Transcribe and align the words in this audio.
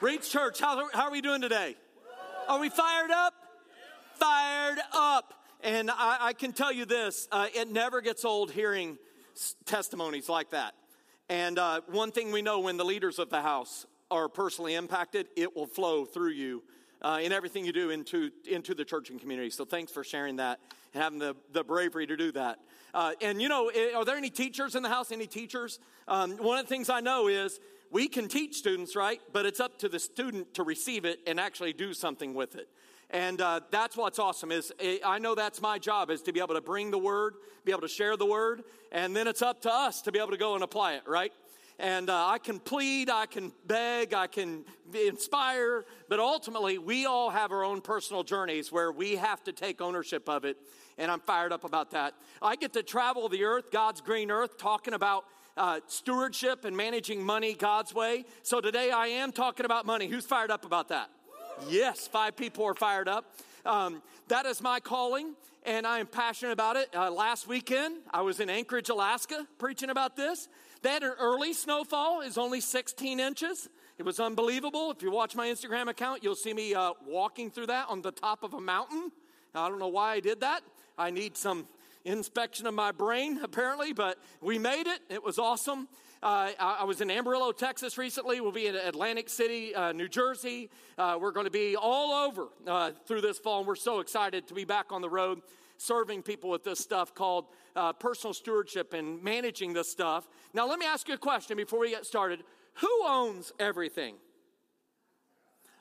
Reach 0.00 0.30
Church, 0.30 0.60
how, 0.60 0.88
how 0.94 1.04
are 1.04 1.10
we 1.10 1.20
doing 1.20 1.42
today? 1.42 1.76
Are 2.48 2.58
we 2.58 2.70
fired 2.70 3.10
up? 3.10 3.34
Fired 4.14 4.78
up. 4.94 5.34
And 5.62 5.90
I, 5.90 6.16
I 6.20 6.32
can 6.32 6.54
tell 6.54 6.72
you 6.72 6.86
this 6.86 7.28
uh, 7.30 7.48
it 7.54 7.70
never 7.70 8.00
gets 8.00 8.24
old 8.24 8.50
hearing 8.50 8.96
testimonies 9.66 10.26
like 10.30 10.50
that. 10.50 10.74
And 11.28 11.58
uh, 11.58 11.82
one 11.88 12.12
thing 12.12 12.32
we 12.32 12.40
know 12.40 12.60
when 12.60 12.78
the 12.78 12.84
leaders 12.84 13.18
of 13.18 13.28
the 13.28 13.42
house 13.42 13.84
are 14.10 14.30
personally 14.30 14.74
impacted, 14.74 15.28
it 15.36 15.54
will 15.54 15.66
flow 15.66 16.06
through 16.06 16.30
you 16.30 16.62
uh, 17.02 17.20
in 17.22 17.30
everything 17.30 17.66
you 17.66 17.72
do 17.72 17.90
into, 17.90 18.30
into 18.50 18.74
the 18.74 18.86
church 18.86 19.10
and 19.10 19.20
community. 19.20 19.50
So 19.50 19.66
thanks 19.66 19.92
for 19.92 20.02
sharing 20.02 20.36
that 20.36 20.60
and 20.94 21.02
having 21.02 21.18
the, 21.18 21.36
the 21.52 21.62
bravery 21.62 22.06
to 22.06 22.16
do 22.16 22.32
that. 22.32 22.58
Uh, 22.94 23.12
and 23.20 23.40
you 23.40 23.50
know, 23.50 23.68
eh, 23.68 23.92
are 23.94 24.06
there 24.06 24.16
any 24.16 24.30
teachers 24.30 24.74
in 24.74 24.82
the 24.82 24.88
house? 24.88 25.12
Any 25.12 25.26
teachers? 25.26 25.78
Um, 26.08 26.38
one 26.38 26.58
of 26.58 26.64
the 26.64 26.70
things 26.70 26.88
I 26.88 27.00
know 27.00 27.28
is 27.28 27.60
we 27.90 28.08
can 28.08 28.28
teach 28.28 28.56
students, 28.56 28.94
right? 28.94 29.20
But 29.32 29.46
it's 29.46 29.60
up 29.60 29.78
to 29.78 29.88
the 29.88 29.98
student 29.98 30.54
to 30.54 30.62
receive 30.62 31.04
it 31.04 31.20
and 31.26 31.40
actually 31.40 31.72
do 31.72 31.92
something 31.92 32.34
with 32.34 32.54
it. 32.54 32.68
And 33.10 33.40
uh, 33.40 33.60
that's 33.72 33.96
what's 33.96 34.20
awesome 34.20 34.52
is 34.52 34.72
eh, 34.78 34.98
I 35.04 35.18
know 35.18 35.34
that's 35.34 35.60
my 35.60 35.78
job 35.78 36.10
is 36.10 36.22
to 36.22 36.32
be 36.32 36.40
able 36.40 36.54
to 36.54 36.60
bring 36.60 36.92
the 36.92 36.98
word, 36.98 37.34
be 37.64 37.72
able 37.72 37.82
to 37.82 37.88
share 37.88 38.16
the 38.16 38.26
word, 38.26 38.62
and 38.92 39.16
then 39.16 39.26
it's 39.26 39.42
up 39.42 39.62
to 39.62 39.72
us 39.72 40.02
to 40.02 40.12
be 40.12 40.20
able 40.20 40.30
to 40.30 40.36
go 40.36 40.54
and 40.54 40.62
apply 40.62 40.94
it, 40.94 41.02
right? 41.06 41.32
And 41.80 42.10
uh, 42.10 42.26
I 42.28 42.38
can 42.38 42.60
plead, 42.60 43.08
I 43.08 43.24
can 43.26 43.52
beg, 43.66 44.12
I 44.12 44.26
can 44.26 44.64
inspire, 44.94 45.86
but 46.08 46.20
ultimately 46.20 46.76
we 46.76 47.06
all 47.06 47.30
have 47.30 47.52
our 47.52 47.64
own 47.64 47.80
personal 47.80 48.22
journeys 48.22 48.70
where 48.70 48.92
we 48.92 49.16
have 49.16 49.42
to 49.44 49.52
take 49.52 49.80
ownership 49.80 50.28
of 50.28 50.44
it. 50.44 50.58
And 50.98 51.10
I'm 51.10 51.20
fired 51.20 51.52
up 51.52 51.64
about 51.64 51.92
that. 51.92 52.12
I 52.42 52.56
get 52.56 52.74
to 52.74 52.82
travel 52.82 53.30
the 53.30 53.44
earth, 53.44 53.70
God's 53.72 54.02
green 54.02 54.30
earth, 54.30 54.58
talking 54.58 54.92
about 54.92 55.24
uh, 55.56 55.80
stewardship 55.86 56.64
and 56.64 56.76
managing 56.76 57.22
money 57.22 57.54
God's 57.54 57.94
way. 57.94 58.24
So 58.42 58.60
today 58.60 58.90
I 58.90 59.08
am 59.08 59.32
talking 59.32 59.66
about 59.66 59.86
money. 59.86 60.06
Who's 60.06 60.26
fired 60.26 60.50
up 60.50 60.64
about 60.64 60.88
that? 60.88 61.10
Yes, 61.68 62.06
five 62.06 62.36
people 62.36 62.64
are 62.64 62.74
fired 62.74 63.08
up. 63.08 63.34
Um, 63.66 64.02
that 64.28 64.46
is 64.46 64.62
my 64.62 64.80
calling, 64.80 65.34
and 65.64 65.86
I 65.86 65.98
am 65.98 66.06
passionate 66.06 66.52
about 66.52 66.76
it. 66.76 66.88
Uh, 66.94 67.10
last 67.10 67.46
weekend, 67.46 67.98
I 68.10 68.22
was 68.22 68.40
in 68.40 68.48
Anchorage, 68.48 68.88
Alaska, 68.88 69.46
preaching 69.58 69.90
about 69.90 70.16
this. 70.16 70.48
They 70.82 70.90
had 70.90 71.02
an 71.02 71.12
early 71.18 71.52
snowfall, 71.52 72.22
is 72.22 72.38
only 72.38 72.60
16 72.60 73.20
inches. 73.20 73.68
It 73.98 74.04
was 74.04 74.18
unbelievable. 74.18 74.90
If 74.90 75.02
you 75.02 75.10
watch 75.10 75.36
my 75.36 75.48
Instagram 75.48 75.88
account, 75.88 76.24
you'll 76.24 76.34
see 76.34 76.54
me 76.54 76.74
uh, 76.74 76.92
walking 77.06 77.50
through 77.50 77.66
that 77.66 77.90
on 77.90 78.00
the 78.00 78.12
top 78.12 78.42
of 78.42 78.54
a 78.54 78.60
mountain. 78.60 79.12
Now, 79.54 79.64
I 79.64 79.68
don't 79.68 79.78
know 79.78 79.88
why 79.88 80.14
I 80.14 80.20
did 80.20 80.40
that. 80.40 80.62
I 80.96 81.10
need 81.10 81.36
some 81.36 81.66
inspection 82.04 82.66
of 82.66 82.74
my 82.74 82.92
brain, 82.92 83.40
apparently, 83.42 83.92
but 83.92 84.18
we 84.40 84.58
made 84.58 84.86
it. 84.86 85.00
It 85.08 85.22
was 85.22 85.38
awesome. 85.38 85.88
Uh, 86.22 86.50
I, 86.58 86.84
was 86.84 87.00
in 87.00 87.10
Amarillo, 87.10 87.50
Texas 87.50 87.96
recently. 87.96 88.40
We'll 88.40 88.52
be 88.52 88.66
in 88.66 88.74
Atlantic 88.74 89.30
City, 89.30 89.74
uh, 89.74 89.92
New 89.92 90.08
Jersey. 90.08 90.68
Uh, 90.98 91.16
we're 91.18 91.32
going 91.32 91.46
to 91.46 91.50
be 91.50 91.76
all 91.76 92.26
over 92.26 92.48
uh, 92.66 92.90
through 93.06 93.22
this 93.22 93.38
fall, 93.38 93.60
and 93.60 93.66
we're 93.66 93.74
so 93.74 94.00
excited 94.00 94.46
to 94.48 94.54
be 94.54 94.64
back 94.64 94.92
on 94.92 95.00
the 95.00 95.08
road 95.08 95.40
serving 95.78 96.22
people 96.22 96.50
with 96.50 96.62
this 96.62 96.78
stuff 96.78 97.14
called 97.14 97.46
uh, 97.74 97.92
personal 97.94 98.34
stewardship 98.34 98.92
and 98.92 99.22
managing 99.22 99.72
this 99.72 99.90
stuff. 99.90 100.28
Now, 100.52 100.68
let 100.68 100.78
me 100.78 100.84
ask 100.84 101.08
you 101.08 101.14
a 101.14 101.18
question 101.18 101.56
before 101.56 101.78
we 101.80 101.90
get 101.90 102.04
started. 102.04 102.42
Who 102.74 103.02
owns 103.06 103.50
everything? 103.58 104.16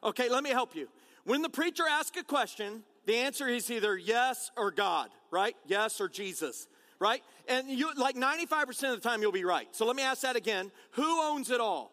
Okay, 0.02 0.30
let 0.30 0.44
me 0.44 0.52
help 0.52 0.74
you. 0.76 0.88
When 1.26 1.42
the 1.42 1.50
preacher 1.50 1.84
asks 1.88 2.18
a 2.18 2.24
question, 2.24 2.84
the 3.06 3.18
answer 3.18 3.48
is 3.48 3.70
either 3.70 3.98
yes 3.98 4.52
or 4.56 4.72
God, 4.72 5.10
right? 5.32 5.56
Yes 5.68 6.00
or 6.02 6.08
Jesus 6.08 6.68
right? 7.00 7.24
And 7.48 7.70
you 7.70 7.94
like 7.96 8.16
95% 8.16 8.94
of 8.94 9.02
the 9.02 9.10
time 9.10 9.22
you'll 9.22 9.32
be 9.32 9.46
right. 9.46 9.68
So 9.72 9.86
let 9.86 9.96
me 9.96 10.04
ask 10.04 10.22
that 10.22 10.36
again. 10.36 10.72
Who 10.92 11.22
owns 11.22 11.50
it 11.50 11.62
all? 11.62 11.92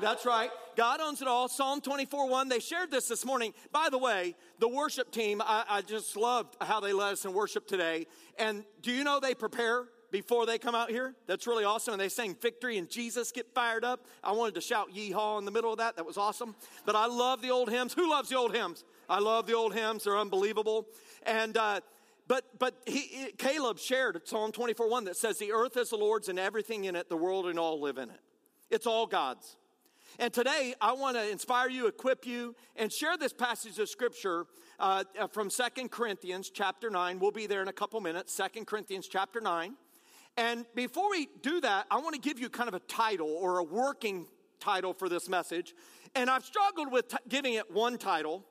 That's 0.00 0.24
right. 0.24 0.50
God 0.76 1.00
owns 1.00 1.20
it 1.20 1.28
all. 1.28 1.48
Psalm 1.48 1.80
24 1.80 2.28
1. 2.28 2.48
They 2.48 2.58
shared 2.58 2.90
this 2.90 3.08
this 3.08 3.24
morning. 3.24 3.52
By 3.70 3.88
the 3.90 3.98
way, 3.98 4.34
the 4.58 4.68
worship 4.68 5.10
team, 5.10 5.42
I, 5.44 5.64
I, 5.68 5.82
just 5.82 6.16
loved 6.16 6.56
how 6.60 6.80
they 6.80 6.94
led 6.94 7.12
us 7.12 7.24
in 7.24 7.34
worship 7.34 7.66
today. 7.66 8.06
And 8.38 8.64
do 8.80 8.92
you 8.92 9.04
know 9.04 9.20
they 9.20 9.34
prepare 9.34 9.84
before 10.10 10.46
they 10.46 10.56
come 10.56 10.74
out 10.74 10.90
here? 10.90 11.14
That's 11.26 11.46
really 11.46 11.64
awesome. 11.64 11.92
And 11.92 12.00
they 12.00 12.08
sang 12.08 12.34
victory 12.40 12.78
and 12.78 12.88
Jesus 12.88 13.30
get 13.30 13.52
fired 13.54 13.84
up. 13.84 14.06
I 14.24 14.32
wanted 14.32 14.54
to 14.54 14.62
shout 14.62 14.94
yeehaw 14.94 15.38
in 15.38 15.44
the 15.44 15.50
middle 15.50 15.72
of 15.72 15.78
that. 15.78 15.96
That 15.96 16.06
was 16.06 16.16
awesome. 16.16 16.54
But 16.86 16.96
I 16.96 17.06
love 17.06 17.42
the 17.42 17.50
old 17.50 17.68
hymns. 17.68 17.92
Who 17.92 18.08
loves 18.08 18.30
the 18.30 18.36
old 18.36 18.54
hymns? 18.54 18.84
I 19.08 19.18
love 19.18 19.46
the 19.46 19.54
old 19.54 19.74
hymns. 19.74 20.04
They're 20.04 20.18
unbelievable. 20.18 20.86
And, 21.24 21.58
uh, 21.58 21.80
but, 22.30 22.44
but 22.60 22.76
he, 22.86 23.32
Caleb 23.38 23.80
shared 23.80 24.20
Psalm 24.24 24.52
24 24.52 24.88
1 24.88 25.04
that 25.06 25.16
says, 25.16 25.38
The 25.38 25.50
earth 25.50 25.76
is 25.76 25.90
the 25.90 25.96
Lord's 25.96 26.28
and 26.28 26.38
everything 26.38 26.84
in 26.84 26.94
it, 26.94 27.08
the 27.08 27.16
world 27.16 27.46
and 27.48 27.58
all 27.58 27.80
live 27.80 27.98
in 27.98 28.08
it. 28.08 28.20
It's 28.70 28.86
all 28.86 29.08
God's. 29.08 29.56
And 30.16 30.32
today, 30.32 30.76
I 30.80 30.92
want 30.92 31.16
to 31.16 31.28
inspire 31.28 31.68
you, 31.68 31.88
equip 31.88 32.24
you, 32.24 32.54
and 32.76 32.92
share 32.92 33.16
this 33.16 33.32
passage 33.32 33.80
of 33.80 33.88
scripture 33.88 34.46
uh, 34.78 35.02
from 35.32 35.50
Second 35.50 35.90
Corinthians 35.90 36.50
chapter 36.54 36.88
9. 36.88 37.18
We'll 37.18 37.32
be 37.32 37.48
there 37.48 37.62
in 37.62 37.68
a 37.68 37.72
couple 37.72 38.00
minutes, 38.00 38.32
Second 38.32 38.68
Corinthians 38.68 39.08
chapter 39.08 39.40
9. 39.40 39.74
And 40.36 40.66
before 40.76 41.10
we 41.10 41.26
do 41.42 41.60
that, 41.62 41.86
I 41.90 41.98
want 41.98 42.14
to 42.14 42.20
give 42.20 42.38
you 42.38 42.48
kind 42.48 42.68
of 42.68 42.74
a 42.74 42.80
title 42.80 43.28
or 43.28 43.58
a 43.58 43.64
working 43.64 44.28
title 44.60 44.94
for 44.94 45.08
this 45.08 45.28
message. 45.28 45.74
And 46.14 46.30
I've 46.30 46.44
struggled 46.44 46.92
with 46.92 47.08
t- 47.08 47.16
giving 47.28 47.54
it 47.54 47.72
one 47.72 47.98
title. 47.98 48.44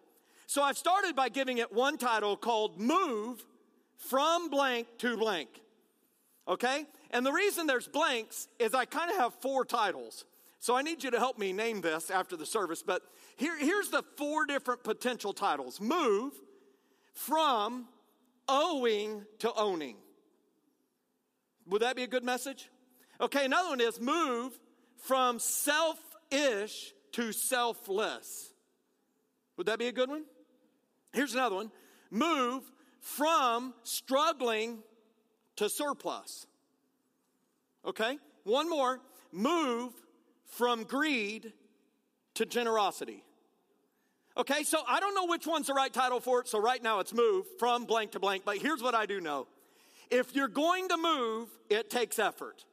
So 0.47 0.63
I've 0.63 0.77
started 0.77 1.15
by 1.15 1.29
giving 1.29 1.59
it 1.59 1.71
one 1.71 1.97
title 1.97 2.35
called 2.35 2.77
Move 2.77 3.45
from 3.99 4.49
blank 4.49 4.87
to 4.99 5.17
blank. 5.17 5.49
Okay? 6.47 6.85
And 7.11 7.25
the 7.25 7.31
reason 7.31 7.67
there's 7.67 7.87
blanks 7.87 8.47
is 8.57 8.73
I 8.73 8.85
kind 8.85 9.11
of 9.11 9.17
have 9.17 9.33
four 9.35 9.65
titles. 9.65 10.25
So 10.59 10.75
I 10.75 10.81
need 10.81 11.03
you 11.03 11.11
to 11.11 11.19
help 11.19 11.37
me 11.37 11.53
name 11.53 11.81
this 11.81 12.09
after 12.09 12.35
the 12.35 12.45
service. 12.45 12.83
But 12.83 13.03
here, 13.37 13.57
here's 13.57 13.89
the 13.89 14.03
four 14.17 14.45
different 14.45 14.83
potential 14.83 15.31
titles 15.31 15.79
Move 15.79 16.33
from 17.13 17.85
owing 18.47 19.25
to 19.39 19.53
owning. 19.53 19.95
Would 21.67 21.81
that 21.81 21.95
be 21.95 22.03
a 22.03 22.07
good 22.07 22.23
message? 22.23 22.69
Okay, 23.21 23.45
another 23.45 23.69
one 23.69 23.81
is 23.81 23.99
Move 23.99 24.57
from 24.97 25.39
selfish 25.39 26.93
to 27.13 27.31
selfless. 27.31 28.51
Would 29.57 29.67
that 29.67 29.79
be 29.79 29.87
a 29.87 29.91
good 29.91 30.09
one? 30.09 30.23
Here's 31.13 31.33
another 31.33 31.55
one 31.55 31.71
Move 32.11 32.63
from 33.01 33.73
struggling 33.83 34.79
to 35.57 35.69
surplus. 35.69 36.45
Okay? 37.85 38.17
One 38.43 38.69
more 38.69 38.99
move 39.31 39.93
from 40.45 40.83
greed 40.83 41.53
to 42.35 42.45
generosity. 42.45 43.23
Okay, 44.37 44.63
so 44.63 44.79
I 44.87 44.99
don't 44.99 45.13
know 45.13 45.25
which 45.25 45.45
one's 45.45 45.67
the 45.67 45.73
right 45.73 45.91
title 45.91 46.19
for 46.19 46.39
it, 46.39 46.47
so 46.47 46.59
right 46.59 46.81
now 46.81 46.99
it's 46.99 47.13
move 47.13 47.45
from 47.57 47.85
blank 47.85 48.11
to 48.11 48.19
blank, 48.19 48.43
but 48.45 48.57
here's 48.57 48.81
what 48.81 48.95
I 48.95 49.05
do 49.05 49.19
know. 49.19 49.47
If 50.09 50.33
you're 50.33 50.47
going 50.47 50.87
to 50.89 50.97
move, 50.97 51.49
it 51.69 51.89
takes 51.89 52.19
effort. 52.19 52.65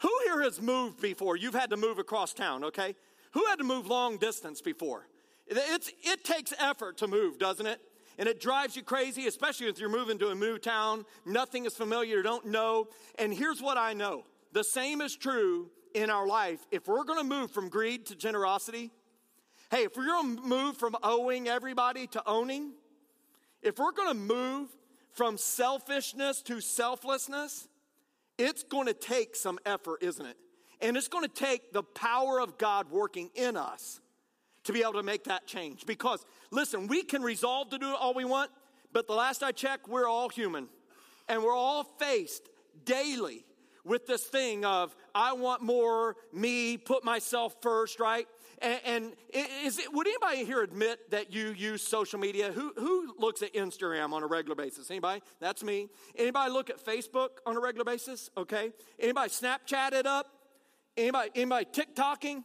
Who 0.00 0.10
here 0.24 0.42
has 0.42 0.60
moved 0.60 1.00
before? 1.00 1.36
You've 1.36 1.54
had 1.54 1.70
to 1.70 1.76
move 1.76 1.98
across 1.98 2.34
town, 2.34 2.64
okay? 2.64 2.94
Who 3.32 3.44
had 3.46 3.58
to 3.58 3.64
move 3.64 3.86
long 3.86 4.18
distance 4.18 4.60
before? 4.60 5.06
It's, 5.46 5.90
it 6.02 6.24
takes 6.24 6.52
effort 6.58 6.98
to 6.98 7.08
move, 7.08 7.38
doesn't 7.38 7.66
it? 7.66 7.80
And 8.20 8.28
it 8.28 8.38
drives 8.38 8.76
you 8.76 8.82
crazy, 8.82 9.26
especially 9.26 9.66
if 9.68 9.80
you're 9.80 9.88
moving 9.88 10.18
to 10.18 10.28
a 10.28 10.34
new 10.34 10.58
town. 10.58 11.06
Nothing 11.24 11.64
is 11.64 11.74
familiar, 11.74 12.18
you 12.18 12.22
don't 12.22 12.44
know. 12.44 12.88
And 13.18 13.32
here's 13.32 13.62
what 13.62 13.78
I 13.78 13.94
know 13.94 14.24
the 14.52 14.62
same 14.62 15.00
is 15.00 15.16
true 15.16 15.70
in 15.94 16.10
our 16.10 16.26
life. 16.26 16.60
If 16.70 16.86
we're 16.86 17.04
to 17.18 17.24
move 17.24 17.50
from 17.50 17.70
greed 17.70 18.04
to 18.06 18.14
generosity, 18.14 18.90
hey, 19.70 19.84
if 19.84 19.96
we're 19.96 20.04
to 20.04 20.22
move 20.22 20.76
from 20.76 20.96
owing 21.02 21.48
everybody 21.48 22.06
to 22.08 22.22
owning, 22.26 22.74
if 23.62 23.78
we're 23.78 23.92
to 24.08 24.14
move 24.14 24.68
from 25.12 25.38
selfishness 25.38 26.42
to 26.42 26.60
selflessness, 26.60 27.68
it's 28.36 28.62
to 28.86 28.94
take 28.94 29.34
some 29.34 29.58
effort, 29.64 30.02
isn't 30.02 30.26
it? 30.26 30.36
And 30.82 30.94
it's 30.98 31.08
to 31.26 31.34
take 31.34 31.72
the 31.72 31.82
power 31.82 32.38
of 32.38 32.58
God 32.58 32.90
working 32.90 33.30
in 33.34 33.56
us 33.56 33.98
to 34.64 34.72
be 34.72 34.82
able 34.82 34.94
to 34.94 35.02
make 35.02 35.24
that 35.24 35.46
change. 35.46 35.86
Because, 35.86 36.24
listen, 36.50 36.86
we 36.86 37.02
can 37.02 37.22
resolve 37.22 37.70
to 37.70 37.78
do 37.78 37.94
all 37.94 38.14
we 38.14 38.24
want, 38.24 38.50
but 38.92 39.06
the 39.06 39.14
last 39.14 39.42
I 39.42 39.52
checked, 39.52 39.88
we're 39.88 40.08
all 40.08 40.28
human. 40.28 40.68
And 41.28 41.42
we're 41.42 41.54
all 41.54 41.84
faced 41.84 42.48
daily 42.84 43.44
with 43.84 44.06
this 44.06 44.24
thing 44.24 44.64
of, 44.64 44.94
I 45.14 45.32
want 45.32 45.62
more, 45.62 46.16
me, 46.32 46.76
put 46.76 47.04
myself 47.04 47.54
first, 47.62 48.00
right? 48.00 48.26
And, 48.60 48.80
and 48.84 49.12
is 49.32 49.78
it, 49.78 49.92
would 49.92 50.06
anybody 50.06 50.44
here 50.44 50.62
admit 50.62 51.10
that 51.12 51.32
you 51.32 51.54
use 51.56 51.82
social 51.82 52.18
media? 52.18 52.52
Who, 52.52 52.72
who 52.76 53.14
looks 53.18 53.42
at 53.42 53.54
Instagram 53.54 54.12
on 54.12 54.22
a 54.22 54.26
regular 54.26 54.54
basis? 54.54 54.90
Anybody? 54.90 55.22
That's 55.40 55.62
me. 55.62 55.88
Anybody 56.16 56.52
look 56.52 56.68
at 56.68 56.84
Facebook 56.84 57.28
on 57.46 57.56
a 57.56 57.60
regular 57.60 57.84
basis? 57.84 58.28
Okay. 58.36 58.72
Anybody 58.98 59.30
Snapchat 59.30 59.92
it 59.92 60.06
up? 60.06 60.26
Anybody, 60.96 61.30
anybody 61.34 61.66
TikToking? 61.72 62.44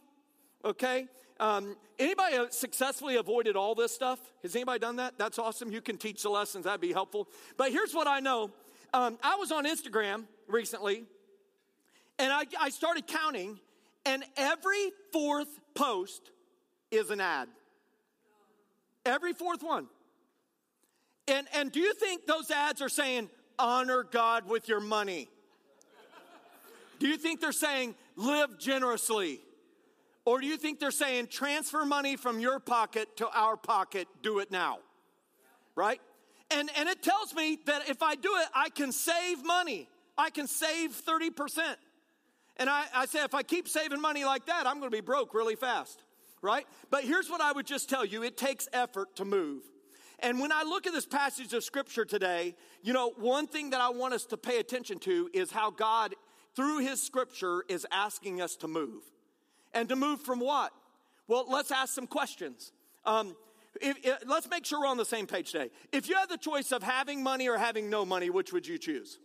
Okay. 0.64 1.08
Um, 1.40 1.76
anybody 2.00 2.38
successfully 2.52 3.18
avoided 3.18 3.56
all 3.56 3.76
this 3.76 3.94
stuff? 3.94 4.20
Has 4.42 4.56
anybody 4.56 4.80
done 4.80 4.98
that? 4.98 5.18
That's 5.18 5.38
awesome. 5.38 5.72
You 5.72 5.82
can 5.82 5.98
teach 5.98 6.24
the 6.24 6.30
lessons. 6.30 6.66
That'd 6.66 6.82
be 6.82 6.94
helpful. 6.94 7.28
But 7.58 7.72
here's 7.72 7.94
what 7.94 8.08
I 8.08 8.20
know. 8.20 8.52
Um, 8.94 9.18
I 9.22 9.36
was 9.36 9.52
on 9.52 9.66
Instagram 9.66 10.24
recently, 10.48 11.04
and 12.18 12.32
I, 12.32 12.44
I 12.60 12.70
started 12.70 13.08
counting, 13.08 13.60
and 14.06 14.24
every 14.38 14.92
fourth 15.12 15.60
post 15.74 16.32
is 16.92 17.10
an 17.10 17.20
ad. 17.20 17.50
Every 19.06 19.34
fourth 19.34 19.62
one. 19.62 19.88
And, 21.28 21.48
and 21.54 21.72
do 21.72 21.80
you 21.80 21.94
think 21.94 22.26
those 22.26 22.52
ads 22.52 22.82
are 22.82 22.90
saying, 22.90 23.30
honor 23.60 24.04
God 24.04 24.48
with 24.48 24.70
your 24.70 24.80
money? 24.80 25.28
Do 27.00 27.08
you 27.08 27.18
think 27.18 27.42
they're 27.42 27.52
saying, 27.52 27.96
live 28.16 28.58
generously? 28.58 29.42
Or 30.26 30.42
do 30.42 30.48
you 30.48 30.58
think 30.58 30.80
they're 30.80 30.92
saying, 30.92 31.28
transfer 31.28 31.86
money 31.86 32.16
from 32.16 32.40
your 32.40 32.60
pocket 32.60 33.16
to 33.18 33.30
our 33.30 33.56
pocket, 33.56 34.08
do 34.24 34.40
it 34.40 34.52
now? 34.52 34.80
Right? 35.76 36.02
And, 36.50 36.70
and 36.78 36.90
it 36.90 37.04
tells 37.04 37.34
me 37.34 37.60
that 37.66 37.88
if 37.88 38.02
I 38.02 38.16
do 38.16 38.30
it, 38.38 38.48
I 38.54 38.70
can 38.70 38.92
save 38.92 39.46
money. 39.46 39.88
I 40.18 40.32
can 40.32 40.48
save 40.48 40.92
30%. 40.92 41.76
And 42.58 42.70
I, 42.70 42.86
I 42.94 43.06
say, 43.06 43.24
if 43.24 43.36
I 43.36 43.44
keep 43.44 43.68
saving 43.68 44.02
money 44.02 44.26
like 44.26 44.46
that, 44.48 44.66
I'm 44.66 44.80
going 44.80 44.90
to 44.90 44.98
be 44.98 45.02
broke 45.02 45.34
really 45.34 45.56
fast, 45.56 46.02
right? 46.42 46.66
But 46.90 47.04
here's 47.04 47.30
what 47.30 47.42
I 47.42 47.52
would 47.52 47.68
just 47.68 47.90
tell 47.90 48.06
you 48.06 48.24
it 48.24 48.38
takes 48.38 48.68
effort 48.74 49.16
to 49.18 49.26
move. 49.26 49.64
And 50.20 50.40
when 50.40 50.52
I 50.52 50.64
look 50.64 50.88
at 50.88 50.94
this 50.94 51.06
passage 51.06 51.54
of 51.54 51.64
scripture 51.64 52.06
today, 52.06 52.56
you 52.82 52.94
know, 52.94 53.12
one 53.18 53.48
thing 53.48 53.72
that 53.72 53.82
I 53.82 53.90
want 53.90 54.14
us 54.14 54.26
to 54.28 54.38
pay 54.38 54.60
attention 54.60 54.98
to 55.00 55.30
is 55.34 55.52
how 55.52 55.72
God, 55.72 56.16
through 56.56 56.80
his 56.80 57.04
scripture, 57.04 57.66
is 57.68 57.86
asking 57.92 58.42
us 58.42 58.56
to 58.58 58.68
move. 58.70 59.04
And 59.76 59.88
to 59.90 59.96
move 59.96 60.22
from 60.22 60.40
what? 60.40 60.74
Well, 61.28 61.46
let's 61.48 61.72
ask 61.72 61.94
some 61.94 62.08
questions. 62.08 62.72
Um, 63.06 63.36
if, 63.82 63.98
if, 64.04 64.20
let's 64.26 64.50
make 64.50 64.66
sure 64.66 64.80
we're 64.80 64.88
on 64.88 64.98
the 64.98 65.06
same 65.06 65.28
page 65.28 65.52
today. 65.52 65.70
If 65.92 66.08
you 66.10 66.16
had 66.16 66.30
the 66.30 66.38
choice 66.38 66.72
of 66.72 66.82
having 66.82 67.22
money 67.22 67.50
or 67.50 67.58
having 67.58 67.90
no 67.90 68.06
money, 68.06 68.30
which 68.30 68.54
would 68.54 68.66
you 68.66 68.78
choose? 68.78 69.20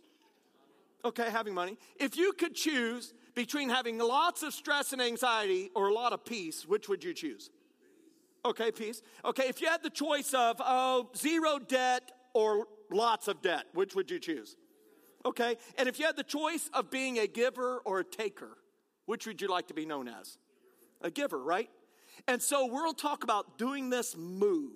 Okay, 1.03 1.29
having 1.31 1.53
money. 1.53 1.77
If 1.99 2.17
you 2.17 2.33
could 2.33 2.53
choose 2.53 3.13
between 3.33 3.69
having 3.69 3.97
lots 3.97 4.43
of 4.43 4.53
stress 4.53 4.93
and 4.93 5.01
anxiety 5.01 5.71
or 5.73 5.87
a 5.87 5.93
lot 5.93 6.13
of 6.13 6.25
peace, 6.25 6.67
which 6.67 6.89
would 6.89 7.03
you 7.03 7.13
choose? 7.13 7.49
Okay, 8.43 8.71
peace. 8.71 9.01
Okay, 9.23 9.47
if 9.47 9.61
you 9.61 9.67
had 9.67 9.83
the 9.83 9.89
choice 9.89 10.33
of 10.33 10.57
oh, 10.59 11.09
zero 11.15 11.59
debt 11.59 12.11
or 12.33 12.67
lots 12.91 13.27
of 13.27 13.41
debt, 13.41 13.65
which 13.73 13.95
would 13.95 14.11
you 14.11 14.19
choose? 14.19 14.57
Okay, 15.25 15.55
and 15.77 15.87
if 15.87 15.99
you 15.99 16.05
had 16.05 16.17
the 16.17 16.23
choice 16.23 16.69
of 16.73 16.89
being 16.89 17.19
a 17.19 17.27
giver 17.27 17.81
or 17.85 17.99
a 17.99 18.03
taker, 18.03 18.57
which 19.05 19.27
would 19.27 19.41
you 19.41 19.47
like 19.47 19.67
to 19.67 19.73
be 19.73 19.85
known 19.85 20.07
as? 20.07 20.37
A 21.01 21.11
giver, 21.11 21.41
right? 21.41 21.69
And 22.27 22.41
so 22.41 22.65
we'll 22.65 22.93
talk 22.93 23.23
about 23.23 23.57
doing 23.57 23.89
this 23.89 24.15
move. 24.15 24.73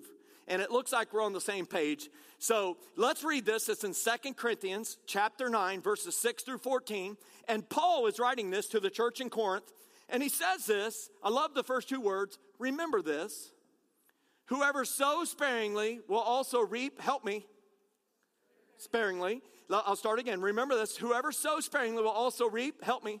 And 0.48 0.62
it 0.62 0.70
looks 0.70 0.92
like 0.92 1.12
we're 1.12 1.22
on 1.22 1.32
the 1.32 1.40
same 1.40 1.66
page. 1.66 2.08
So 2.38 2.76
let's 2.96 3.24
read 3.24 3.44
this. 3.46 3.68
It's 3.68 3.84
in 3.84 3.94
Second 3.94 4.36
Corinthians 4.36 4.98
chapter 5.06 5.48
9, 5.48 5.80
verses 5.80 6.16
6 6.16 6.44
through 6.44 6.58
14. 6.58 7.16
And 7.48 7.68
Paul 7.68 8.06
is 8.06 8.18
writing 8.18 8.50
this 8.50 8.66
to 8.68 8.80
the 8.80 8.90
church 8.90 9.20
in 9.20 9.30
Corinth. 9.30 9.72
And 10.08 10.22
he 10.22 10.28
says 10.28 10.66
this. 10.66 11.10
I 11.22 11.30
love 11.30 11.54
the 11.54 11.64
first 11.64 11.88
two 11.88 12.00
words. 12.00 12.38
Remember 12.58 13.02
this. 13.02 13.50
Whoever 14.46 14.84
sows 14.84 15.30
sparingly 15.30 15.98
will 16.08 16.18
also 16.18 16.60
reap, 16.60 17.00
help 17.00 17.24
me, 17.24 17.46
sparingly. 18.78 19.42
I'll 19.68 19.96
start 19.96 20.20
again. 20.20 20.40
Remember 20.40 20.76
this. 20.76 20.96
Whoever 20.96 21.32
sows 21.32 21.64
sparingly 21.64 22.02
will 22.04 22.10
also 22.10 22.48
reap, 22.48 22.84
help 22.84 23.02
me, 23.02 23.20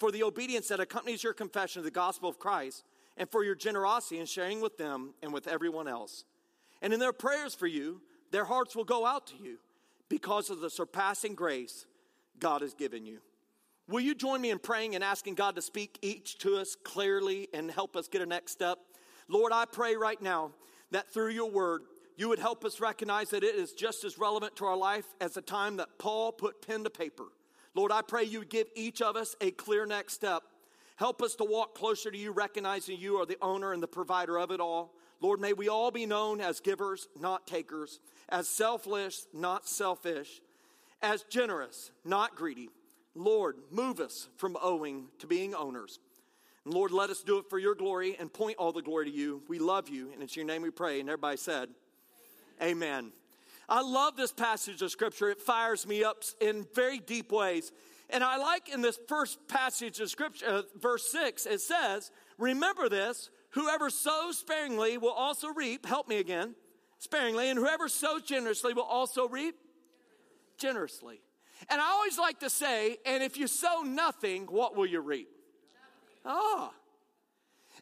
for 0.00 0.10
the 0.10 0.22
obedience 0.22 0.68
that 0.68 0.80
accompanies 0.80 1.22
your 1.22 1.34
confession 1.34 1.78
of 1.78 1.84
the 1.84 1.90
gospel 1.90 2.28
of 2.28 2.38
Christ 2.38 2.84
and 3.18 3.30
for 3.30 3.44
your 3.44 3.54
generosity 3.54 4.18
in 4.18 4.24
sharing 4.24 4.62
with 4.62 4.78
them 4.78 5.12
and 5.22 5.30
with 5.32 5.46
everyone 5.46 5.86
else. 5.86 6.24
And 6.80 6.94
in 6.94 6.98
their 6.98 7.12
prayers 7.12 7.54
for 7.54 7.66
you, 7.66 8.00
their 8.30 8.46
hearts 8.46 8.74
will 8.74 8.84
go 8.84 9.04
out 9.04 9.26
to 9.28 9.34
you 9.36 9.58
because 10.08 10.48
of 10.48 10.60
the 10.60 10.70
surpassing 10.70 11.34
grace 11.34 11.84
God 12.38 12.62
has 12.62 12.72
given 12.72 13.04
you. 13.04 13.18
Will 13.88 14.00
you 14.00 14.14
join 14.14 14.40
me 14.40 14.50
in 14.50 14.58
praying 14.58 14.94
and 14.94 15.04
asking 15.04 15.34
God 15.34 15.54
to 15.56 15.62
speak 15.62 15.98
each 16.00 16.38
to 16.38 16.56
us 16.56 16.76
clearly 16.82 17.48
and 17.52 17.70
help 17.70 17.94
us 17.94 18.08
get 18.08 18.22
a 18.22 18.26
next 18.26 18.52
step? 18.52 18.78
Lord, 19.28 19.52
I 19.52 19.66
pray 19.66 19.96
right 19.96 20.20
now 20.22 20.52
that 20.92 21.12
through 21.12 21.30
your 21.30 21.50
word, 21.50 21.82
you 22.16 22.28
would 22.28 22.38
help 22.38 22.64
us 22.64 22.80
recognize 22.80 23.30
that 23.30 23.44
it 23.44 23.54
is 23.54 23.72
just 23.72 24.04
as 24.04 24.18
relevant 24.18 24.56
to 24.56 24.64
our 24.64 24.76
life 24.76 25.06
as 25.20 25.34
the 25.34 25.42
time 25.42 25.76
that 25.76 25.98
Paul 25.98 26.32
put 26.32 26.66
pen 26.66 26.84
to 26.84 26.90
paper. 26.90 27.26
Lord, 27.74 27.92
I 27.92 28.02
pray 28.02 28.24
you 28.24 28.44
give 28.44 28.66
each 28.74 29.00
of 29.00 29.16
us 29.16 29.36
a 29.40 29.50
clear 29.52 29.86
next 29.86 30.14
step. 30.14 30.42
Help 30.96 31.22
us 31.22 31.34
to 31.36 31.44
walk 31.44 31.74
closer 31.74 32.10
to 32.10 32.18
you, 32.18 32.30
recognizing 32.32 32.98
you 32.98 33.16
are 33.16 33.26
the 33.26 33.38
owner 33.40 33.72
and 33.72 33.82
the 33.82 33.88
provider 33.88 34.38
of 34.38 34.50
it 34.50 34.60
all. 34.60 34.92
Lord, 35.20 35.40
may 35.40 35.52
we 35.52 35.68
all 35.68 35.90
be 35.90 36.06
known 36.06 36.40
as 36.40 36.60
givers, 36.60 37.08
not 37.18 37.46
takers, 37.46 38.00
as 38.28 38.48
selfless, 38.48 39.26
not 39.32 39.68
selfish, 39.68 40.40
as 41.02 41.22
generous, 41.24 41.90
not 42.04 42.36
greedy. 42.36 42.68
Lord, 43.14 43.56
move 43.70 44.00
us 44.00 44.28
from 44.36 44.56
owing 44.62 45.06
to 45.18 45.26
being 45.26 45.54
owners. 45.54 45.98
And 46.64 46.74
Lord, 46.74 46.90
let 46.90 47.10
us 47.10 47.22
do 47.22 47.38
it 47.38 47.48
for 47.48 47.58
your 47.58 47.74
glory 47.74 48.16
and 48.18 48.32
point 48.32 48.56
all 48.58 48.72
the 48.72 48.82
glory 48.82 49.10
to 49.10 49.16
you. 49.16 49.42
We 49.48 49.58
love 49.58 49.88
you, 49.88 50.10
and 50.12 50.22
it's 50.22 50.36
your 50.36 50.44
name 50.44 50.62
we 50.62 50.70
pray. 50.70 51.00
And 51.00 51.08
everybody 51.08 51.36
said, 51.36 51.68
Amen. 52.62 52.70
Amen. 52.88 53.12
I 53.70 53.82
love 53.82 54.16
this 54.16 54.32
passage 54.32 54.82
of 54.82 54.90
scripture. 54.90 55.30
It 55.30 55.40
fires 55.40 55.86
me 55.86 56.02
up 56.02 56.24
in 56.40 56.66
very 56.74 56.98
deep 56.98 57.30
ways. 57.30 57.70
And 58.10 58.24
I 58.24 58.36
like 58.36 58.68
in 58.68 58.82
this 58.82 58.98
first 59.08 59.38
passage 59.46 60.00
of 60.00 60.10
scripture, 60.10 60.44
uh, 60.46 60.62
verse 60.80 61.10
6, 61.12 61.46
it 61.46 61.60
says, 61.60 62.10
Remember 62.36 62.88
this 62.88 63.30
Whoever 63.50 63.90
sows 63.90 64.38
sparingly 64.38 64.98
will 64.98 65.12
also 65.12 65.48
reap, 65.48 65.86
help 65.86 66.08
me 66.08 66.18
again, 66.18 66.54
sparingly, 66.98 67.48
and 67.48 67.58
whoever 67.58 67.88
sows 67.88 68.22
generously 68.22 68.74
will 68.74 68.82
also 68.82 69.28
reap 69.28 69.56
generously. 70.56 71.20
And 71.68 71.80
I 71.80 71.90
always 71.90 72.18
like 72.18 72.40
to 72.40 72.50
say, 72.50 72.98
and 73.04 73.22
if 73.22 73.36
you 73.36 73.46
sow 73.46 73.82
nothing, 73.82 74.46
what 74.46 74.76
will 74.76 74.86
you 74.86 75.00
reap? 75.00 75.28
Ah. 76.24 76.72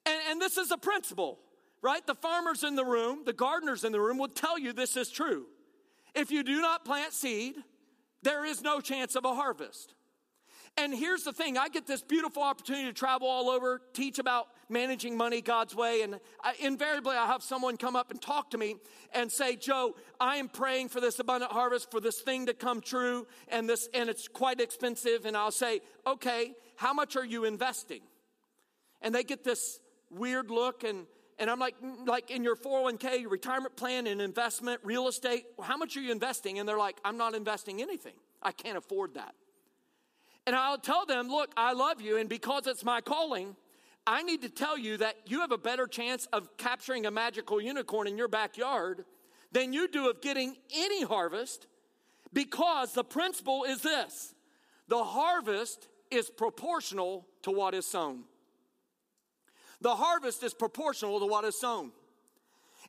And, 0.07 0.21
and 0.31 0.41
this 0.41 0.57
is 0.57 0.71
a 0.71 0.79
principle, 0.79 1.39
right? 1.83 2.07
The 2.07 2.15
farmers 2.15 2.65
in 2.65 2.75
the 2.75 2.85
room, 2.85 3.25
the 3.25 3.33
gardeners 3.33 3.85
in 3.85 3.93
the 3.93 4.01
room 4.01 4.19
will 4.19 4.29
tell 4.29 4.59
you 4.59 4.73
this 4.73 4.97
is 4.97 5.11
true. 5.11 5.47
If 6.15 6.31
you 6.31 6.43
do 6.43 6.61
not 6.61 6.85
plant 6.85 7.13
seed, 7.13 7.55
there 8.23 8.45
is 8.45 8.63
no 8.63 8.81
chance 8.81 9.15
of 9.15 9.25
a 9.25 9.35
harvest. 9.35 9.95
And 10.77 10.95
here's 10.95 11.25
the 11.25 11.33
thing 11.33 11.59
I 11.59 11.69
get 11.69 11.87
this 11.87 12.03
beautiful 12.03 12.43
opportunity 12.43 12.87
to 12.87 12.93
travel 12.93 13.27
all 13.27 13.51
over, 13.51 13.81
teach 13.95 14.21
about 14.21 14.47
managing 14.69 15.17
money 15.17 15.41
God's 15.41 15.75
way. 15.75 16.03
And 16.03 16.21
I, 16.43 16.55
invariably, 16.61 17.17
I 17.17 17.27
have 17.27 17.43
someone 17.43 17.77
come 17.77 17.97
up 17.97 18.13
and 18.13 18.23
talk 18.23 18.51
to 18.51 18.59
me 18.59 18.77
and 19.13 19.31
say, 19.31 19.57
Joe, 19.57 19.97
I 20.21 20.37
am 20.37 20.49
praying 20.49 20.91
for 20.91 21.01
this 21.01 21.19
abundant 21.19 21.51
harvest, 21.51 21.91
for 21.91 22.01
this 22.01 22.21
thing 22.21 22.47
to 22.47 22.55
come 22.55 22.81
true, 22.81 23.27
and, 23.49 23.69
this, 23.69 23.89
and 23.93 24.09
it's 24.09 24.29
quite 24.29 24.61
expensive. 24.61 25.25
And 25.25 25.37
I'll 25.37 25.51
say, 25.51 25.81
okay, 26.07 26.53
how 26.77 26.93
much 26.93 27.17
are 27.17 27.25
you 27.25 27.45
investing? 27.45 28.03
And 29.03 29.13
they 29.13 29.25
get 29.25 29.43
this 29.43 29.81
weird 30.11 30.49
look 30.49 30.85
and 30.85 31.07
and 31.39 31.51
I'm 31.51 31.59
like, 31.59 31.81
mm, 31.81 32.07
like 32.07 32.31
in 32.31 32.43
your 32.43 32.57
401k, 32.57 33.21
your 33.21 33.31
retirement 33.31 33.77
plan 33.77 34.07
and 34.07 34.21
investment, 34.21 34.81
real 34.85 35.09
estate, 35.09 35.45
how 35.63 35.77
much 35.77 35.97
are 35.97 36.01
you 36.01 36.13
investing? 36.13 36.59
And 36.59 36.69
they're 36.69 36.79
like, 36.79 36.99
I'm 37.05 37.17
not 37.17 37.35
investing 37.35 37.81
anything. 37.81 38.15
I 38.43 38.53
can't 38.53 38.77
afford 38.77 39.15
that. 39.15 39.35
And 40.47 40.57
I'll 40.57 40.79
tell 40.79 41.05
them, 41.05 41.29
look, 41.29 41.53
I 41.57 41.75
love 41.75 42.01
you, 42.01 42.17
and 42.17 42.29
because 42.29 42.67
it's 42.67 42.85
my 42.85 43.01
calling, 43.01 43.55
I 44.07 44.23
need 44.23 44.41
to 44.43 44.49
tell 44.49 44.79
you 44.79 44.97
that 44.97 45.17
you 45.27 45.41
have 45.41 45.53
a 45.53 45.59
better 45.59 45.87
chance 45.87 46.27
of 46.33 46.57
capturing 46.57 47.05
a 47.05 47.11
magical 47.11 47.61
unicorn 47.61 48.07
in 48.07 48.17
your 48.17 48.29
backyard 48.29 49.05
than 49.53 49.75
you 49.75 49.89
do 49.89 50.09
of 50.09 50.23
getting 50.23 50.57
any 50.75 51.05
harvest 51.05 51.67
because 52.33 52.95
the 52.95 53.05
principle 53.05 53.65
is 53.65 53.83
this 53.83 54.35
the 54.89 55.05
harvest 55.05 55.89
is 56.11 56.31
proportional 56.31 57.27
to 57.43 57.51
what 57.51 57.75
is 57.75 57.85
sown. 57.85 58.25
The 59.81 59.95
harvest 59.95 60.43
is 60.43 60.55
proportional 60.55 61.21
to 61.21 61.27
what 61.27 61.45
is 61.45 61.59
sown. 61.59 61.93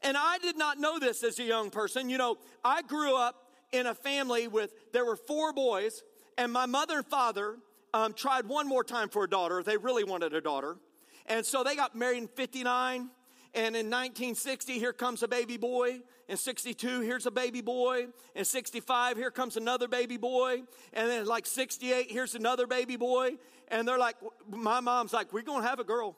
And 0.02 0.16
I 0.18 0.38
did 0.40 0.58
not 0.58 0.80
know 0.80 0.98
this 0.98 1.24
as 1.24 1.40
a 1.40 1.44
young 1.44 1.70
person. 1.70 2.10
You 2.10 2.18
know, 2.18 2.38
I 2.64 2.82
grew 2.82 3.16
up 3.16 3.50
in 3.72 3.86
a 3.86 3.94
family 3.94 4.48
with, 4.48 4.74
there 4.94 5.06
were 5.06 5.16
four 5.16 5.54
boys 5.54 6.04
And 6.38 6.54
my 6.54 6.66
mother 6.66 6.98
and 6.98 7.06
father 7.06 7.58
um, 7.94 8.14
tried 8.14 8.48
one 8.48 8.68
more 8.68 8.84
time 8.84 9.10
for 9.10 9.26
a 9.26 9.30
daughter. 9.30 9.62
They 9.62 9.76
really 9.76 10.06
wanted 10.06 10.34
a 10.34 10.40
daughter. 10.40 10.78
And 11.26 11.46
so 11.46 11.64
they 11.64 11.76
got 11.76 11.96
married 11.96 12.20
in 12.20 12.28
59. 12.30 13.10
And 13.56 13.76
in 13.76 13.88
1960, 13.88 14.80
here 14.80 14.94
comes 14.94 15.22
a 15.22 15.28
baby 15.28 15.58
boy. 15.58 16.00
In 16.30 16.38
62, 16.38 17.02
here's 17.02 17.26
a 17.26 17.32
baby 17.32 17.62
boy. 17.62 18.08
In 18.36 18.46
65, 18.46 19.18
here 19.18 19.32
comes 19.32 19.58
another 19.58 19.88
baby 19.88 20.18
boy. 20.18 20.64
And 20.94 21.10
then 21.10 21.26
like 21.26 21.46
68, 21.46 22.10
here's 22.10 22.36
another 22.36 22.68
baby 22.68 22.96
boy. 22.96 23.38
And 23.68 23.88
they're 23.88 23.98
like, 23.98 24.16
my 24.50 24.80
mom's 24.80 25.12
like, 25.12 25.34
we're 25.34 25.42
going 25.42 25.64
to 25.64 25.68
have 25.68 25.80
a 25.80 25.84
girl. 25.84 26.16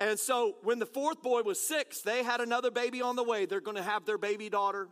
And 0.00 0.18
so 0.18 0.56
when 0.62 0.78
the 0.78 0.86
fourth 0.86 1.22
boy 1.22 1.42
was 1.42 1.60
six, 1.60 2.00
they 2.00 2.24
had 2.24 2.40
another 2.40 2.70
baby 2.70 3.02
on 3.02 3.16
the 3.16 3.22
way. 3.22 3.44
They're 3.44 3.60
going 3.60 3.76
to 3.76 3.82
have 3.82 4.06
their 4.06 4.16
baby 4.16 4.48
daughter. 4.48 4.88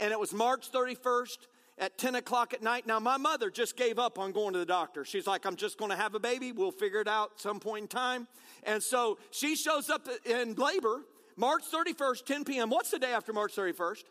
And 0.00 0.12
it 0.12 0.18
was 0.18 0.34
March 0.34 0.72
31st 0.72 1.38
at 1.78 1.96
10 1.96 2.16
o'clock 2.16 2.52
at 2.52 2.62
night. 2.62 2.84
Now, 2.84 2.98
my 2.98 3.16
mother 3.16 3.50
just 3.50 3.76
gave 3.76 4.00
up 4.00 4.18
on 4.18 4.32
going 4.32 4.52
to 4.54 4.58
the 4.58 4.66
doctor. 4.66 5.04
She's 5.04 5.28
like, 5.28 5.46
I'm 5.46 5.54
just 5.54 5.78
going 5.78 5.92
to 5.92 5.96
have 5.96 6.16
a 6.16 6.20
baby. 6.20 6.50
We'll 6.50 6.72
figure 6.72 7.00
it 7.00 7.06
out 7.06 7.40
some 7.40 7.60
point 7.60 7.82
in 7.82 7.88
time. 7.88 8.26
And 8.64 8.82
so 8.82 9.18
she 9.30 9.54
shows 9.54 9.90
up 9.90 10.08
in 10.26 10.54
labor 10.54 11.02
March 11.36 11.62
31st, 11.72 12.26
10 12.26 12.44
p.m. 12.44 12.68
What's 12.68 12.90
the 12.90 12.98
day 12.98 13.12
after 13.12 13.32
March 13.32 13.54
31st? 13.54 14.02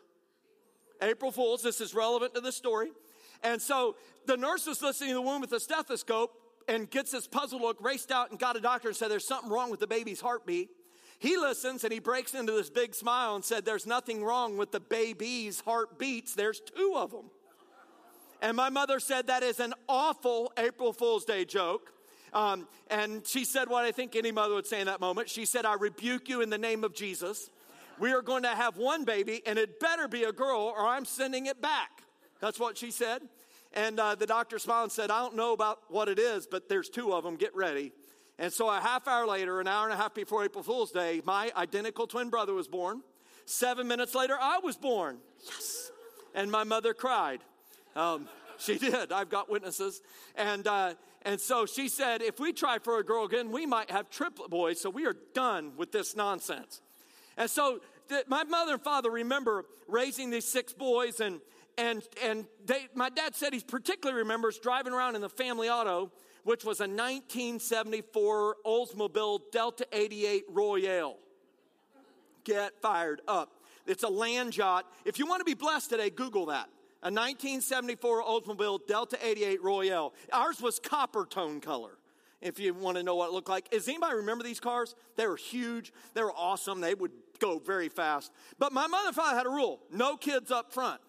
April 1.02 1.30
Fool's. 1.30 1.62
This 1.62 1.82
is 1.82 1.94
relevant 1.94 2.34
to 2.34 2.40
the 2.40 2.52
story. 2.52 2.88
And 3.42 3.60
so 3.60 3.96
the 4.26 4.36
nurse 4.36 4.66
was 4.66 4.80
listening 4.80 5.10
to 5.10 5.16
the 5.16 5.22
womb 5.22 5.42
with 5.42 5.52
a 5.52 5.60
stethoscope 5.60 6.32
and 6.68 6.90
gets 6.90 7.10
this 7.10 7.26
puzzled 7.26 7.62
look, 7.62 7.82
raced 7.82 8.12
out 8.12 8.30
and 8.30 8.38
got 8.38 8.56
a 8.56 8.60
doctor 8.60 8.88
and 8.88 8.96
said, 8.96 9.10
There's 9.10 9.26
something 9.26 9.50
wrong 9.50 9.70
with 9.70 9.80
the 9.80 9.86
baby's 9.86 10.20
heartbeat. 10.20 10.70
He 11.18 11.36
listens 11.36 11.82
and 11.82 11.92
he 11.92 11.98
breaks 11.98 12.34
into 12.34 12.52
this 12.52 12.70
big 12.70 12.94
smile 12.94 13.34
and 13.34 13.44
said, 13.44 13.64
There's 13.64 13.86
nothing 13.86 14.22
wrong 14.22 14.56
with 14.56 14.70
the 14.70 14.80
baby's 14.80 15.60
heartbeats. 15.60 16.34
There's 16.34 16.60
two 16.60 16.94
of 16.96 17.10
them. 17.10 17.30
And 18.40 18.56
my 18.56 18.68
mother 18.68 19.00
said, 19.00 19.26
That 19.26 19.42
is 19.42 19.58
an 19.58 19.74
awful 19.88 20.52
April 20.56 20.92
Fool's 20.92 21.24
Day 21.24 21.44
joke. 21.44 21.92
Um, 22.32 22.68
and 22.90 23.26
she 23.26 23.44
said 23.44 23.68
what 23.68 23.84
I 23.84 23.92
think 23.92 24.14
any 24.14 24.32
mother 24.32 24.54
would 24.54 24.66
say 24.66 24.80
in 24.80 24.86
that 24.86 25.00
moment. 25.00 25.30
She 25.30 25.46
said, 25.46 25.64
I 25.64 25.74
rebuke 25.74 26.28
you 26.28 26.42
in 26.42 26.50
the 26.50 26.58
name 26.58 26.84
of 26.84 26.94
Jesus. 26.94 27.50
We 27.98 28.12
are 28.12 28.22
going 28.22 28.44
to 28.44 28.50
have 28.50 28.76
one 28.76 29.04
baby, 29.04 29.42
and 29.44 29.58
it 29.58 29.80
better 29.80 30.06
be 30.06 30.24
a 30.24 30.30
girl, 30.30 30.72
or 30.76 30.86
I'm 30.86 31.04
sending 31.04 31.46
it 31.46 31.60
back. 31.60 32.02
That's 32.40 32.60
what 32.60 32.78
she 32.78 32.90
said. 32.90 33.22
And 33.74 34.00
uh, 34.00 34.14
the 34.14 34.26
doctor 34.26 34.58
smiled 34.58 34.84
and 34.84 34.92
said, 34.92 35.10
I 35.10 35.20
don't 35.20 35.36
know 35.36 35.52
about 35.52 35.80
what 35.88 36.08
it 36.08 36.18
is, 36.18 36.46
but 36.46 36.68
there's 36.68 36.88
two 36.88 37.12
of 37.12 37.22
them. 37.24 37.36
Get 37.36 37.54
ready. 37.54 37.92
And 38.38 38.52
so 38.52 38.68
a 38.70 38.80
half 38.80 39.06
hour 39.06 39.26
later, 39.26 39.60
an 39.60 39.66
hour 39.66 39.84
and 39.84 39.92
a 39.92 39.96
half 39.96 40.14
before 40.14 40.44
April 40.44 40.62
Fool's 40.62 40.92
Day, 40.92 41.20
my 41.24 41.52
identical 41.56 42.06
twin 42.06 42.30
brother 42.30 42.54
was 42.54 42.68
born. 42.68 43.02
Seven 43.44 43.88
minutes 43.88 44.14
later, 44.14 44.36
I 44.40 44.58
was 44.58 44.76
born. 44.76 45.18
Yes. 45.44 45.90
And 46.34 46.50
my 46.50 46.64
mother 46.64 46.94
cried. 46.94 47.40
Um, 47.96 48.28
she 48.58 48.78
did. 48.78 49.12
I've 49.12 49.28
got 49.28 49.50
witnesses. 49.50 50.00
And, 50.36 50.66
uh, 50.66 50.94
and 51.22 51.40
so 51.40 51.66
she 51.66 51.88
said, 51.88 52.22
if 52.22 52.38
we 52.38 52.52
try 52.52 52.78
for 52.78 52.98
a 52.98 53.04
girl 53.04 53.24
again, 53.24 53.50
we 53.50 53.66
might 53.66 53.90
have 53.90 54.08
triplet 54.08 54.50
boys. 54.50 54.80
So 54.80 54.88
we 54.88 55.06
are 55.06 55.16
done 55.34 55.72
with 55.76 55.92
this 55.92 56.14
nonsense. 56.14 56.80
And 57.36 57.50
so 57.50 57.80
th- 58.08 58.24
my 58.28 58.44
mother 58.44 58.74
and 58.74 58.82
father 58.82 59.10
remember 59.10 59.64
raising 59.88 60.30
these 60.30 60.46
six 60.46 60.72
boys. 60.72 61.20
And, 61.20 61.40
and, 61.78 62.02
and 62.22 62.44
they, 62.66 62.88
my 62.94 63.08
dad 63.08 63.34
said 63.34 63.54
he 63.54 63.60
particularly 63.60 64.20
remembers 64.20 64.58
driving 64.58 64.92
around 64.92 65.14
in 65.14 65.22
the 65.22 65.28
family 65.28 65.70
auto, 65.70 66.12
which 66.42 66.64
was 66.64 66.80
a 66.80 66.84
1974 66.84 68.56
Oldsmobile 68.66 69.40
Delta 69.52 69.86
88 69.92 70.44
Royale. 70.50 71.16
Get 72.44 72.80
fired 72.82 73.22
up. 73.28 73.52
It's 73.86 74.02
a 74.02 74.08
land 74.08 74.56
yacht. 74.56 74.86
If 75.04 75.18
you 75.18 75.26
want 75.26 75.40
to 75.40 75.44
be 75.44 75.54
blessed 75.54 75.90
today, 75.90 76.10
Google 76.10 76.46
that 76.46 76.68
a 77.00 77.10
1974 77.10 78.24
Oldsmobile 78.24 78.80
Delta 78.88 79.16
88 79.24 79.62
Royale. 79.62 80.12
Ours 80.32 80.60
was 80.60 80.80
copper 80.80 81.24
tone 81.24 81.60
color. 81.60 81.92
If 82.40 82.58
you 82.58 82.74
want 82.74 82.96
to 82.96 83.02
know 83.02 83.14
what 83.14 83.28
it 83.28 83.32
looked 83.32 83.48
like, 83.48 83.70
does 83.70 83.88
anybody 83.88 84.16
remember 84.16 84.42
these 84.44 84.60
cars? 84.60 84.94
They 85.16 85.26
were 85.26 85.36
huge. 85.36 85.92
They 86.14 86.22
were 86.22 86.34
awesome. 86.36 86.80
They 86.80 86.94
would 86.94 87.12
go 87.38 87.58
very 87.58 87.88
fast. 87.88 88.32
But 88.58 88.72
my 88.72 88.86
mother 88.86 89.08
and 89.08 89.16
father 89.16 89.36
had 89.36 89.46
a 89.46 89.50
rule: 89.50 89.80
no 89.92 90.16
kids 90.16 90.50
up 90.50 90.72
front. 90.72 91.00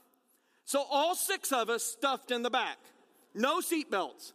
So 0.69 0.85
all 0.87 1.15
six 1.15 1.51
of 1.51 1.67
us 1.67 1.83
stuffed 1.83 2.29
in 2.29 2.43
the 2.43 2.51
back, 2.51 2.77
no 3.33 3.59
seatbelts. 3.59 4.33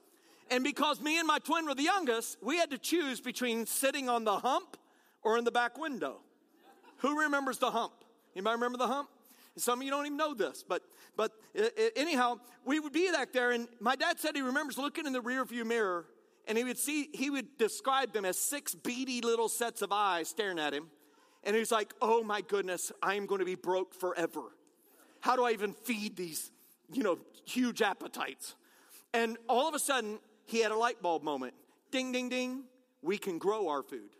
And 0.50 0.64
because 0.64 1.00
me 1.00 1.16
and 1.16 1.28
my 1.28 1.38
twin 1.38 1.64
were 1.64 1.76
the 1.76 1.84
youngest, 1.84 2.38
we 2.42 2.56
had 2.56 2.72
to 2.72 2.78
choose 2.78 3.20
between 3.20 3.66
sitting 3.66 4.08
on 4.08 4.24
the 4.24 4.40
hump 4.40 4.76
or 5.22 5.38
in 5.38 5.44
the 5.44 5.52
back 5.52 5.78
window. 5.78 6.16
Who 6.98 7.20
remembers 7.20 7.58
the 7.58 7.70
hump? 7.70 7.92
Anybody 8.34 8.54
remember 8.54 8.78
the 8.78 8.88
hump? 8.88 9.10
Some 9.56 9.78
of 9.78 9.84
you 9.84 9.92
don't 9.92 10.06
even 10.06 10.18
know 10.18 10.34
this, 10.34 10.64
but 10.68 10.82
but 11.16 11.30
uh, 11.56 11.66
uh, 11.66 11.82
anyhow, 11.94 12.40
we 12.64 12.80
would 12.80 12.92
be 12.92 13.12
back 13.12 13.32
there, 13.32 13.52
and 13.52 13.68
my 13.78 13.94
dad 13.94 14.18
said 14.18 14.34
he 14.34 14.42
remembers 14.42 14.76
looking 14.76 15.06
in 15.06 15.12
the 15.12 15.22
rearview 15.22 15.64
mirror, 15.64 16.04
and 16.48 16.58
he 16.58 16.64
would 16.64 16.78
see 16.78 17.10
he 17.14 17.30
would 17.30 17.58
describe 17.58 18.12
them 18.12 18.24
as 18.24 18.36
six 18.36 18.74
beady 18.74 19.20
little 19.20 19.48
sets 19.48 19.82
of 19.82 19.92
eyes 19.92 20.30
staring 20.30 20.58
at 20.58 20.74
him, 20.74 20.88
and 21.44 21.54
he's 21.54 21.70
like, 21.70 21.94
"Oh 22.02 22.24
my 22.24 22.40
goodness, 22.40 22.90
I 23.00 23.14
am 23.14 23.26
going 23.26 23.38
to 23.38 23.44
be 23.44 23.54
broke 23.54 23.94
forever. 23.94 24.50
How 25.24 25.36
do 25.36 25.44
I 25.44 25.52
even 25.52 25.72
feed 25.72 26.16
these, 26.16 26.50
you 26.92 27.02
know, 27.02 27.18
huge 27.46 27.80
appetites?" 27.80 28.56
And 29.14 29.38
all 29.48 29.66
of 29.66 29.74
a 29.74 29.78
sudden, 29.78 30.18
he 30.44 30.58
had 30.58 30.70
a 30.70 30.76
light 30.76 31.00
bulb 31.00 31.22
moment. 31.22 31.54
Ding, 31.90 32.12
ding, 32.12 32.28
ding. 32.28 32.64
We 33.00 33.16
can 33.16 33.38
grow 33.38 33.68
our 33.68 33.82
food. 33.82 34.10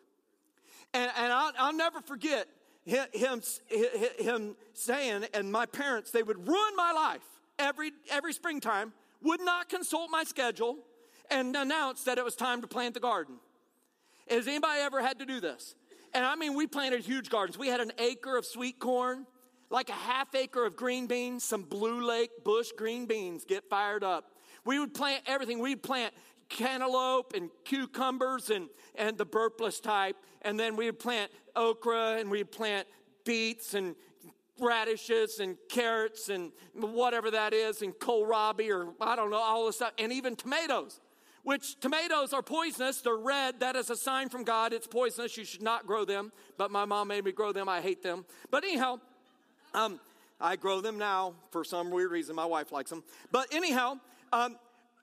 And, 0.95 1.13
and 1.19 1.31
I'll, 1.31 1.53
I'll 1.59 1.77
never 1.77 2.01
forget 2.01 2.49
him, 2.87 3.07
him, 3.13 3.43
him 4.19 4.57
saying, 4.73 5.27
and 5.35 5.53
my 5.53 5.67
parents, 5.67 6.11
they 6.11 6.23
would 6.23 6.49
ruin 6.49 6.75
my 6.75 6.93
life 6.93 7.27
every, 7.59 7.93
every 8.11 8.33
springtime, 8.33 8.95
would 9.21 9.43
not 9.43 9.69
consult 9.69 10.11
my 10.11 10.25
schedule, 10.25 10.79
and 11.31 11.55
announce 11.55 12.05
that 12.05 12.17
it 12.17 12.25
was 12.25 12.35
time 12.35 12.63
to 12.63 12.67
plant 12.67 12.95
the 12.95 13.01
garden. 13.01 13.37
Has 14.31 14.49
anybody 14.49 14.81
ever 14.81 15.03
had 15.03 15.19
to 15.19 15.27
do 15.27 15.39
this? 15.39 15.75
And 16.15 16.25
I 16.25 16.35
mean, 16.35 16.55
we 16.55 16.67
planted 16.67 17.01
huge 17.01 17.29
gardens. 17.29 17.59
We 17.59 17.69
had 17.69 17.81
an 17.81 17.93
acre 17.99 18.39
of 18.39 18.47
sweet 18.47 18.79
corn, 18.79 19.27
like 19.75 19.89
a 19.89 19.93
half 19.93 20.33
acre 20.37 20.65
of 20.65 20.77
green 20.77 21.09
beans, 21.09 21.43
some 21.43 21.63
blue 21.63 22.07
lake 22.07 22.31
bush 22.45 22.71
green 22.77 23.07
beans 23.07 23.45
get 23.45 23.69
fired 23.69 24.05
up. 24.05 24.31
We 24.65 24.79
would 24.79 24.95
plant 24.95 25.25
everything. 25.27 25.59
We'd 25.59 25.83
plant 25.83 26.15
cantaloupe 26.49 27.33
and 27.35 27.51
cucumbers 27.65 28.51
and, 28.51 28.69
and 28.95 29.19
the 29.19 29.25
burpless 29.25 29.81
type. 29.81 30.17
And 30.43 30.61
then 30.61 30.77
we'd 30.77 31.01
plant 31.01 31.33
okra 31.57 32.19
and 32.21 32.31
we'd 32.31 32.53
plant 32.53 32.87
beets 33.25 33.75
and 33.75 33.97
radishes 34.61 35.41
and 35.41 35.57
carrots 35.69 36.29
and 36.29 36.53
whatever 36.75 37.33
that 37.33 37.53
is 37.53 37.83
and 37.83 37.95
kohlrabi 37.95 38.71
or 38.71 38.95
I 39.01 39.17
don't 39.17 39.33
know, 39.33 39.39
all 39.39 39.67
this 39.67 39.75
stuff. 39.75 39.93
And 39.99 40.13
even 40.13 40.37
tomatoes, 40.37 41.01
which 41.43 41.81
tomatoes 41.81 42.33
are 42.33 42.43
poisonous. 42.43 43.01
They're 43.01 43.17
red. 43.17 43.59
That 43.59 43.75
is 43.75 43.91
a 43.91 43.97
sign 43.97 44.29
from 44.29 44.45
God. 44.45 44.73
It's 44.73 44.87
poisonous. 44.87 45.37
You 45.37 45.45
should 45.45 45.63
not 45.63 45.85
grow 45.85 46.05
them. 46.05 46.31
But 46.57 46.71
my 46.71 46.85
mom 46.85 47.09
made 47.09 47.25
me 47.25 47.33
grow 47.33 47.51
them. 47.51 47.69
I 47.69 47.81
hate 47.81 48.05
them. 48.05 48.25
But 48.53 48.63
anyhow, 48.63 49.01
um, 49.75 50.01
I 50.41 50.57
grow 50.57 50.81
them 50.81 50.99
now 50.99 51.35
for 51.51 51.65
some 51.65 51.91
weird 51.91 52.11
reason. 52.11 52.35
My 52.35 52.47
wife 52.47 52.73
likes 52.73 52.91
them. 52.91 53.03
But 53.31 53.53
anyhow, 53.53 53.99
um, 54.33 54.57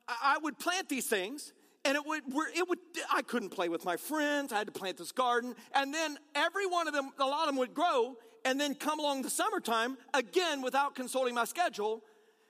I 0.08 0.38
would 0.42 0.60
plant 0.60 0.90
these 0.90 1.08
things 1.08 1.54
and 1.84 1.96
it 1.96 2.06
would, 2.06 2.24
it 2.56 2.68
would, 2.68 2.80
I 3.12 3.22
couldn't 3.22 3.50
play 3.50 3.70
with 3.70 3.86
my 3.86 3.98
friends. 3.98 4.54
I 4.54 4.60
had 4.60 4.68
to 4.68 4.74
plant 4.74 4.98
this 4.98 5.12
garden. 5.12 5.56
And 5.74 5.94
then 5.94 6.18
every 6.36 6.68
one 6.68 6.88
of 6.88 6.94
them, 6.94 7.12
a 7.20 7.26
lot 7.26 7.42
of 7.42 7.48
them 7.48 7.58
would 7.58 7.74
grow. 7.74 8.16
And 8.46 8.60
then 8.60 8.76
come 8.76 9.00
along 9.00 9.22
the 9.24 9.30
summertime, 9.30 9.98
again, 10.14 10.62
without 10.62 10.96
consulting 10.96 11.36
my 11.36 11.46
schedule, 11.46 12.04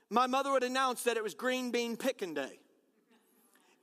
my 0.10 0.28
mother 0.28 0.52
would 0.52 0.64
announce 0.64 1.04
that 1.04 1.18
it 1.18 1.24
was 1.24 1.34
green 1.34 1.72
bean 1.72 1.98
picking 1.98 2.34
day. 2.34 2.60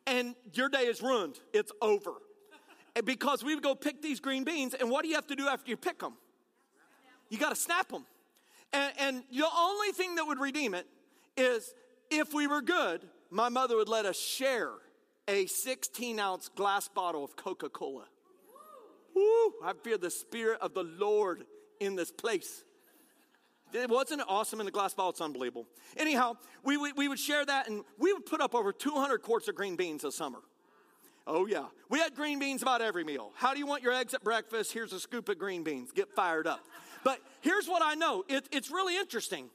And 0.07 0.35
your 0.52 0.68
day 0.68 0.87
is 0.87 1.02
ruined. 1.02 1.38
It's 1.52 1.73
over. 1.80 2.12
And 2.97 3.04
because 3.04 3.45
we 3.45 3.54
would 3.54 3.64
go 3.64 3.75
pick 3.75 4.02
these 4.02 4.21
green 4.21 4.45
beans. 4.45 4.75
And 4.75 4.90
what 4.90 5.02
do 5.02 5.09
you 5.09 5.14
have 5.14 5.26
to 5.28 5.37
do 5.37 5.49
after 5.49 5.71
you 5.71 5.76
pick 5.76 5.99
them? 6.00 6.14
You 7.30 7.38
got 7.38 7.50
to 7.50 7.57
snap 7.57 7.88
them. 7.88 8.04
And, 8.72 8.92
and 8.98 9.22
the 9.30 9.46
only 9.56 9.92
thing 9.92 10.16
that 10.16 10.26
would 10.26 10.38
redeem 10.38 10.75
it 10.75 10.87
is 11.37 11.72
if 12.10 12.34
we 12.34 12.46
were 12.46 12.62
good, 12.62 13.02
my 13.30 13.48
mother 13.48 13.76
would 13.76 13.88
let 13.88 14.06
us 14.06 14.18
share 14.18 14.72
a 15.26 15.46
16 15.46 16.18
ounce 16.18 16.48
glass 16.48 16.88
bottle 16.88 17.25
of 17.25 17.37
Coca 17.37 17.68
Cola. 17.68 18.04
Woo! 19.14 19.52
I 19.64 19.72
feel 19.82 19.98
the 19.98 20.10
Spirit 20.10 20.58
of 20.60 20.75
the 20.75 20.84
Lord 20.84 21.44
in 21.80 21.96
this 21.96 22.10
place. 22.10 22.64
It 23.72 23.90
wasn't 23.90 24.22
awesome 24.26 24.60
in 24.60 24.66
the 24.66 24.72
glass 24.72 24.94
bottle? 24.94 25.10
It's 25.10 25.20
unbelievable. 25.20 25.66
Anyhow, 25.96 26.37
we, 26.64 26.78
we, 26.78 26.92
we 26.92 27.08
would 27.08 27.18
share 27.18 27.44
that 27.44 27.68
and 27.68 27.84
we 27.98 28.12
would 28.12 28.25
put 28.25 28.40
up 28.40 28.54
over 28.54 28.72
200 28.72 29.18
quarts 29.18 29.48
of 29.48 29.54
green 29.54 29.76
beans 29.76 30.04
a 30.04 30.12
summer. 30.12 30.38
Oh, 31.26 31.44
yeah. 31.44 31.66
We 31.90 31.98
had 31.98 32.14
green 32.14 32.38
beans 32.38 32.62
about 32.62 32.80
every 32.80 33.04
meal. 33.04 33.32
How 33.34 33.52
do 33.52 33.58
you 33.58 33.66
want 33.66 33.82
your 33.82 33.92
eggs 33.92 34.14
at 34.14 34.25
breakfast? 34.25 34.72
Here's 34.72 34.94
a 34.94 35.00
scoop 35.00 35.28
of 35.28 35.38
green 35.38 35.62
beans. 35.62 35.92
Get 35.92 36.10
fired 36.14 36.46
up. 36.46 36.60
But 37.05 37.21
here's 37.40 37.67
what 37.69 37.83
I 37.85 37.95
know 37.95 38.25
it, 38.28 38.49
it's 38.52 38.71
really 38.71 38.97
interesting. 38.97 39.50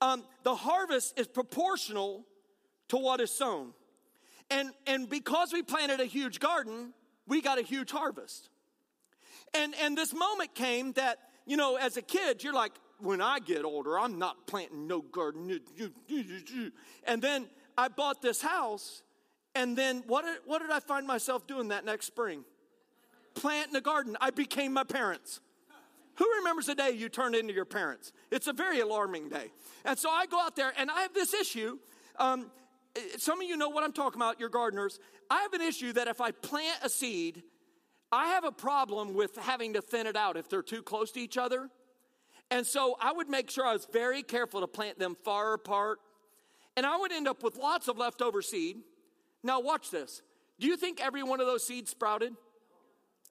Um, 0.00 0.24
the 0.42 0.54
harvest 0.54 1.18
is 1.18 1.26
proportional 1.26 2.24
to 2.88 2.96
what 2.96 3.20
is 3.20 3.30
sown. 3.30 3.72
And, 4.50 4.70
and 4.86 5.08
because 5.08 5.52
we 5.52 5.62
planted 5.62 6.00
a 6.00 6.04
huge 6.04 6.38
garden, 6.38 6.92
we 7.26 7.40
got 7.40 7.58
a 7.58 7.62
huge 7.62 7.90
harvest. 7.90 8.48
And, 9.54 9.74
and 9.80 9.96
this 9.96 10.14
moment 10.14 10.54
came 10.54 10.92
that, 10.92 11.18
you 11.46 11.56
know, 11.56 11.76
as 11.76 11.96
a 11.96 12.02
kid, 12.02 12.44
you're 12.44 12.52
like, 12.52 12.72
when 13.00 13.20
I 13.20 13.40
get 13.40 13.64
older, 13.64 13.98
I'm 13.98 14.18
not 14.18 14.46
planting 14.46 14.86
no 14.86 15.00
garden. 15.00 15.60
And 17.06 17.22
then 17.22 17.46
I 17.76 17.88
bought 17.88 18.22
this 18.22 18.40
house, 18.40 19.02
and 19.54 19.76
then 19.76 20.02
what 20.06 20.24
did, 20.24 20.38
what 20.46 20.60
did 20.60 20.70
I 20.70 20.80
find 20.80 21.06
myself 21.06 21.46
doing 21.46 21.68
that 21.68 21.84
next 21.84 22.06
spring? 22.06 22.44
Planting 23.34 23.76
a 23.76 23.80
garden. 23.80 24.16
I 24.20 24.30
became 24.30 24.72
my 24.72 24.84
parents. 24.84 25.40
Who 26.16 26.26
remembers 26.38 26.66
the 26.66 26.74
day 26.74 26.90
you 26.90 27.08
turned 27.08 27.34
into 27.34 27.52
your 27.52 27.64
parents? 27.64 28.12
It's 28.30 28.46
a 28.46 28.52
very 28.52 28.80
alarming 28.80 29.28
day. 29.28 29.52
And 29.84 29.98
so 29.98 30.10
I 30.10 30.26
go 30.26 30.40
out 30.40 30.56
there 30.56 30.72
and 30.76 30.90
I 30.90 31.02
have 31.02 31.12
this 31.12 31.34
issue. 31.34 31.78
Um, 32.18 32.50
some 33.18 33.40
of 33.40 33.48
you 33.48 33.56
know 33.56 33.68
what 33.68 33.84
I'm 33.84 33.92
talking 33.92 34.20
about, 34.20 34.40
you're 34.40 34.48
gardeners. 34.48 34.98
I 35.30 35.42
have 35.42 35.52
an 35.52 35.60
issue 35.60 35.92
that 35.92 36.08
if 36.08 36.20
I 36.20 36.30
plant 36.30 36.78
a 36.82 36.88
seed, 36.88 37.42
I 38.10 38.28
have 38.28 38.44
a 38.44 38.52
problem 38.52 39.14
with 39.14 39.36
having 39.36 39.74
to 39.74 39.82
thin 39.82 40.06
it 40.06 40.16
out 40.16 40.36
if 40.36 40.48
they're 40.48 40.62
too 40.62 40.82
close 40.82 41.10
to 41.12 41.20
each 41.20 41.36
other. 41.36 41.68
And 42.50 42.66
so 42.66 42.96
I 43.00 43.12
would 43.12 43.28
make 43.28 43.50
sure 43.50 43.66
I 43.66 43.72
was 43.72 43.86
very 43.92 44.22
careful 44.22 44.60
to 44.60 44.66
plant 44.66 44.98
them 44.98 45.16
far 45.24 45.52
apart. 45.52 45.98
And 46.76 46.86
I 46.86 46.96
would 46.96 47.12
end 47.12 47.26
up 47.26 47.42
with 47.42 47.56
lots 47.56 47.88
of 47.88 47.98
leftover 47.98 48.40
seed. 48.40 48.78
Now, 49.42 49.60
watch 49.60 49.90
this. 49.90 50.22
Do 50.58 50.66
you 50.66 50.76
think 50.76 51.00
every 51.00 51.22
one 51.22 51.40
of 51.40 51.46
those 51.46 51.66
seeds 51.66 51.90
sprouted? 51.90 52.32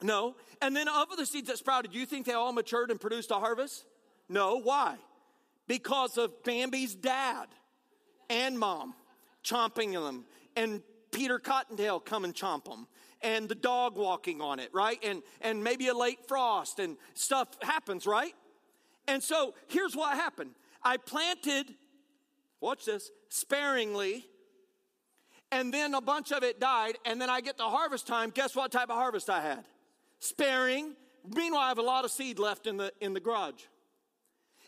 No. 0.02 0.36
And 0.62 0.76
then 0.76 0.88
of 0.88 1.08
the 1.18 1.26
seeds 1.26 1.48
that 1.48 1.58
sprouted, 1.58 1.92
do 1.92 2.00
you 2.00 2.06
think 2.06 2.26
they 2.26 2.34
all 2.34 2.54
matured 2.54 2.92
and 2.92 3.00
produced 3.00 3.32
a 3.32 3.36
harvest? 3.36 3.86
No. 4.30 4.60
Why? 4.60 4.98
Because 5.68 6.18
of 6.18 6.44
Bambi's 6.44 6.96
dad 6.96 7.48
and 8.30 8.58
mom 8.58 8.94
chomping 9.44 9.94
them 9.94 10.26
and 10.56 10.82
Peter 11.12 11.40
Cottontail 11.40 12.00
come 12.00 12.26
and 12.26 12.34
chomp 12.34 12.66
them 12.66 12.88
and 13.22 13.48
the 13.48 13.56
dog 13.56 13.98
walking 13.98 14.42
on 14.42 14.60
it, 14.60 14.70
right? 14.74 15.00
And 15.04 15.24
and 15.42 15.64
maybe 15.64 15.88
a 15.88 15.94
late 15.94 16.28
frost 16.28 16.80
and 16.80 16.98
stuff 17.14 17.48
happens, 17.62 18.06
right? 18.06 18.34
And 19.08 19.22
so 19.22 19.54
here's 19.68 19.96
what 19.96 20.16
happened. 20.16 20.52
I 20.84 20.98
planted, 20.98 21.74
watch 22.60 22.86
this, 22.86 23.12
sparingly, 23.30 24.28
and 25.52 25.74
then 25.74 25.94
a 25.94 26.02
bunch 26.02 26.32
of 26.32 26.44
it 26.44 26.60
died, 26.60 26.98
and 27.06 27.20
then 27.20 27.30
I 27.30 27.42
get 27.42 27.58
to 27.58 27.64
harvest 27.64 28.08
time. 28.08 28.30
Guess 28.30 28.56
what 28.56 28.72
type 28.72 28.90
of 28.90 28.96
harvest 28.96 29.30
I 29.30 29.42
had? 29.42 29.66
Sparing. 30.20 30.96
Meanwhile, 31.36 31.62
I 31.62 31.68
have 31.70 31.78
a 31.80 31.84
lot 31.84 32.06
of 32.06 32.12
seed 32.12 32.40
left 32.40 32.68
in 32.68 32.78
the 32.78 32.92
in 33.02 33.14
the 33.14 33.20
garage. 33.20 33.64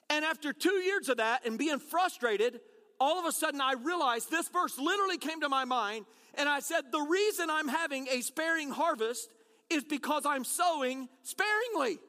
And 0.10 0.24
after 0.24 0.54
two 0.54 0.76
years 0.76 1.10
of 1.10 1.18
that 1.18 1.46
and 1.46 1.58
being 1.58 1.80
frustrated, 1.80 2.62
all 3.00 3.20
of 3.20 3.26
a 3.26 3.32
sudden 3.32 3.62
I 3.62 3.74
realized 3.74 4.32
this 4.32 4.48
verse 4.50 4.78
literally 4.78 5.18
came 5.18 5.42
to 5.42 5.50
my 5.50 5.66
mind, 5.66 6.06
and 6.36 6.48
I 6.48 6.60
said, 6.60 6.84
The 6.92 7.02
reason 7.02 7.50
I'm 7.50 7.68
having 7.68 8.08
a 8.10 8.22
sparing 8.22 8.70
harvest 8.70 9.30
is 9.70 9.84
because 9.84 10.26
I'm 10.26 10.44
sowing 10.44 11.10
sparingly. 11.24 12.00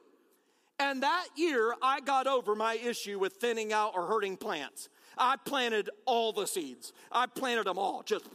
And 0.79 1.03
that 1.03 1.27
year, 1.35 1.75
I 1.81 1.99
got 1.99 2.25
over 2.25 2.55
my 2.55 2.75
issue 2.75 3.19
with 3.19 3.33
thinning 3.33 3.73
out 3.73 3.91
or 3.95 4.07
hurting 4.07 4.37
plants. 4.37 4.87
I 5.17 5.35
planted 5.35 5.89
all 6.05 6.31
the 6.31 6.47
seeds. 6.47 6.93
I 7.11 7.25
planted 7.25 7.65
them 7.65 7.77
all, 7.77 8.01
just. 8.03 8.25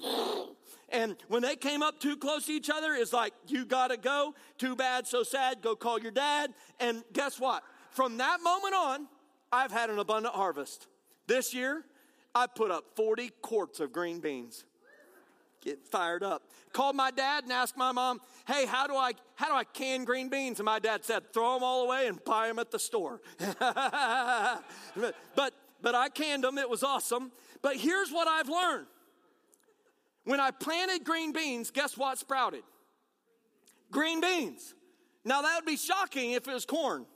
And 0.89 1.17
when 1.29 1.43
they 1.43 1.57
came 1.57 1.83
up 1.83 2.01
too 2.01 2.17
close 2.17 2.47
to 2.47 2.53
each 2.53 2.71
other, 2.71 2.95
it's 2.95 3.13
like, 3.13 3.33
you 3.47 3.65
gotta 3.65 3.97
go. 3.97 4.35
Too 4.59 4.77
bad, 4.77 5.07
so 5.07 5.23
sad. 5.23 5.63
Go 5.63 5.75
call 5.75 5.99
your 5.99 6.13
dad. 6.13 6.53
And 6.81 7.03
guess 7.13 7.41
what? 7.41 7.63
From 7.91 8.19
that 8.19 8.41
moment 8.43 8.75
on, 8.75 9.09
I've 9.53 9.73
had 9.73 9.91
an 9.91 9.99
abundant 9.99 10.35
harvest. 10.35 10.87
This 11.27 11.55
year, 11.55 11.85
I 12.35 12.47
put 12.47 12.71
up 12.71 12.85
40 12.97 13.31
quarts 13.41 13.81
of 13.81 13.93
green 13.93 14.21
beans. 14.21 14.65
Get 15.63 15.87
fired 15.87 16.23
up. 16.23 16.43
Called 16.73 16.95
my 16.97 17.11
dad 17.11 17.45
and 17.45 17.53
asked 17.53 17.77
my 17.77 17.91
mom, 17.91 18.21
"Hey, 18.47 18.67
how 18.67 18.87
do 18.87 18.95
I 18.95 19.13
how 19.37 19.49
do 19.49 19.55
I 19.55 19.65
can 19.65 20.05
green 20.05 20.29
beans?" 20.29 20.59
And 20.59 20.67
my 20.67 20.79
dad 20.79 21.07
said, 21.07 21.33
"Throw 21.33 21.55
them 21.55 21.63
all 21.63 21.85
away 21.85 22.07
and 22.07 22.23
buy 22.23 22.49
them 22.49 22.59
at 22.59 22.71
the 22.71 22.79
store." 22.79 23.23
but 24.99 25.55
but 25.81 25.95
I 25.95 26.11
canned 26.11 26.45
them. 26.45 26.59
It 26.59 26.69
was 26.69 26.83
awesome. 26.83 27.33
But 27.63 27.77
here's 27.77 28.11
what 28.13 28.29
I've 28.29 28.51
learned. 28.51 28.87
When 30.25 30.41
I 30.41 30.51
planted 30.51 31.05
green 31.05 31.33
beans, 31.33 31.71
guess 31.71 31.97
what 31.97 32.19
sprouted? 32.19 32.63
Green 33.91 34.21
beans. 34.21 34.75
Now 35.25 35.43
that 35.43 35.57
would 35.57 35.67
be 35.67 35.77
shocking 35.77 36.33
if 36.33 36.49
it 36.49 36.53
was 36.53 36.67
corn. 36.67 37.07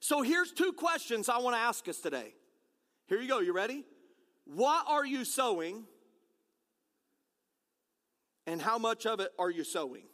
So 0.00 0.22
here's 0.22 0.52
two 0.52 0.72
questions 0.72 1.28
I 1.28 1.38
want 1.38 1.56
to 1.56 1.60
ask 1.60 1.88
us 1.88 1.98
today. 1.98 2.34
Here 3.08 3.20
you 3.20 3.28
go. 3.28 3.40
You 3.40 3.52
ready? 3.52 3.84
What 4.44 4.84
are 4.86 5.04
you 5.04 5.24
sowing? 5.24 5.84
And 8.46 8.62
how 8.62 8.78
much 8.78 9.04
of 9.06 9.20
it 9.20 9.30
are 9.38 9.50
you 9.50 9.64
sowing? 9.64 10.04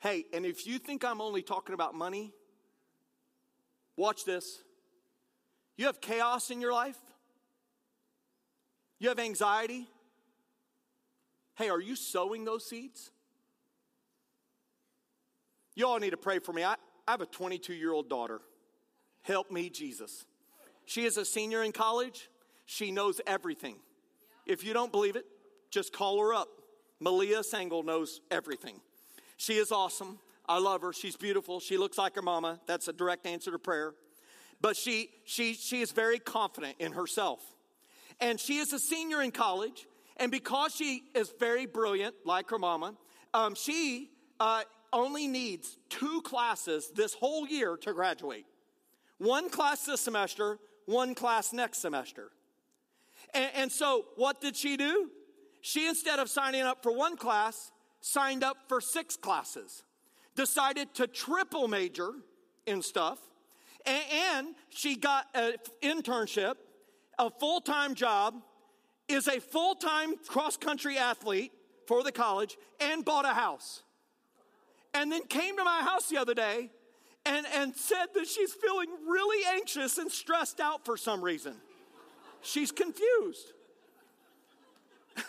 Hey, 0.00 0.24
and 0.32 0.46
if 0.46 0.66
you 0.66 0.78
think 0.78 1.04
I'm 1.04 1.20
only 1.20 1.42
talking 1.42 1.74
about 1.74 1.94
money, 1.94 2.32
watch 3.96 4.24
this. 4.24 4.62
You 5.76 5.86
have 5.86 6.00
chaos 6.00 6.50
in 6.50 6.60
your 6.60 6.72
life? 6.72 6.98
You 9.00 9.08
have 9.08 9.18
anxiety? 9.18 9.88
Hey, 11.56 11.70
are 11.70 11.80
you 11.80 11.96
sowing 11.96 12.44
those 12.44 12.64
seeds? 12.64 13.10
You 15.74 15.86
all 15.86 15.98
need 15.98 16.10
to 16.10 16.18
pray 16.18 16.38
for 16.38 16.52
me. 16.52 16.62
I, 16.62 16.74
I 17.08 17.12
have 17.12 17.22
a 17.22 17.26
22 17.26 17.72
year 17.72 17.92
old 17.92 18.08
daughter. 18.08 18.40
Help 19.22 19.50
me, 19.50 19.70
Jesus. 19.70 20.26
She 20.84 21.04
is 21.04 21.16
a 21.16 21.24
senior 21.24 21.62
in 21.62 21.72
college. 21.72 22.28
She 22.66 22.90
knows 22.90 23.20
everything. 23.26 23.76
If 24.46 24.64
you 24.64 24.72
don't 24.72 24.92
believe 24.92 25.16
it, 25.16 25.24
just 25.70 25.92
call 25.92 26.20
her 26.20 26.34
up. 26.34 26.48
Malia 27.00 27.40
Sangl 27.40 27.84
knows 27.84 28.20
everything. 28.30 28.80
She 29.36 29.54
is 29.54 29.72
awesome. 29.72 30.18
I 30.46 30.58
love 30.58 30.82
her. 30.82 30.92
She's 30.92 31.16
beautiful. 31.16 31.60
She 31.60 31.78
looks 31.78 31.96
like 31.96 32.16
her 32.16 32.22
mama. 32.22 32.60
That's 32.66 32.88
a 32.88 32.92
direct 32.92 33.26
answer 33.26 33.50
to 33.50 33.58
prayer. 33.58 33.94
But 34.60 34.76
she, 34.76 35.08
she, 35.24 35.54
she 35.54 35.80
is 35.80 35.92
very 35.92 36.18
confident 36.18 36.76
in 36.78 36.92
herself. 36.92 37.40
And 38.20 38.38
she 38.38 38.58
is 38.58 38.72
a 38.72 38.78
senior 38.78 39.22
in 39.22 39.30
college. 39.30 39.86
And 40.16 40.30
because 40.30 40.74
she 40.74 41.04
is 41.14 41.32
very 41.38 41.66
brilliant, 41.66 42.14
like 42.24 42.50
her 42.50 42.58
mama, 42.58 42.94
um, 43.32 43.54
she 43.54 44.10
uh, 44.38 44.62
only 44.92 45.26
needs 45.26 45.78
two 45.88 46.20
classes 46.22 46.90
this 46.94 47.14
whole 47.14 47.46
year 47.46 47.76
to 47.78 47.92
graduate. 47.92 48.44
One 49.18 49.50
class 49.50 49.84
this 49.84 50.00
semester, 50.00 50.58
one 50.86 51.14
class 51.14 51.52
next 51.52 51.78
semester. 51.78 52.30
And, 53.34 53.50
and 53.54 53.72
so, 53.72 54.06
what 54.16 54.40
did 54.40 54.56
she 54.56 54.76
do? 54.76 55.10
She, 55.60 55.86
instead 55.88 56.18
of 56.18 56.28
signing 56.28 56.62
up 56.62 56.82
for 56.82 56.92
one 56.92 57.16
class, 57.16 57.70
signed 58.00 58.42
up 58.42 58.56
for 58.68 58.80
six 58.80 59.16
classes, 59.16 59.82
decided 60.34 60.94
to 60.94 61.06
triple 61.06 61.68
major 61.68 62.12
in 62.66 62.82
stuff, 62.82 63.18
and, 63.86 64.02
and 64.12 64.54
she 64.70 64.96
got 64.96 65.26
an 65.34 65.54
internship, 65.82 66.54
a 67.20 67.30
full 67.30 67.60
time 67.60 67.94
job, 67.94 68.34
is 69.08 69.28
a 69.28 69.38
full 69.40 69.74
time 69.74 70.16
cross 70.26 70.56
country 70.56 70.98
athlete 70.98 71.52
for 71.86 72.02
the 72.02 72.12
college, 72.12 72.56
and 72.80 73.04
bought 73.04 73.24
a 73.24 73.34
house. 73.34 73.82
And 74.94 75.12
then 75.12 75.22
came 75.26 75.56
to 75.56 75.64
my 75.64 75.82
house 75.82 76.08
the 76.08 76.16
other 76.16 76.34
day 76.34 76.70
and, 77.26 77.46
and 77.54 77.76
said 77.76 78.06
that 78.14 78.26
she's 78.26 78.52
feeling 78.52 78.88
really 79.06 79.44
anxious 79.54 79.98
and 79.98 80.10
stressed 80.10 80.60
out 80.60 80.84
for 80.84 80.96
some 80.96 81.22
reason. 81.22 81.54
She's 82.42 82.72
confused. 82.72 83.52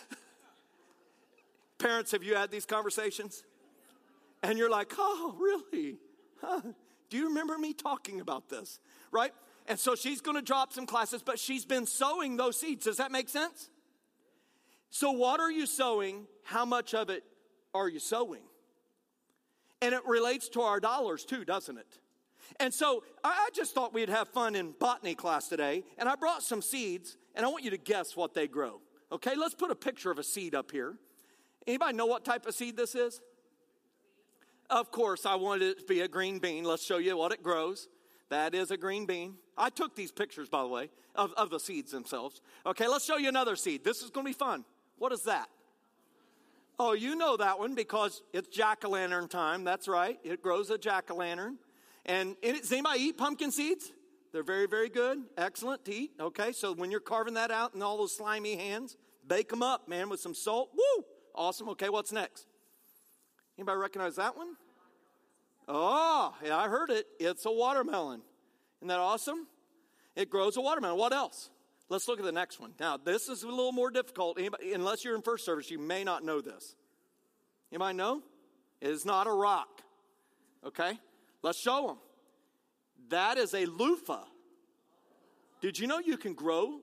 Parents, 1.78 2.12
have 2.12 2.22
you 2.22 2.34
had 2.34 2.50
these 2.50 2.64
conversations? 2.64 3.44
And 4.42 4.58
you're 4.58 4.70
like, 4.70 4.92
oh, 4.98 5.36
really? 5.38 5.98
Huh? 6.40 6.60
Do 7.10 7.16
you 7.16 7.28
remember 7.28 7.58
me 7.58 7.74
talking 7.74 8.20
about 8.20 8.48
this? 8.48 8.80
Right? 9.10 9.32
And 9.68 9.78
so 9.78 9.94
she's 9.94 10.20
going 10.20 10.36
to 10.36 10.42
drop 10.42 10.72
some 10.72 10.86
classes, 10.86 11.22
but 11.22 11.38
she's 11.38 11.64
been 11.64 11.86
sowing 11.86 12.36
those 12.36 12.58
seeds. 12.58 12.84
Does 12.84 12.96
that 12.96 13.12
make 13.12 13.28
sense? 13.28 13.70
So, 14.90 15.10
what 15.12 15.40
are 15.40 15.50
you 15.50 15.66
sowing? 15.66 16.26
How 16.44 16.64
much 16.64 16.94
of 16.94 17.08
it 17.08 17.24
are 17.72 17.88
you 17.88 17.98
sowing? 17.98 18.42
And 19.80 19.94
it 19.94 20.04
relates 20.06 20.48
to 20.50 20.62
our 20.62 20.80
dollars 20.80 21.24
too, 21.24 21.44
doesn't 21.44 21.78
it? 21.78 21.98
And 22.60 22.72
so 22.72 23.02
I 23.24 23.48
just 23.54 23.74
thought 23.74 23.94
we'd 23.94 24.08
have 24.08 24.28
fun 24.28 24.54
in 24.54 24.74
botany 24.78 25.14
class 25.14 25.48
today, 25.48 25.84
and 25.98 26.08
I 26.08 26.16
brought 26.16 26.42
some 26.42 26.60
seeds, 26.60 27.16
and 27.34 27.46
I 27.46 27.48
want 27.48 27.64
you 27.64 27.70
to 27.70 27.78
guess 27.78 28.16
what 28.16 28.34
they 28.34 28.46
grow. 28.46 28.80
Okay, 29.10 29.34
let's 29.36 29.54
put 29.54 29.70
a 29.70 29.74
picture 29.74 30.10
of 30.10 30.18
a 30.18 30.22
seed 30.22 30.54
up 30.54 30.70
here. 30.70 30.96
Anybody 31.66 31.96
know 31.96 32.06
what 32.06 32.24
type 32.24 32.46
of 32.46 32.54
seed 32.54 32.76
this 32.76 32.94
is? 32.94 33.20
Of 34.70 34.90
course, 34.90 35.26
I 35.26 35.34
wanted 35.34 35.62
it 35.68 35.78
to 35.80 35.84
be 35.84 36.00
a 36.00 36.08
green 36.08 36.38
bean. 36.38 36.64
Let's 36.64 36.84
show 36.84 36.98
you 36.98 37.16
what 37.16 37.32
it 37.32 37.42
grows. 37.42 37.88
That 38.32 38.54
is 38.54 38.70
a 38.70 38.78
green 38.78 39.04
bean. 39.04 39.34
I 39.58 39.68
took 39.68 39.94
these 39.94 40.10
pictures, 40.10 40.48
by 40.48 40.62
the 40.62 40.68
way, 40.68 40.88
of, 41.14 41.34
of 41.36 41.50
the 41.50 41.60
seeds 41.60 41.92
themselves. 41.92 42.40
Okay, 42.64 42.88
let's 42.88 43.04
show 43.04 43.18
you 43.18 43.28
another 43.28 43.56
seed. 43.56 43.84
This 43.84 44.00
is 44.00 44.08
going 44.08 44.24
to 44.24 44.30
be 44.30 44.34
fun. 44.34 44.64
What 44.96 45.12
is 45.12 45.24
that? 45.24 45.50
Oh, 46.78 46.94
you 46.94 47.14
know 47.14 47.36
that 47.36 47.58
one 47.58 47.74
because 47.74 48.22
it's 48.32 48.48
jack 48.48 48.86
o' 48.86 48.88
lantern 48.88 49.28
time. 49.28 49.64
That's 49.64 49.86
right. 49.86 50.18
It 50.24 50.42
grows 50.42 50.70
a 50.70 50.78
jack 50.78 51.10
o' 51.10 51.16
lantern. 51.16 51.58
And 52.06 52.34
does 52.40 52.72
anybody 52.72 53.00
eat 53.00 53.18
pumpkin 53.18 53.50
seeds? 53.52 53.92
They're 54.32 54.42
very, 54.42 54.66
very 54.66 54.88
good. 54.88 55.18
Excellent 55.36 55.84
to 55.84 55.94
eat. 55.94 56.12
Okay, 56.18 56.52
so 56.52 56.72
when 56.72 56.90
you're 56.90 57.00
carving 57.00 57.34
that 57.34 57.50
out 57.50 57.74
in 57.74 57.82
all 57.82 57.98
those 57.98 58.16
slimy 58.16 58.56
hands, 58.56 58.96
bake 59.28 59.50
them 59.50 59.62
up, 59.62 59.88
man, 59.88 60.08
with 60.08 60.20
some 60.20 60.34
salt. 60.34 60.70
Woo! 60.74 61.04
Awesome. 61.34 61.68
Okay, 61.68 61.90
what's 61.90 62.12
next? 62.12 62.46
Anybody 63.58 63.76
recognize 63.76 64.16
that 64.16 64.34
one? 64.38 64.56
Oh, 65.68 66.34
yeah, 66.44 66.56
I 66.56 66.68
heard 66.68 66.90
it. 66.90 67.06
It's 67.20 67.46
a 67.46 67.50
watermelon. 67.50 68.22
Isn't 68.80 68.88
that 68.88 68.98
awesome? 68.98 69.46
It 70.16 70.28
grows 70.28 70.56
a 70.56 70.60
watermelon. 70.60 70.98
What 70.98 71.12
else? 71.12 71.50
Let's 71.88 72.08
look 72.08 72.18
at 72.18 72.24
the 72.24 72.32
next 72.32 72.58
one. 72.58 72.72
Now, 72.80 72.96
this 72.96 73.28
is 73.28 73.42
a 73.42 73.48
little 73.48 73.72
more 73.72 73.90
difficult. 73.90 74.38
Anybody, 74.38 74.72
unless 74.72 75.04
you're 75.04 75.14
in 75.14 75.22
first 75.22 75.44
service, 75.44 75.70
you 75.70 75.78
may 75.78 76.04
not 76.04 76.24
know 76.24 76.40
this. 76.40 76.74
You 77.70 77.78
might 77.78 77.96
know? 77.96 78.22
It 78.80 78.90
is 78.90 79.04
not 79.04 79.26
a 79.26 79.32
rock. 79.32 79.82
Okay? 80.64 80.98
Let's 81.42 81.58
show 81.58 81.86
them. 81.86 81.98
That 83.10 83.36
is 83.38 83.54
a 83.54 83.66
loofah. 83.66 84.24
Did 85.60 85.78
you 85.78 85.86
know 85.86 85.98
you 85.98 86.16
can 86.16 86.34
grow 86.34 86.80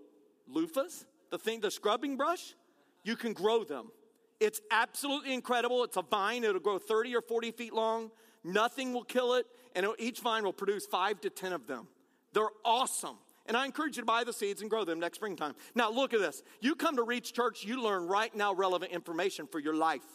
loofahs? 0.53 1.05
The 1.31 1.37
thing, 1.37 1.59
the 1.59 1.71
scrubbing 1.71 2.17
brush? 2.17 2.55
You 3.03 3.15
can 3.15 3.33
grow 3.33 3.63
them. 3.63 3.91
It's 4.39 4.61
absolutely 4.71 5.33
incredible. 5.33 5.83
It's 5.83 5.97
a 5.97 6.01
vine, 6.01 6.43
it'll 6.43 6.61
grow 6.61 6.79
30 6.79 7.15
or 7.15 7.21
40 7.21 7.51
feet 7.51 7.73
long. 7.73 8.11
Nothing 8.43 8.93
will 8.93 9.03
kill 9.03 9.35
it, 9.35 9.45
and 9.75 9.85
each 9.97 10.19
vine 10.19 10.43
will 10.43 10.53
produce 10.53 10.85
five 10.85 11.21
to 11.21 11.29
10 11.29 11.53
of 11.53 11.67
them. 11.67 11.87
They're 12.33 12.49
awesome. 12.63 13.17
And 13.45 13.57
I 13.57 13.65
encourage 13.65 13.97
you 13.97 14.03
to 14.03 14.05
buy 14.05 14.23
the 14.23 14.33
seeds 14.33 14.61
and 14.61 14.69
grow 14.69 14.85
them 14.85 14.99
next 14.99 15.17
springtime. 15.17 15.55
Now, 15.73 15.89
look 15.91 16.13
at 16.13 16.19
this. 16.19 16.43
You 16.61 16.75
come 16.75 16.97
to 16.97 17.03
Reach 17.03 17.33
Church, 17.33 17.63
you 17.63 17.81
learn 17.81 18.07
right 18.07 18.33
now 18.35 18.53
relevant 18.53 18.91
information 18.91 19.47
for 19.47 19.59
your 19.59 19.73
life. 19.73 20.05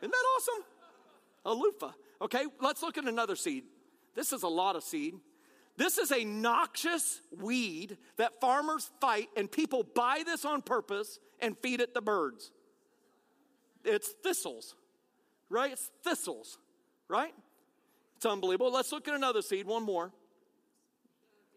Isn't 0.00 0.12
that 0.12 0.24
awesome? 0.36 0.64
A 1.46 1.52
loofah. 1.52 1.92
Okay, 2.22 2.44
let's 2.60 2.82
look 2.82 2.96
at 2.96 3.04
another 3.04 3.36
seed. 3.36 3.64
This 4.14 4.32
is 4.32 4.44
a 4.44 4.48
lot 4.48 4.76
of 4.76 4.84
seed. 4.84 5.14
This 5.76 5.98
is 5.98 6.12
a 6.12 6.24
noxious 6.24 7.20
weed 7.40 7.98
that 8.16 8.40
farmers 8.40 8.90
fight, 9.00 9.28
and 9.36 9.50
people 9.50 9.82
buy 9.82 10.22
this 10.24 10.44
on 10.44 10.62
purpose 10.62 11.18
and 11.40 11.58
feed 11.58 11.80
it 11.80 11.94
to 11.94 12.00
birds. 12.00 12.52
It's 13.84 14.14
thistles, 14.22 14.76
right? 15.50 15.72
It's 15.72 15.90
thistles, 16.04 16.58
right? 17.08 17.34
It's 18.16 18.26
unbelievable. 18.26 18.72
Let's 18.72 18.92
look 18.92 19.08
at 19.08 19.14
another 19.14 19.42
seed, 19.42 19.66
one 19.66 19.82
more. 19.82 20.12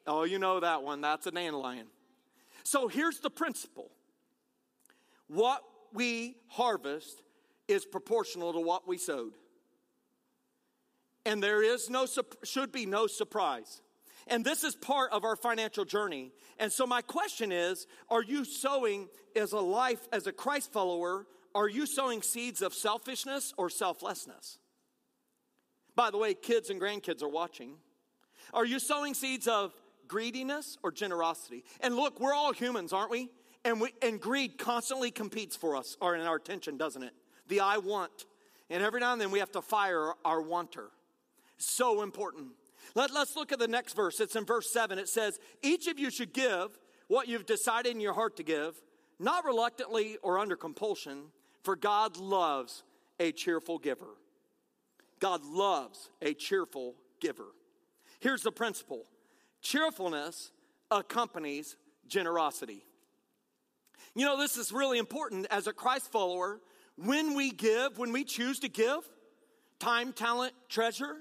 Oh, 0.05 0.23
you 0.23 0.39
know 0.39 0.59
that 0.59 0.83
one. 0.83 1.01
That's 1.01 1.27
a 1.27 1.31
dandelion. 1.31 1.87
So 2.63 2.87
here's 2.87 3.19
the 3.19 3.29
principle 3.29 3.91
what 5.27 5.63
we 5.93 6.35
harvest 6.47 7.23
is 7.67 7.85
proportional 7.85 8.53
to 8.53 8.59
what 8.59 8.87
we 8.87 8.97
sowed. 8.97 9.33
And 11.25 11.43
there 11.43 11.61
is 11.61 11.89
no, 11.89 12.05
should 12.43 12.71
be 12.71 12.85
no 12.85 13.07
surprise. 13.07 13.81
And 14.27 14.43
this 14.43 14.63
is 14.63 14.75
part 14.75 15.11
of 15.11 15.23
our 15.23 15.35
financial 15.35 15.85
journey. 15.85 16.31
And 16.57 16.71
so 16.71 16.85
my 16.85 17.01
question 17.01 17.51
is, 17.51 17.87
are 18.09 18.23
you 18.23 18.45
sowing 18.45 19.07
as 19.35 19.51
a 19.51 19.59
life, 19.59 20.07
as 20.11 20.27
a 20.27 20.31
Christ 20.31 20.71
follower, 20.71 21.25
are 21.53 21.67
you 21.67 21.85
sowing 21.85 22.21
seeds 22.21 22.61
of 22.61 22.73
selfishness 22.73 23.53
or 23.57 23.69
selflessness? 23.69 24.57
By 25.97 26.11
the 26.11 26.17
way, 26.19 26.35
kids 26.35 26.69
and 26.69 26.79
grandkids 26.79 27.23
are 27.23 27.27
watching. 27.27 27.73
Are 28.53 28.65
you 28.65 28.77
sowing 28.77 29.15
seeds 29.15 29.47
of 29.47 29.73
greediness 30.07 30.77
or 30.83 30.91
generosity? 30.91 31.63
And 31.81 31.95
look, 31.95 32.19
we're 32.19 32.35
all 32.35 32.53
humans, 32.53 32.93
aren't 32.93 33.09
we? 33.09 33.31
And, 33.65 33.81
we, 33.81 33.89
and 34.03 34.21
greed 34.21 34.59
constantly 34.59 35.09
competes 35.09 35.55
for 35.55 35.75
us 35.75 35.97
or 35.99 36.15
in 36.15 36.21
our 36.21 36.35
attention, 36.35 36.77
doesn't 36.77 37.01
it? 37.01 37.13
The 37.47 37.61
I 37.61 37.79
want. 37.79 38.25
And 38.69 38.83
every 38.83 38.99
now 38.99 39.11
and 39.11 39.19
then 39.19 39.31
we 39.31 39.39
have 39.39 39.51
to 39.53 39.61
fire 39.61 40.13
our 40.23 40.39
wanter. 40.39 40.91
So 41.57 42.03
important. 42.03 42.49
Let, 42.93 43.11
let's 43.11 43.35
look 43.35 43.51
at 43.51 43.57
the 43.57 43.67
next 43.67 43.95
verse. 43.95 44.19
It's 44.19 44.35
in 44.35 44.45
verse 44.45 44.71
7. 44.71 44.99
It 44.99 45.09
says, 45.09 45.39
Each 45.63 45.87
of 45.87 45.97
you 45.97 46.11
should 46.11 46.31
give 46.31 46.77
what 47.07 47.27
you've 47.27 47.47
decided 47.47 47.93
in 47.93 48.01
your 48.01 48.13
heart 48.13 48.37
to 48.37 48.43
give, 48.43 48.79
not 49.17 49.45
reluctantly 49.45 50.17
or 50.21 50.37
under 50.37 50.55
compulsion, 50.55 51.23
for 51.63 51.75
God 51.75 52.17
loves 52.17 52.83
a 53.19 53.31
cheerful 53.31 53.79
giver. 53.79 54.13
God 55.19 55.43
loves 55.45 56.09
a 56.21 56.33
cheerful 56.33 56.95
giver. 57.19 57.47
Here's 58.19 58.43
the 58.43 58.51
principle 58.51 59.05
cheerfulness 59.61 60.51
accompanies 60.91 61.75
generosity. 62.07 62.83
You 64.15 64.25
know, 64.25 64.37
this 64.37 64.57
is 64.57 64.71
really 64.71 64.97
important 64.97 65.47
as 65.51 65.67
a 65.67 65.73
Christ 65.73 66.11
follower. 66.11 66.59
When 66.97 67.35
we 67.35 67.51
give, 67.51 67.97
when 67.97 68.11
we 68.11 68.23
choose 68.23 68.59
to 68.59 68.69
give, 68.69 68.99
time, 69.79 70.13
talent, 70.13 70.53
treasure, 70.69 71.17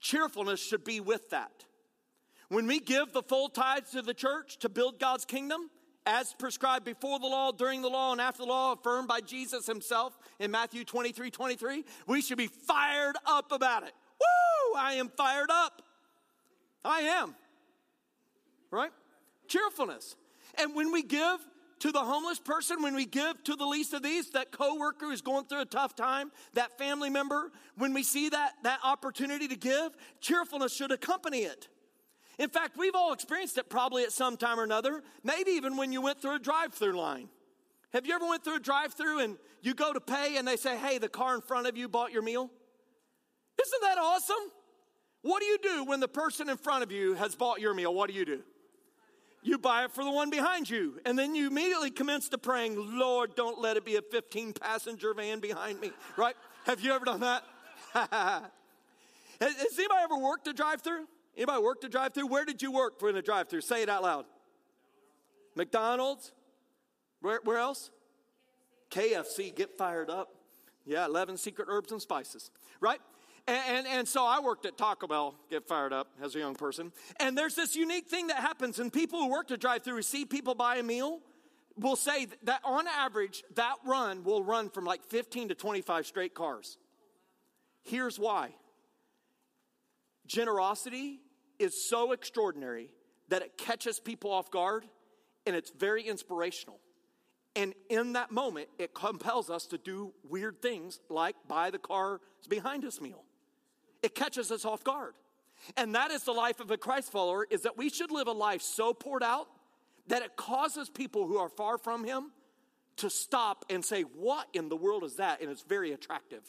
cheerfulness 0.00 0.64
should 0.64 0.84
be 0.84 1.00
with 1.00 1.28
that. 1.30 1.64
When 2.48 2.66
we 2.66 2.80
give 2.80 3.12
the 3.12 3.22
full 3.22 3.48
tithes 3.48 3.90
to 3.90 4.02
the 4.02 4.14
church 4.14 4.58
to 4.58 4.68
build 4.68 4.98
God's 4.98 5.24
kingdom, 5.24 5.68
as 6.06 6.32
prescribed 6.34 6.84
before 6.84 7.18
the 7.18 7.26
law, 7.26 7.50
during 7.50 7.82
the 7.82 7.88
law, 7.88 8.12
and 8.12 8.20
after 8.20 8.42
the 8.42 8.48
law, 8.48 8.72
affirmed 8.72 9.08
by 9.08 9.20
Jesus 9.20 9.66
himself 9.66 10.16
in 10.38 10.50
Matthew 10.50 10.84
23 10.84 11.30
23, 11.30 11.84
we 12.06 12.22
should 12.22 12.38
be 12.38 12.46
fired 12.46 13.16
up 13.26 13.50
about 13.52 13.82
it. 13.82 13.92
Woo! 14.20 14.78
I 14.78 14.94
am 14.94 15.08
fired 15.08 15.50
up. 15.50 15.82
I 16.84 17.00
am. 17.00 17.34
Right? 18.70 18.92
Cheerfulness. 19.48 20.16
And 20.54 20.74
when 20.74 20.92
we 20.92 21.02
give 21.02 21.38
to 21.80 21.92
the 21.92 22.00
homeless 22.00 22.38
person, 22.38 22.82
when 22.82 22.94
we 22.94 23.04
give 23.04 23.42
to 23.44 23.54
the 23.54 23.66
least 23.66 23.92
of 23.92 24.02
these, 24.02 24.30
that 24.30 24.50
coworker 24.50 25.06
who's 25.06 25.20
going 25.20 25.44
through 25.44 25.60
a 25.60 25.66
tough 25.66 25.94
time, 25.94 26.30
that 26.54 26.78
family 26.78 27.10
member, 27.10 27.50
when 27.76 27.92
we 27.92 28.02
see 28.02 28.28
that, 28.30 28.52
that 28.62 28.78
opportunity 28.82 29.48
to 29.48 29.56
give, 29.56 29.94
cheerfulness 30.20 30.74
should 30.74 30.92
accompany 30.92 31.40
it. 31.40 31.68
In 32.38 32.50
fact, 32.50 32.76
we've 32.76 32.94
all 32.94 33.12
experienced 33.12 33.56
it 33.58 33.70
probably 33.70 34.02
at 34.02 34.12
some 34.12 34.36
time 34.36 34.60
or 34.60 34.64
another, 34.64 35.02
maybe 35.24 35.52
even 35.52 35.76
when 35.76 35.92
you 35.92 36.02
went 36.02 36.20
through 36.20 36.36
a 36.36 36.38
drive-through 36.38 36.98
line. 36.98 37.28
Have 37.92 38.06
you 38.06 38.14
ever 38.14 38.26
went 38.26 38.44
through 38.44 38.56
a 38.56 38.60
drive-through 38.60 39.20
and 39.20 39.36
you 39.62 39.74
go 39.74 39.92
to 39.92 40.00
pay 40.00 40.36
and 40.36 40.46
they 40.46 40.56
say, 40.56 40.76
"Hey, 40.76 40.98
the 40.98 41.08
car 41.08 41.34
in 41.34 41.40
front 41.40 41.66
of 41.66 41.76
you 41.76 41.88
bought 41.88 42.12
your 42.12 42.22
meal?" 42.22 42.50
Isn't 43.60 43.82
that 43.82 43.98
awesome? 43.98 44.52
What 45.22 45.40
do 45.40 45.46
you 45.46 45.58
do 45.58 45.84
when 45.84 46.00
the 46.00 46.08
person 46.08 46.50
in 46.50 46.56
front 46.56 46.82
of 46.82 46.92
you 46.92 47.14
has 47.14 47.34
bought 47.34 47.60
your 47.60 47.72
meal? 47.72 47.94
What 47.94 48.10
do 48.10 48.14
you 48.14 48.24
do? 48.24 48.42
you 49.46 49.58
buy 49.58 49.84
it 49.84 49.92
for 49.92 50.02
the 50.02 50.10
one 50.10 50.28
behind 50.28 50.68
you. 50.68 51.00
And 51.06 51.18
then 51.18 51.34
you 51.34 51.46
immediately 51.46 51.90
commence 51.90 52.28
to 52.30 52.38
praying, 52.38 52.98
Lord, 52.98 53.36
don't 53.36 53.60
let 53.60 53.76
it 53.76 53.84
be 53.84 53.96
a 53.96 54.02
15 54.02 54.54
passenger 54.54 55.14
van 55.14 55.40
behind 55.40 55.80
me, 55.80 55.92
right? 56.16 56.34
Have 56.64 56.80
you 56.80 56.92
ever 56.92 57.04
done 57.04 57.20
that? 57.20 57.44
has, 59.40 59.54
anybody 59.78 60.00
ever 60.02 60.18
worked 60.18 60.48
a 60.48 60.52
drive 60.52 60.82
through? 60.82 61.06
Anybody 61.36 61.62
worked 61.62 61.84
a 61.84 61.88
drive 61.88 62.14
through? 62.14 62.28
Where 62.28 62.44
did 62.44 62.62
you 62.62 62.72
work 62.72 62.98
for 62.98 63.10
in 63.10 63.16
a 63.16 63.22
drive 63.22 63.48
through? 63.48 63.60
Say 63.60 63.82
it 63.82 63.88
out 63.88 64.02
loud. 64.02 64.24
McDonald's? 65.54 66.32
Where, 67.20 67.40
where 67.44 67.58
else? 67.58 67.90
KFC, 68.90 69.54
get 69.54 69.76
fired 69.76 70.08
up. 70.08 70.28
Yeah, 70.84 71.04
11 71.06 71.36
secret 71.36 71.66
herbs 71.68 71.92
and 71.92 72.00
spices, 72.00 72.50
right? 72.80 73.00
And, 73.48 73.60
and, 73.68 73.86
and, 73.86 74.08
so 74.08 74.24
I 74.24 74.40
worked 74.40 74.66
at 74.66 74.78
Taco 74.78 75.06
Bell, 75.06 75.34
get 75.50 75.66
fired 75.66 75.92
up 75.92 76.08
as 76.22 76.34
a 76.36 76.38
young 76.38 76.54
person. 76.54 76.92
And 77.18 77.36
there's 77.36 77.54
this 77.54 77.74
unique 77.74 78.08
thing 78.08 78.28
that 78.28 78.38
happens, 78.38 78.78
and 78.78 78.92
people 78.92 79.20
who 79.20 79.30
work 79.30 79.48
to 79.48 79.56
drive 79.56 79.82
through 79.82 80.02
see 80.02 80.24
people 80.24 80.54
buy 80.54 80.76
a 80.76 80.82
meal 80.82 81.20
will 81.76 81.96
say 81.96 82.28
that 82.44 82.60
on 82.64 82.86
average, 82.88 83.44
that 83.54 83.74
run 83.84 84.24
will 84.24 84.42
run 84.42 84.70
from 84.70 84.84
like 84.84 85.04
15 85.04 85.48
to 85.48 85.54
25 85.54 86.06
straight 86.06 86.34
cars. 86.34 86.78
Here's 87.82 88.18
why 88.18 88.54
generosity 90.26 91.20
is 91.58 91.88
so 91.88 92.12
extraordinary 92.12 92.90
that 93.28 93.42
it 93.42 93.58
catches 93.58 94.00
people 94.00 94.30
off 94.30 94.50
guard 94.50 94.84
and 95.46 95.54
it's 95.54 95.70
very 95.70 96.02
inspirational. 96.02 96.78
And 97.54 97.74
in 97.88 98.12
that 98.12 98.30
moment, 98.30 98.68
it 98.78 98.94
compels 98.94 99.48
us 99.48 99.66
to 99.66 99.78
do 99.78 100.12
weird 100.28 100.60
things 100.60 101.00
like 101.08 101.36
buy 101.48 101.70
the 101.70 101.78
cars 101.78 102.20
behind 102.48 102.84
us 102.84 103.00
meal 103.00 103.24
it 104.06 104.14
catches 104.14 104.52
us 104.52 104.64
off 104.64 104.84
guard. 104.84 105.14
And 105.76 105.94
that 105.96 106.12
is 106.12 106.22
the 106.22 106.32
life 106.32 106.60
of 106.60 106.70
a 106.70 106.76
Christ 106.76 107.10
follower 107.10 107.46
is 107.50 107.62
that 107.62 107.76
we 107.76 107.88
should 107.88 108.12
live 108.12 108.28
a 108.28 108.32
life 108.32 108.62
so 108.62 108.94
poured 108.94 109.22
out 109.22 109.48
that 110.06 110.22
it 110.22 110.36
causes 110.36 110.88
people 110.88 111.26
who 111.26 111.38
are 111.38 111.48
far 111.48 111.76
from 111.76 112.04
him 112.04 112.30
to 112.98 113.10
stop 113.10 113.64
and 113.68 113.84
say, 113.84 114.02
"What 114.02 114.48
in 114.52 114.68
the 114.68 114.76
world 114.76 115.02
is 115.02 115.16
that?" 115.16 115.40
and 115.40 115.50
it's 115.50 115.62
very 115.62 115.92
attractive. 115.92 116.42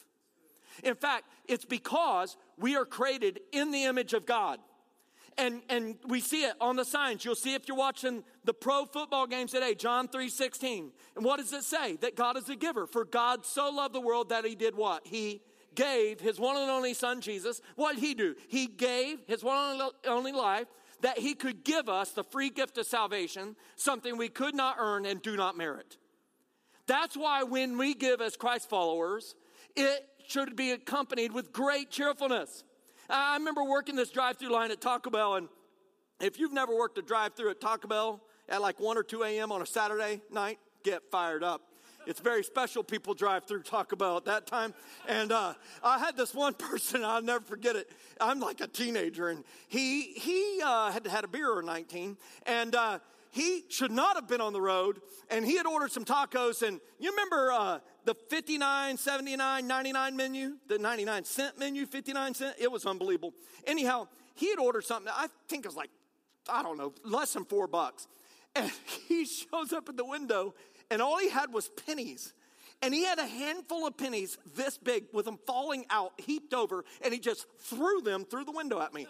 In 0.84 0.94
fact, 0.94 1.24
it's 1.46 1.64
because 1.64 2.36
we 2.56 2.76
are 2.76 2.84
created 2.84 3.40
in 3.50 3.72
the 3.72 3.84
image 3.84 4.14
of 4.14 4.24
God. 4.24 4.60
And, 5.38 5.62
and 5.68 5.96
we 6.06 6.20
see 6.20 6.42
it 6.44 6.54
on 6.60 6.74
the 6.74 6.84
signs. 6.84 7.24
You'll 7.24 7.36
see 7.36 7.54
if 7.54 7.68
you're 7.68 7.76
watching 7.76 8.24
the 8.44 8.52
pro 8.52 8.84
football 8.84 9.26
games 9.26 9.52
today, 9.52 9.74
John 9.74 10.08
3 10.08 10.28
16. 10.28 10.90
And 11.14 11.24
what 11.24 11.38
does 11.38 11.52
it 11.52 11.62
say? 11.62 11.96
That 11.96 12.16
God 12.16 12.36
is 12.36 12.48
a 12.48 12.56
giver. 12.56 12.86
For 12.86 13.04
God 13.04 13.46
so 13.46 13.70
loved 13.70 13.94
the 13.94 14.00
world 14.00 14.30
that 14.30 14.44
he 14.44 14.56
did 14.56 14.74
what? 14.74 15.06
He 15.06 15.40
gave 15.78 16.18
his 16.18 16.40
one 16.40 16.56
and 16.56 16.68
only 16.68 16.92
son, 16.92 17.20
Jesus, 17.20 17.60
what 17.76 17.94
did 17.94 18.02
he 18.02 18.14
do? 18.14 18.34
He 18.48 18.66
gave 18.66 19.20
his 19.28 19.44
one 19.44 19.80
and 19.80 19.92
only 20.06 20.32
life 20.32 20.66
that 21.02 21.18
he 21.18 21.34
could 21.34 21.64
give 21.64 21.88
us 21.88 22.10
the 22.10 22.24
free 22.24 22.50
gift 22.50 22.76
of 22.78 22.86
salvation, 22.86 23.54
something 23.76 24.16
we 24.16 24.28
could 24.28 24.56
not 24.56 24.76
earn 24.80 25.06
and 25.06 25.22
do 25.22 25.36
not 25.36 25.56
merit. 25.56 25.96
That's 26.88 27.16
why 27.16 27.44
when 27.44 27.78
we 27.78 27.94
give 27.94 28.20
as 28.20 28.36
Christ 28.36 28.68
followers, 28.68 29.36
it 29.76 30.04
should 30.26 30.56
be 30.56 30.72
accompanied 30.72 31.32
with 31.32 31.52
great 31.52 31.90
cheerfulness. 31.90 32.64
I 33.08 33.36
remember 33.36 33.64
working 33.64 33.96
this 33.96 34.10
drive 34.10 34.36
through 34.36 34.50
line 34.50 34.70
at 34.70 34.80
Taco 34.80 35.10
Bell, 35.10 35.36
and 35.36 35.48
if 36.20 36.38
you've 36.38 36.52
never 36.52 36.76
worked 36.76 36.98
a 36.98 37.02
drive 37.02 37.34
through 37.34 37.50
at 37.50 37.60
Taco 37.60 37.88
Bell 37.88 38.20
at 38.48 38.60
like 38.60 38.80
1 38.80 38.98
or 38.98 39.02
2 39.02 39.22
a.m. 39.24 39.50
on 39.52 39.62
a 39.62 39.66
Saturday 39.66 40.20
night, 40.30 40.58
get 40.82 41.02
fired 41.10 41.42
up. 41.42 41.62
It's 42.06 42.20
very 42.20 42.42
special 42.42 42.82
people 42.82 43.12
drive 43.14 43.44
through 43.44 43.62
Taco 43.62 43.96
Bell 43.96 44.16
at 44.16 44.24
that 44.26 44.46
time. 44.46 44.72
And 45.06 45.30
uh, 45.32 45.54
I 45.82 45.98
had 45.98 46.16
this 46.16 46.34
one 46.34 46.54
person, 46.58 47.04
I'll 47.04 47.22
never 47.22 47.44
forget 47.44 47.76
it. 47.76 47.90
I'm 48.20 48.40
like 48.40 48.60
a 48.60 48.66
teenager, 48.66 49.28
and 49.28 49.44
he, 49.68 50.02
he 50.02 50.60
uh, 50.64 50.90
had 50.90 51.06
had 51.06 51.24
a 51.24 51.28
beer 51.28 51.50
or 51.50 51.62
19. 51.62 52.16
And 52.46 52.74
uh, 52.74 52.98
he 53.30 53.64
should 53.68 53.92
not 53.92 54.16
have 54.16 54.26
been 54.26 54.40
on 54.40 54.52
the 54.52 54.60
road, 54.60 55.00
and 55.30 55.44
he 55.44 55.56
had 55.56 55.66
ordered 55.66 55.92
some 55.92 56.04
tacos. 56.04 56.66
And 56.66 56.80
you 56.98 57.10
remember 57.10 57.52
uh, 57.52 57.78
the 58.08 58.14
59, 58.14 58.96
79, 58.96 59.66
99 59.66 60.16
menu, 60.16 60.56
the 60.66 60.78
99 60.78 61.24
cent 61.24 61.58
menu, 61.58 61.84
59 61.84 62.32
cent? 62.32 62.56
It 62.58 62.72
was 62.72 62.86
unbelievable. 62.86 63.34
Anyhow, 63.66 64.08
he 64.34 64.48
had 64.48 64.58
ordered 64.58 64.86
something, 64.86 65.12
I 65.14 65.26
think 65.46 65.66
it 65.66 65.68
was 65.68 65.76
like, 65.76 65.90
I 66.48 66.62
don't 66.62 66.78
know, 66.78 66.94
less 67.04 67.34
than 67.34 67.44
four 67.44 67.66
bucks. 67.66 68.06
And 68.56 68.72
he 69.08 69.26
shows 69.26 69.74
up 69.74 69.90
at 69.90 69.98
the 69.98 70.06
window, 70.06 70.54
and 70.90 71.02
all 71.02 71.18
he 71.18 71.28
had 71.28 71.52
was 71.52 71.68
pennies. 71.86 72.32
And 72.80 72.94
he 72.94 73.04
had 73.04 73.18
a 73.18 73.26
handful 73.26 73.86
of 73.86 73.98
pennies 73.98 74.38
this 74.56 74.78
big 74.78 75.04
with 75.12 75.26
them 75.26 75.38
falling 75.46 75.84
out, 75.90 76.12
heaped 76.16 76.54
over, 76.54 76.86
and 77.04 77.12
he 77.12 77.20
just 77.20 77.44
threw 77.58 78.00
them 78.00 78.24
through 78.24 78.44
the 78.44 78.52
window 78.52 78.80
at 78.80 78.94
me. 78.94 79.06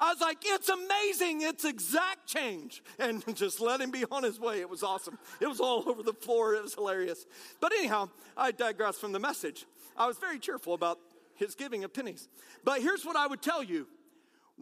I 0.00 0.12
was 0.12 0.20
like, 0.20 0.38
it's 0.42 0.68
amazing. 0.68 1.42
It's 1.42 1.64
exact 1.64 2.26
change. 2.26 2.82
And 2.98 3.22
just 3.36 3.60
let 3.60 3.80
him 3.80 3.90
be 3.90 4.04
on 4.10 4.22
his 4.22 4.40
way. 4.40 4.60
It 4.60 4.70
was 4.70 4.82
awesome. 4.82 5.18
It 5.40 5.46
was 5.46 5.60
all 5.60 5.88
over 5.88 6.02
the 6.02 6.14
floor. 6.14 6.54
It 6.54 6.62
was 6.62 6.74
hilarious. 6.74 7.26
But 7.60 7.72
anyhow, 7.72 8.08
I 8.36 8.52
digress 8.52 8.98
from 8.98 9.12
the 9.12 9.20
message. 9.20 9.66
I 9.96 10.06
was 10.06 10.16
very 10.16 10.38
cheerful 10.38 10.72
about 10.72 10.98
his 11.34 11.54
giving 11.54 11.84
of 11.84 11.92
pennies. 11.92 12.28
But 12.64 12.80
here's 12.80 13.04
what 13.04 13.16
I 13.16 13.26
would 13.26 13.42
tell 13.42 13.62
you 13.62 13.86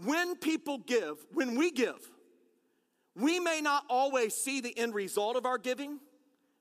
when 0.05 0.37
people 0.37 0.79
give, 0.79 1.17
when 1.33 1.57
we 1.57 1.71
give, 1.71 1.99
we 3.15 3.41
may 3.41 3.61
not 3.61 3.85
always 3.89 4.35
see 4.35 4.61
the 4.61 4.77
end 4.79 4.95
result 4.95 5.37
of 5.37 5.45
our 5.45 5.59
giving, 5.59 5.99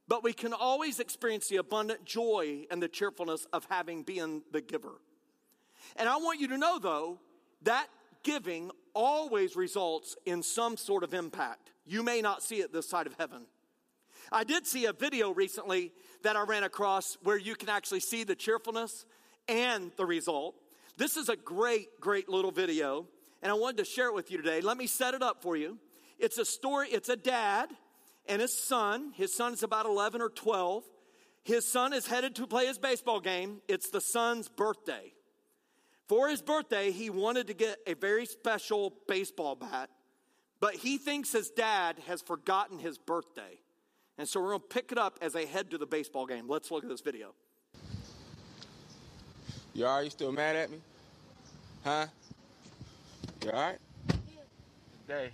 but 0.08 0.24
we 0.24 0.34
can 0.34 0.54
always 0.54 1.00
experience 1.00 1.48
the 1.48 1.58
abundant 1.58 2.06
joy 2.06 2.66
and 2.72 2.82
the 2.82 2.88
cheerfulness 2.88 3.46
of 3.54 3.66
having 3.70 4.04
been 4.04 4.42
the 4.52 4.62
giver. 4.62 5.02
And 5.96 6.10
I 6.10 6.18
want 6.18 6.40
you 6.40 6.48
to 6.50 6.58
know, 6.58 6.80
though, 6.80 7.20
that 7.64 7.88
giving 8.28 8.70
always 8.94 9.56
results 9.56 10.18
in 10.26 10.44
some 10.44 10.76
sort 10.76 11.06
of 11.06 11.14
impact. 11.14 11.72
You 11.86 12.04
may 12.04 12.22
not 12.22 12.44
see 12.44 12.58
it 12.58 12.74
this 12.74 12.88
side 12.88 13.08
of 13.08 13.16
heaven. 13.18 13.46
I 14.34 14.44
did 14.44 14.68
see 14.68 14.84
a 14.84 14.92
video 14.92 15.34
recently 15.34 15.94
that 16.24 16.36
I 16.36 16.42
ran 16.42 16.64
across 16.64 17.18
where 17.24 17.38
you 17.38 17.56
can 17.56 17.70
actually 17.70 18.02
see 18.02 18.26
the 18.26 18.36
cheerfulness 18.36 19.06
and 19.48 19.94
the 19.96 20.06
result. 20.06 20.56
This 20.98 21.16
is 21.16 21.30
a 21.30 21.38
great, 21.38 22.02
great 22.02 22.28
little 22.28 22.52
video, 22.52 23.08
and 23.42 23.50
I 23.50 23.56
wanted 23.56 23.78
to 23.78 23.86
share 23.86 24.08
it 24.08 24.14
with 24.14 24.30
you 24.30 24.38
today. 24.38 24.60
Let 24.60 24.76
me 24.76 24.88
set 24.88 25.14
it 25.14 25.24
up 25.24 25.42
for 25.42 25.56
you. 25.56 25.78
It's 26.20 26.38
a 26.38 26.44
story, 26.44 26.90
it's 26.90 27.08
a 27.08 27.16
dad 27.16 27.70
and 28.28 28.42
his 28.42 28.52
son. 28.58 29.14
His 29.16 29.34
son 29.34 29.54
is 29.54 29.64
about 29.64 29.86
11 29.86 30.22
or 30.22 30.30
12. 30.30 30.84
His 31.44 31.66
son 31.66 31.94
is 31.94 32.08
headed 32.08 32.36
to 32.36 32.46
play 32.48 32.66
his 32.66 32.78
baseball 32.78 33.22
game. 33.22 33.62
It's 33.70 33.90
the 33.90 34.02
son's 34.02 34.50
birthday. 34.50 35.14
For 36.08 36.30
his 36.30 36.42
birthday, 36.42 36.92
he 36.92 37.10
wanted 37.10 37.48
to 37.48 37.54
get 37.54 37.80
a 37.86 37.94
very 37.94 38.26
special 38.26 38.94
baseball 39.08 39.56
bat, 39.56 39.90
but 40.60 40.76
he 40.76 40.98
thinks 40.98 41.32
his 41.32 41.50
dad 41.50 41.98
has 42.08 42.22
forgotten 42.22 42.80
his 42.80 42.98
birthday. 42.98 43.60
And 44.18 44.28
so 44.28 44.42
we're 44.42 44.50
going 44.50 44.62
to 44.62 44.68
pick 44.68 44.92
it 44.92 44.98
up 44.98 45.20
as 45.22 45.34
they 45.34 45.46
head 45.46 45.70
to 45.72 45.78
the 45.78 45.86
baseball 45.86 46.26
game. 46.26 46.48
Let's 46.48 46.72
look 46.72 46.84
at 46.84 46.90
this 46.90 47.02
video. 47.02 47.34
You 49.74 49.86
all 49.86 49.98
right? 49.98 50.06
You 50.06 50.10
still 50.10 50.32
mad 50.32 50.56
at 50.56 50.72
me? 50.72 50.80
Huh? 51.84 52.08
You 53.44 53.52
all 53.52 53.62
right? 53.62 53.78
Today, 55.06 55.30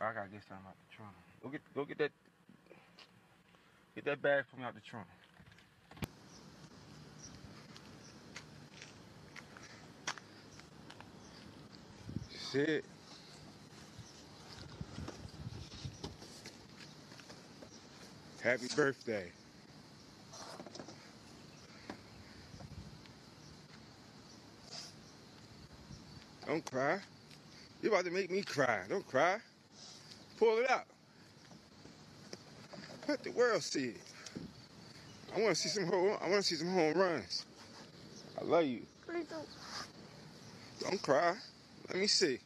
I 0.00 0.12
gotta 0.14 0.28
get 0.30 0.40
something 0.48 0.66
out 0.66 0.74
the 0.88 0.96
trunk. 0.96 1.12
Go 1.42 1.48
get, 1.50 1.60
go 1.74 1.84
get 1.84 1.98
that, 1.98 2.10
get 3.94 4.04
that 4.06 4.22
bag 4.22 4.44
for 4.50 4.56
me 4.56 4.64
out 4.64 4.74
the 4.74 4.80
trunk. 4.80 5.06
Shit. 12.52 12.84
Happy 18.42 18.66
birthday. 18.74 19.30
Don't 26.48 26.68
cry. 26.68 26.98
You're 27.82 27.92
about 27.92 28.04
to 28.06 28.10
make 28.10 28.32
me 28.32 28.42
cry. 28.42 28.80
Don't 28.88 29.06
cry. 29.06 29.36
Pull 30.36 30.58
it 30.58 30.70
out. 30.70 30.86
Let 33.06 33.22
the 33.22 33.30
world 33.30 33.62
see 33.62 33.90
it. 33.90 34.00
I 35.36 35.40
want 35.40 35.54
to 35.54 35.60
see 35.60 35.68
some 35.68 35.86
home. 35.86 36.16
I 36.20 36.28
want 36.28 36.42
to 36.42 36.42
see 36.42 36.56
some 36.56 36.72
home 36.72 36.94
runs. 36.94 37.46
I 38.40 38.44
love 38.44 38.64
you. 38.64 38.82
Please 39.06 39.26
don't. 39.26 39.46
Don't 40.80 41.00
cry. 41.02 41.36
Let 41.90 41.98
me 41.98 42.06
see. 42.06 42.38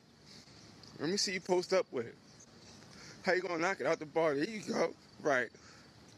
Let 0.98 1.10
me 1.10 1.18
see 1.18 1.32
you 1.32 1.40
post 1.40 1.74
up 1.74 1.84
with 1.92 2.06
it. 2.06 2.14
How 3.24 3.34
you 3.34 3.42
gonna 3.42 3.58
knock 3.58 3.80
it 3.80 3.86
out 3.86 3.98
the 3.98 4.06
bar? 4.06 4.34
There 4.34 4.44
you 4.44 4.60
go. 4.60 4.94
Right. 5.22 5.48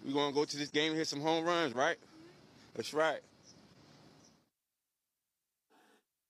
We 0.04 0.12
gonna 0.12 0.32
go 0.32 0.44
to 0.44 0.56
this 0.56 0.70
game 0.70 0.90
and 0.90 0.98
hit 0.98 1.08
some 1.08 1.20
home 1.20 1.44
runs, 1.44 1.74
right? 1.74 1.96
That's 2.76 2.94
right. 2.94 3.18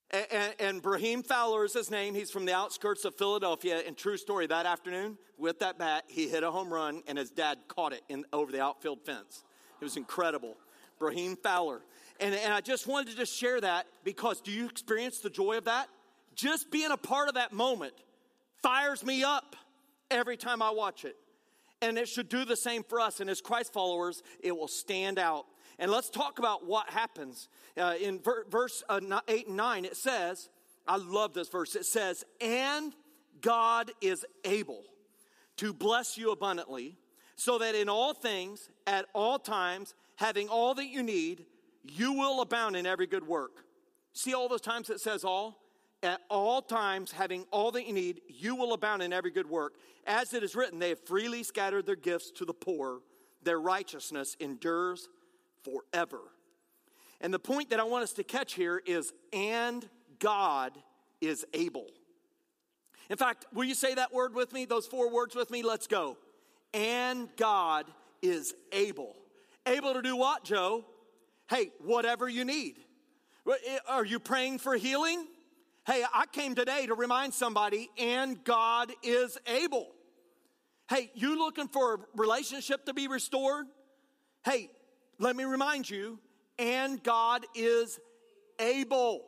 And, 0.09 0.25
and, 0.31 0.53
and 0.59 0.81
Brahim 0.81 1.21
Fowler 1.21 1.65
is 1.65 1.73
his 1.73 1.91
name. 1.91 2.15
He's 2.15 2.31
from 2.31 2.45
the 2.45 2.55
outskirts 2.55 3.05
of 3.05 3.15
Philadelphia. 3.15 3.83
And 3.85 3.95
true 3.95 4.17
story, 4.17 4.47
that 4.47 4.65
afternoon, 4.65 5.19
with 5.37 5.59
that 5.59 5.77
bat, 5.77 6.05
he 6.07 6.27
hit 6.27 6.43
a 6.43 6.49
home 6.49 6.73
run, 6.73 7.03
and 7.07 7.17
his 7.17 7.29
dad 7.29 7.59
caught 7.67 7.93
it 7.93 8.01
in, 8.09 8.25
over 8.33 8.51
the 8.51 8.61
outfield 8.61 9.05
fence. 9.05 9.43
It 9.79 9.83
was 9.83 9.97
incredible. 9.97 10.55
Brahim 10.97 11.35
Fowler. 11.35 11.81
And, 12.19 12.33
and 12.33 12.53
I 12.53 12.61
just 12.61 12.87
wanted 12.87 13.11
to 13.11 13.17
just 13.17 13.37
share 13.37 13.61
that 13.61 13.85
because 14.03 14.41
do 14.41 14.51
you 14.51 14.65
experience 14.65 15.19
the 15.19 15.29
joy 15.29 15.57
of 15.57 15.65
that? 15.65 15.89
Just 16.37 16.71
being 16.71 16.91
a 16.91 16.97
part 16.97 17.27
of 17.27 17.33
that 17.33 17.51
moment 17.51 17.93
fires 18.61 19.03
me 19.03 19.23
up 19.23 19.55
every 20.09 20.37
time 20.37 20.61
I 20.61 20.69
watch 20.69 21.03
it. 21.03 21.17
And 21.81 21.97
it 21.97 22.07
should 22.07 22.29
do 22.29 22.45
the 22.45 22.55
same 22.55 22.83
for 22.83 22.99
us. 22.99 23.19
And 23.19 23.29
as 23.29 23.41
Christ 23.41 23.73
followers, 23.73 24.23
it 24.41 24.55
will 24.55 24.67
stand 24.67 25.19
out. 25.19 25.45
And 25.79 25.91
let's 25.91 26.09
talk 26.09 26.39
about 26.39 26.65
what 26.65 26.89
happens. 26.89 27.49
Uh, 27.75 27.95
in 27.99 28.19
ver- 28.19 28.45
verse 28.49 28.83
uh, 28.87 28.99
8 29.27 29.47
and 29.47 29.57
9, 29.57 29.85
it 29.85 29.97
says, 29.97 30.49
I 30.87 30.97
love 30.97 31.33
this 31.33 31.49
verse. 31.49 31.75
It 31.75 31.85
says, 31.85 32.23
And 32.39 32.93
God 33.41 33.91
is 34.01 34.25
able 34.45 34.83
to 35.57 35.73
bless 35.73 36.17
you 36.17 36.31
abundantly, 36.31 36.97
so 37.35 37.57
that 37.59 37.75
in 37.75 37.89
all 37.89 38.13
things, 38.13 38.69
at 38.85 39.05
all 39.13 39.37
times, 39.37 39.93
having 40.15 40.49
all 40.49 40.73
that 40.75 40.87
you 40.87 41.03
need, 41.03 41.45
you 41.83 42.13
will 42.13 42.41
abound 42.41 42.75
in 42.75 42.85
every 42.85 43.07
good 43.07 43.27
work. 43.27 43.63
See 44.13 44.33
all 44.33 44.47
those 44.49 44.61
times 44.61 44.89
it 44.89 44.99
says 44.99 45.23
all? 45.23 45.59
At 46.03 46.21
all 46.29 46.61
times, 46.61 47.11
having 47.11 47.45
all 47.51 47.71
that 47.71 47.87
you 47.87 47.93
need, 47.93 48.21
you 48.27 48.55
will 48.55 48.73
abound 48.73 49.01
in 49.01 49.11
every 49.11 49.31
good 49.31 49.49
work. 49.49 49.73
As 50.05 50.33
it 50.33 50.43
is 50.43 50.55
written, 50.55 50.77
they 50.79 50.89
have 50.89 51.05
freely 51.05 51.41
scattered 51.43 51.85
their 51.85 51.95
gifts 51.95 52.29
to 52.31 52.45
the 52.45 52.53
poor, 52.53 53.01
their 53.43 53.59
righteousness 53.59 54.35
endures 54.39 55.09
forever. 55.63 56.19
And 57.19 57.33
the 57.33 57.39
point 57.39 57.71
that 57.71 57.79
I 57.79 57.83
want 57.83 58.03
us 58.03 58.13
to 58.13 58.23
catch 58.23 58.53
here 58.53 58.81
is, 58.85 59.11
and 59.33 59.87
God 60.19 60.77
is 61.19 61.45
able. 61.53 61.87
In 63.09 63.17
fact, 63.17 63.45
will 63.53 63.63
you 63.63 63.73
say 63.73 63.95
that 63.95 64.13
word 64.13 64.35
with 64.35 64.53
me, 64.53 64.65
those 64.65 64.85
four 64.85 65.11
words 65.11 65.35
with 65.35 65.49
me? 65.49 65.63
Let's 65.63 65.87
go. 65.87 66.17
And 66.73 67.29
God 67.37 67.85
is 68.21 68.53
able. 68.71 69.15
Able 69.65 69.93
to 69.93 70.01
do 70.01 70.15
what, 70.15 70.43
Joe? 70.43 70.85
Hey, 71.49 71.71
whatever 71.83 72.29
you 72.29 72.45
need. 72.45 72.77
Eh, 73.47 73.77
are 73.87 74.05
you 74.05 74.19
praying 74.19 74.59
for 74.59 74.75
healing? 74.75 75.25
Hey, 75.87 76.03
I 76.13 76.25
came 76.25 76.53
today 76.53 76.85
to 76.87 76.95
remind 76.95 77.33
somebody, 77.33 77.89
and 77.97 78.43
God 78.43 78.91
is 79.03 79.37
able. 79.47 79.87
Hey, 80.89 81.09
you 81.15 81.39
looking 81.39 81.69
for 81.69 81.93
a 81.93 81.97
relationship 82.13 82.85
to 82.87 82.93
be 82.93 83.07
restored? 83.07 83.67
Hey, 84.43 84.69
let 85.17 85.37
me 85.37 85.45
remind 85.45 85.89
you, 85.89 86.19
and 86.59 87.01
God 87.01 87.45
is 87.55 88.01
able. 88.59 89.27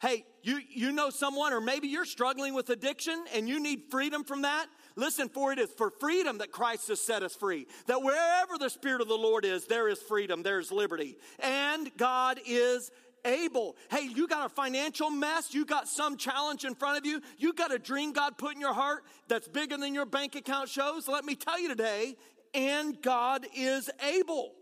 Hey, 0.00 0.24
you, 0.42 0.60
you 0.70 0.90
know 0.92 1.10
someone, 1.10 1.52
or 1.52 1.60
maybe 1.60 1.88
you're 1.88 2.06
struggling 2.06 2.54
with 2.54 2.70
addiction 2.70 3.22
and 3.34 3.46
you 3.46 3.60
need 3.60 3.82
freedom 3.90 4.24
from 4.24 4.40
that. 4.42 4.68
Listen, 4.96 5.28
for 5.28 5.52
it 5.52 5.58
is 5.58 5.68
for 5.76 5.90
freedom 5.90 6.38
that 6.38 6.50
Christ 6.50 6.88
has 6.88 7.02
set 7.02 7.22
us 7.22 7.36
free. 7.36 7.66
That 7.88 8.02
wherever 8.02 8.56
the 8.58 8.70
Spirit 8.70 9.02
of 9.02 9.08
the 9.08 9.18
Lord 9.18 9.44
is, 9.44 9.66
there 9.66 9.86
is 9.88 10.00
freedom, 10.00 10.42
there's 10.42 10.72
liberty. 10.72 11.18
And 11.40 11.90
God 11.98 12.40
is 12.46 12.90
able. 13.24 13.76
Hey, 13.90 14.08
you 14.14 14.26
got 14.26 14.46
a 14.46 14.48
financial 14.48 15.10
mess, 15.10 15.54
you 15.54 15.64
got 15.64 15.88
some 15.88 16.16
challenge 16.16 16.64
in 16.64 16.74
front 16.74 16.98
of 16.98 17.06
you, 17.06 17.20
you 17.38 17.52
got 17.52 17.72
a 17.72 17.78
dream 17.78 18.12
God 18.12 18.38
put 18.38 18.54
in 18.54 18.60
your 18.60 18.74
heart 18.74 19.04
that's 19.28 19.48
bigger 19.48 19.76
than 19.76 19.94
your 19.94 20.06
bank 20.06 20.34
account 20.34 20.68
shows. 20.68 21.08
Let 21.08 21.24
me 21.24 21.34
tell 21.34 21.60
you 21.60 21.68
today, 21.68 22.16
and 22.54 23.00
God 23.02 23.46
is 23.54 23.90
able. 24.02 24.52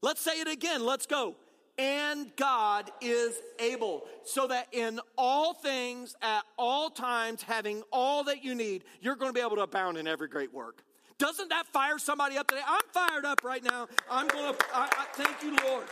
Let's 0.00 0.20
say 0.20 0.40
it 0.40 0.48
again. 0.48 0.84
Let's 0.84 1.06
go. 1.06 1.36
And 1.78 2.30
God 2.36 2.90
is 3.00 3.34
able, 3.58 4.02
so 4.24 4.46
that 4.48 4.68
in 4.72 5.00
all 5.16 5.54
things, 5.54 6.14
at 6.20 6.42
all 6.58 6.90
times, 6.90 7.42
having 7.42 7.82
all 7.90 8.24
that 8.24 8.44
you 8.44 8.54
need, 8.54 8.84
you're 9.00 9.16
going 9.16 9.30
to 9.30 9.32
be 9.32 9.40
able 9.40 9.56
to 9.56 9.62
abound 9.62 9.96
in 9.96 10.06
every 10.06 10.28
great 10.28 10.52
work. 10.52 10.84
Doesn't 11.18 11.48
that 11.48 11.66
fire 11.68 11.98
somebody 11.98 12.36
up 12.36 12.48
today? 12.48 12.62
I'm 12.66 12.82
fired 12.92 13.24
up 13.24 13.42
right 13.42 13.62
now. 13.62 13.86
I'm 14.10 14.28
going 14.28 14.54
to, 14.54 14.64
I, 14.74 14.84
I, 14.84 15.04
thank 15.14 15.42
you, 15.42 15.56
Lord, 15.64 15.86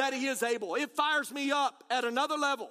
that 0.00 0.14
He 0.14 0.26
is 0.26 0.42
able. 0.42 0.74
It 0.76 0.96
fires 0.96 1.30
me 1.30 1.50
up 1.50 1.84
at 1.90 2.04
another 2.04 2.36
level 2.36 2.70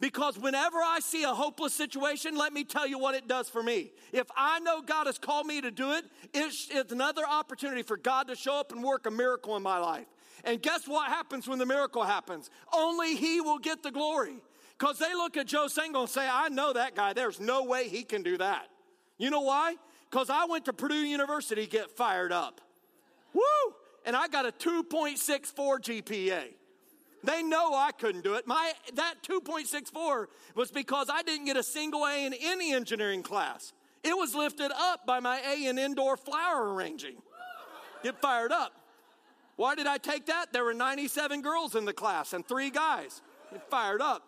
Because 0.00 0.38
whenever 0.38 0.78
I 0.78 1.00
see 1.00 1.24
a 1.24 1.34
hopeless 1.34 1.74
situation, 1.74 2.36
let 2.36 2.52
me 2.52 2.62
tell 2.62 2.86
you 2.86 3.00
what 3.00 3.16
it 3.16 3.26
does 3.26 3.48
for 3.48 3.64
me. 3.64 3.90
If 4.12 4.28
I 4.36 4.60
know 4.60 4.80
God 4.80 5.08
has 5.08 5.18
called 5.18 5.46
me 5.46 5.60
to 5.60 5.72
do 5.72 5.90
it, 5.92 6.04
it's, 6.32 6.68
it's 6.70 6.92
another 6.92 7.22
opportunity 7.28 7.82
for 7.82 7.96
God 7.96 8.28
to 8.28 8.36
show 8.36 8.54
up 8.60 8.70
and 8.70 8.82
work 8.84 9.06
a 9.06 9.10
miracle 9.10 9.56
in 9.56 9.62
my 9.64 9.78
life. 9.78 10.06
And 10.44 10.62
guess 10.62 10.86
what 10.86 11.08
happens 11.08 11.48
when 11.48 11.58
the 11.58 11.66
miracle 11.66 12.04
happens? 12.04 12.48
Only 12.72 13.16
He 13.16 13.40
will 13.40 13.58
get 13.58 13.82
the 13.82 13.90
glory. 13.90 14.36
Because 14.78 14.98
they 15.00 15.12
look 15.14 15.36
at 15.36 15.48
Joe 15.48 15.66
Sangl 15.66 16.02
and 16.02 16.08
say, 16.08 16.28
I 16.30 16.48
know 16.48 16.72
that 16.74 16.94
guy. 16.94 17.12
There's 17.12 17.40
no 17.40 17.64
way 17.64 17.88
he 17.88 18.04
can 18.04 18.22
do 18.22 18.38
that. 18.38 18.68
You 19.18 19.30
know 19.30 19.40
why? 19.40 19.74
Because 20.08 20.30
I 20.30 20.44
went 20.44 20.66
to 20.66 20.72
Purdue 20.72 20.94
University 20.94 21.66
get 21.66 21.90
fired 21.96 22.30
up. 22.30 22.60
Woo! 23.32 23.42
And 24.06 24.14
I 24.14 24.28
got 24.28 24.46
a 24.46 24.52
2.64 24.52 25.56
GPA. 25.56 26.54
They 27.28 27.42
know 27.42 27.74
I 27.74 27.90
couldn't 27.92 28.24
do 28.24 28.36
it. 28.36 28.46
My 28.46 28.72
that 28.94 29.16
2.64 29.22 30.26
was 30.54 30.70
because 30.70 31.10
I 31.12 31.20
didn't 31.22 31.44
get 31.44 31.58
a 31.58 31.62
single 31.62 32.06
A 32.06 32.24
in 32.24 32.32
any 32.32 32.72
engineering 32.72 33.22
class. 33.22 33.74
It 34.02 34.16
was 34.16 34.34
lifted 34.34 34.70
up 34.74 35.04
by 35.04 35.20
my 35.20 35.38
A 35.40 35.66
in 35.66 35.78
indoor 35.78 36.16
flower 36.16 36.72
arranging. 36.72 37.16
Get 38.02 38.18
fired 38.22 38.50
up. 38.50 38.72
Why 39.56 39.74
did 39.74 39.86
I 39.86 39.98
take 39.98 40.24
that? 40.26 40.54
There 40.54 40.64
were 40.64 40.72
97 40.72 41.42
girls 41.42 41.74
in 41.74 41.84
the 41.84 41.92
class 41.92 42.32
and 42.32 42.48
three 42.48 42.70
guys. 42.70 43.20
Get 43.52 43.68
fired 43.68 44.00
up. 44.00 44.22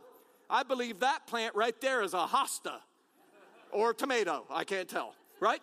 I 0.51 0.63
believe 0.63 1.01
that 1.01 1.27
plant 1.27 1.55
right 1.55 1.81
there 1.81 2.03
is 2.03 2.13
a 2.13 2.27
hosta 2.27 2.81
or 3.73 3.95
tomato. 3.95 4.45
I 4.51 4.65
can't 4.65 4.89
tell, 4.91 5.15
right? 5.39 5.63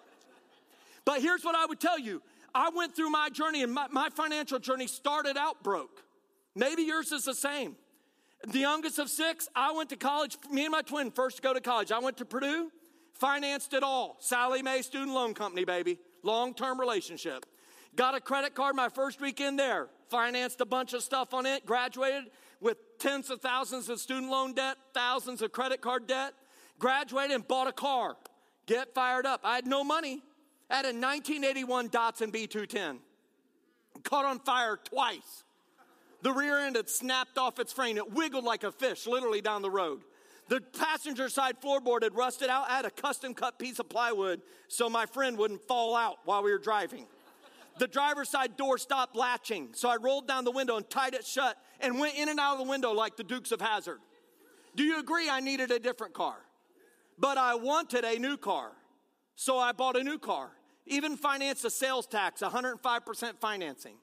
But 1.05 1.21
here's 1.21 1.45
what 1.45 1.53
I 1.53 1.67
would 1.67 1.79
tell 1.79 1.99
you 1.99 2.23
I 2.55 2.69
went 2.69 2.95
through 2.95 3.11
my 3.11 3.29
journey, 3.29 3.61
and 3.61 3.71
my, 3.71 3.85
my 3.91 4.09
financial 4.09 4.57
journey 4.57 4.87
started 4.87 5.37
out 5.37 5.61
broke. 5.61 6.01
Maybe 6.57 6.81
yours 6.81 7.11
is 7.11 7.23
the 7.23 7.35
same. 7.35 7.75
The 8.47 8.59
youngest 8.59 8.97
of 8.97 9.09
six, 9.09 9.47
I 9.55 9.71
went 9.73 9.89
to 9.89 9.95
college. 9.95 10.37
Me 10.51 10.65
and 10.65 10.71
my 10.71 10.81
twin 10.81 11.11
first 11.11 11.43
go 11.43 11.53
to 11.53 11.61
college. 11.61 11.91
I 11.91 11.99
went 11.99 12.17
to 12.17 12.25
Purdue, 12.25 12.71
financed 13.13 13.73
it 13.73 13.83
all. 13.83 14.17
Sallie 14.19 14.63
Mae 14.63 14.81
Student 14.81 15.13
Loan 15.13 15.35
Company, 15.35 15.65
baby. 15.65 15.99
Long 16.23 16.55
term 16.55 16.79
relationship. 16.79 17.45
Got 17.95 18.15
a 18.15 18.19
credit 18.19 18.55
card 18.55 18.75
my 18.75 18.89
first 18.89 19.21
weekend 19.21 19.59
there. 19.59 19.89
Financed 20.09 20.59
a 20.59 20.65
bunch 20.65 20.93
of 20.93 21.03
stuff 21.03 21.33
on 21.33 21.45
it. 21.45 21.63
Graduated 21.65 22.31
with 22.59 22.77
tens 22.97 23.29
of 23.29 23.39
thousands 23.39 23.87
of 23.87 23.99
student 23.99 24.31
loan 24.31 24.53
debt, 24.53 24.77
thousands 24.95 25.43
of 25.43 25.51
credit 25.51 25.81
card 25.81 26.07
debt. 26.07 26.33
Graduated 26.79 27.35
and 27.35 27.47
bought 27.47 27.67
a 27.67 27.71
car. 27.71 28.17
Get 28.65 28.95
fired 28.95 29.27
up. 29.27 29.41
I 29.43 29.55
had 29.55 29.67
no 29.67 29.83
money. 29.83 30.23
I 30.71 30.77
had 30.77 30.85
a 30.85 30.89
1981 30.89 31.89
Datsun 31.89 32.31
B210. 32.31 32.97
Caught 34.03 34.25
on 34.25 34.39
fire 34.39 34.77
twice. 34.83 35.43
The 36.21 36.31
rear 36.31 36.59
end 36.59 36.75
had 36.75 36.89
snapped 36.89 37.37
off 37.37 37.59
its 37.59 37.71
frame. 37.71 37.97
It 37.97 38.11
wiggled 38.11 38.43
like 38.43 38.63
a 38.63 38.71
fish, 38.71 39.05
literally 39.05 39.41
down 39.41 39.61
the 39.61 39.69
road. 39.69 40.01
The 40.49 40.61
passenger 40.61 41.29
side 41.29 41.57
floorboard 41.61 42.03
had 42.03 42.15
rusted 42.15 42.49
out. 42.49 42.69
I 42.69 42.77
had 42.77 42.85
a 42.85 42.91
custom 42.91 43.33
cut 43.33 43.59
piece 43.59 43.79
of 43.79 43.89
plywood 43.89 44.41
so 44.67 44.89
my 44.89 45.05
friend 45.05 45.37
wouldn't 45.37 45.67
fall 45.67 45.95
out 45.95 46.17
while 46.23 46.41
we 46.41 46.51
were 46.51 46.57
driving. 46.57 47.05
The 47.79 47.87
driver's 47.87 48.29
side 48.29 48.57
door 48.57 48.77
stopped 48.77 49.15
latching, 49.15 49.69
so 49.73 49.89
I 49.89 49.97
rolled 49.97 50.27
down 50.27 50.45
the 50.45 50.51
window 50.51 50.77
and 50.77 50.89
tied 50.89 51.13
it 51.13 51.25
shut 51.25 51.57
and 51.79 51.99
went 51.99 52.17
in 52.17 52.29
and 52.29 52.39
out 52.39 52.53
of 52.53 52.65
the 52.65 52.69
window 52.69 52.91
like 52.91 53.17
the 53.17 53.23
Dukes 53.23 53.51
of 53.51 53.61
Hazzard. 53.61 53.99
Do 54.75 54.83
you 54.83 54.99
agree 54.99 55.29
I 55.29 55.41
needed 55.41 55.71
a 55.71 55.79
different 55.79 56.13
car? 56.13 56.37
But 57.19 57.37
I 57.37 57.55
wanted 57.55 58.03
a 58.03 58.17
new 58.17 58.37
car, 58.37 58.71
so 59.35 59.57
I 59.57 59.73
bought 59.73 59.97
a 59.97 60.03
new 60.03 60.17
car. 60.17 60.51
Even 60.85 61.17
financed 61.17 61.65
a 61.65 61.69
sales 61.69 62.07
tax, 62.07 62.41
105% 62.41 63.37
financing. 63.39 63.95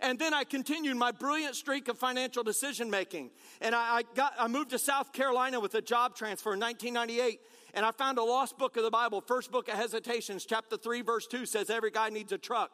And 0.00 0.18
then 0.18 0.34
I 0.34 0.44
continued 0.44 0.96
my 0.96 1.12
brilliant 1.12 1.54
streak 1.54 1.88
of 1.88 1.98
financial 1.98 2.42
decision 2.42 2.90
making. 2.90 3.30
And 3.60 3.74
I, 3.74 3.96
I, 3.96 4.02
got, 4.14 4.34
I 4.38 4.48
moved 4.48 4.70
to 4.70 4.78
South 4.78 5.12
Carolina 5.12 5.60
with 5.60 5.74
a 5.74 5.82
job 5.82 6.14
transfer 6.16 6.54
in 6.54 6.60
1998. 6.60 7.40
And 7.74 7.84
I 7.84 7.90
found 7.90 8.18
a 8.18 8.22
lost 8.22 8.56
book 8.58 8.76
of 8.76 8.84
the 8.84 8.90
Bible, 8.90 9.20
first 9.20 9.50
book 9.50 9.68
of 9.68 9.74
Hesitations, 9.74 10.44
chapter 10.44 10.76
3, 10.76 11.02
verse 11.02 11.26
2 11.26 11.46
says 11.46 11.70
every 11.70 11.90
guy 11.90 12.08
needs 12.08 12.32
a 12.32 12.38
truck. 12.38 12.70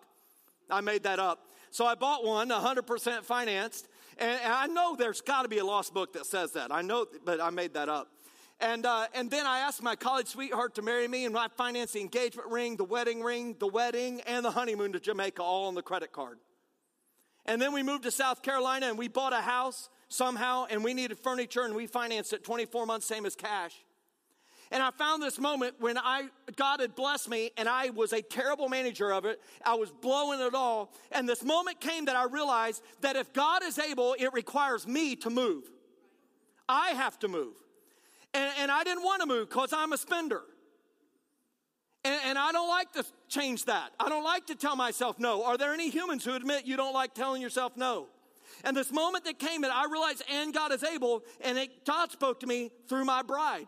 I 0.68 0.80
made 0.80 1.04
that 1.04 1.18
up. 1.18 1.46
So 1.70 1.86
I 1.86 1.94
bought 1.94 2.24
one, 2.24 2.50
100% 2.50 3.22
financed. 3.22 3.88
And, 4.18 4.38
and 4.42 4.52
I 4.52 4.66
know 4.66 4.96
there's 4.96 5.20
got 5.20 5.42
to 5.42 5.48
be 5.48 5.58
a 5.58 5.64
lost 5.64 5.94
book 5.94 6.12
that 6.12 6.26
says 6.26 6.52
that. 6.52 6.72
I 6.72 6.82
know, 6.82 7.06
but 7.24 7.40
I 7.40 7.50
made 7.50 7.74
that 7.74 7.88
up. 7.88 8.08
And, 8.60 8.84
uh, 8.84 9.06
and 9.14 9.30
then 9.30 9.46
I 9.46 9.60
asked 9.60 9.82
my 9.82 9.96
college 9.96 10.26
sweetheart 10.26 10.74
to 10.74 10.82
marry 10.82 11.08
me, 11.08 11.24
and 11.24 11.36
I 11.36 11.48
financed 11.48 11.94
the 11.94 12.00
engagement 12.00 12.48
ring, 12.48 12.76
the 12.76 12.84
wedding 12.84 13.22
ring, 13.22 13.56
the 13.58 13.66
wedding, 13.66 14.20
and 14.26 14.44
the 14.44 14.50
honeymoon 14.50 14.92
to 14.92 15.00
Jamaica 15.00 15.42
all 15.42 15.68
on 15.68 15.74
the 15.74 15.82
credit 15.82 16.12
card. 16.12 16.38
And 17.50 17.60
then 17.60 17.72
we 17.72 17.82
moved 17.82 18.04
to 18.04 18.12
South 18.12 18.42
Carolina 18.42 18.86
and 18.86 18.96
we 18.96 19.08
bought 19.08 19.32
a 19.32 19.40
house 19.40 19.88
somehow 20.08 20.66
and 20.70 20.84
we 20.84 20.94
needed 20.94 21.18
furniture 21.18 21.62
and 21.62 21.74
we 21.74 21.88
financed 21.88 22.32
it 22.32 22.44
24 22.44 22.86
months, 22.86 23.06
same 23.06 23.26
as 23.26 23.34
cash. 23.34 23.74
And 24.70 24.80
I 24.80 24.92
found 24.92 25.20
this 25.20 25.36
moment 25.36 25.74
when 25.80 25.98
I 25.98 26.28
God 26.54 26.78
had 26.78 26.94
blessed 26.94 27.28
me 27.28 27.50
and 27.56 27.68
I 27.68 27.90
was 27.90 28.12
a 28.12 28.22
terrible 28.22 28.68
manager 28.68 29.12
of 29.12 29.24
it. 29.24 29.40
I 29.66 29.74
was 29.74 29.90
blowing 29.90 30.38
it 30.38 30.54
all. 30.54 30.92
And 31.10 31.28
this 31.28 31.42
moment 31.42 31.80
came 31.80 32.04
that 32.04 32.14
I 32.14 32.26
realized 32.26 32.84
that 33.00 33.16
if 33.16 33.32
God 33.32 33.64
is 33.64 33.80
able, 33.80 34.14
it 34.16 34.32
requires 34.32 34.86
me 34.86 35.16
to 35.16 35.28
move. 35.28 35.64
I 36.68 36.90
have 36.90 37.18
to 37.18 37.26
move. 37.26 37.56
And, 38.32 38.48
and 38.60 38.70
I 38.70 38.84
didn't 38.84 39.02
want 39.02 39.22
to 39.22 39.26
move 39.26 39.48
because 39.48 39.72
I'm 39.72 39.92
a 39.92 39.98
spender. 39.98 40.42
And, 42.04 42.18
and, 42.24 42.38
I 42.38 42.50
don't 42.52 42.68
like 42.68 42.92
to 42.92 43.04
change 43.28 43.66
that. 43.66 43.90
I 44.00 44.08
don't 44.08 44.24
like 44.24 44.46
to 44.46 44.54
tell 44.54 44.74
myself 44.74 45.18
no. 45.18 45.44
Are 45.44 45.58
there 45.58 45.74
any 45.74 45.90
humans 45.90 46.24
who 46.24 46.34
admit 46.34 46.66
you 46.66 46.78
don't 46.78 46.94
like 46.94 47.12
telling 47.12 47.42
yourself 47.42 47.76
no? 47.76 48.06
And 48.64 48.74
this 48.76 48.90
moment 48.90 49.24
that 49.24 49.38
came 49.38 49.64
and 49.64 49.72
I 49.72 49.84
realized, 49.84 50.22
and 50.32 50.54
God 50.54 50.72
is 50.72 50.82
able, 50.82 51.22
and 51.42 51.58
it, 51.58 51.84
God 51.84 52.10
spoke 52.10 52.40
to 52.40 52.46
me 52.46 52.70
through 52.88 53.04
my 53.04 53.22
bride. 53.22 53.66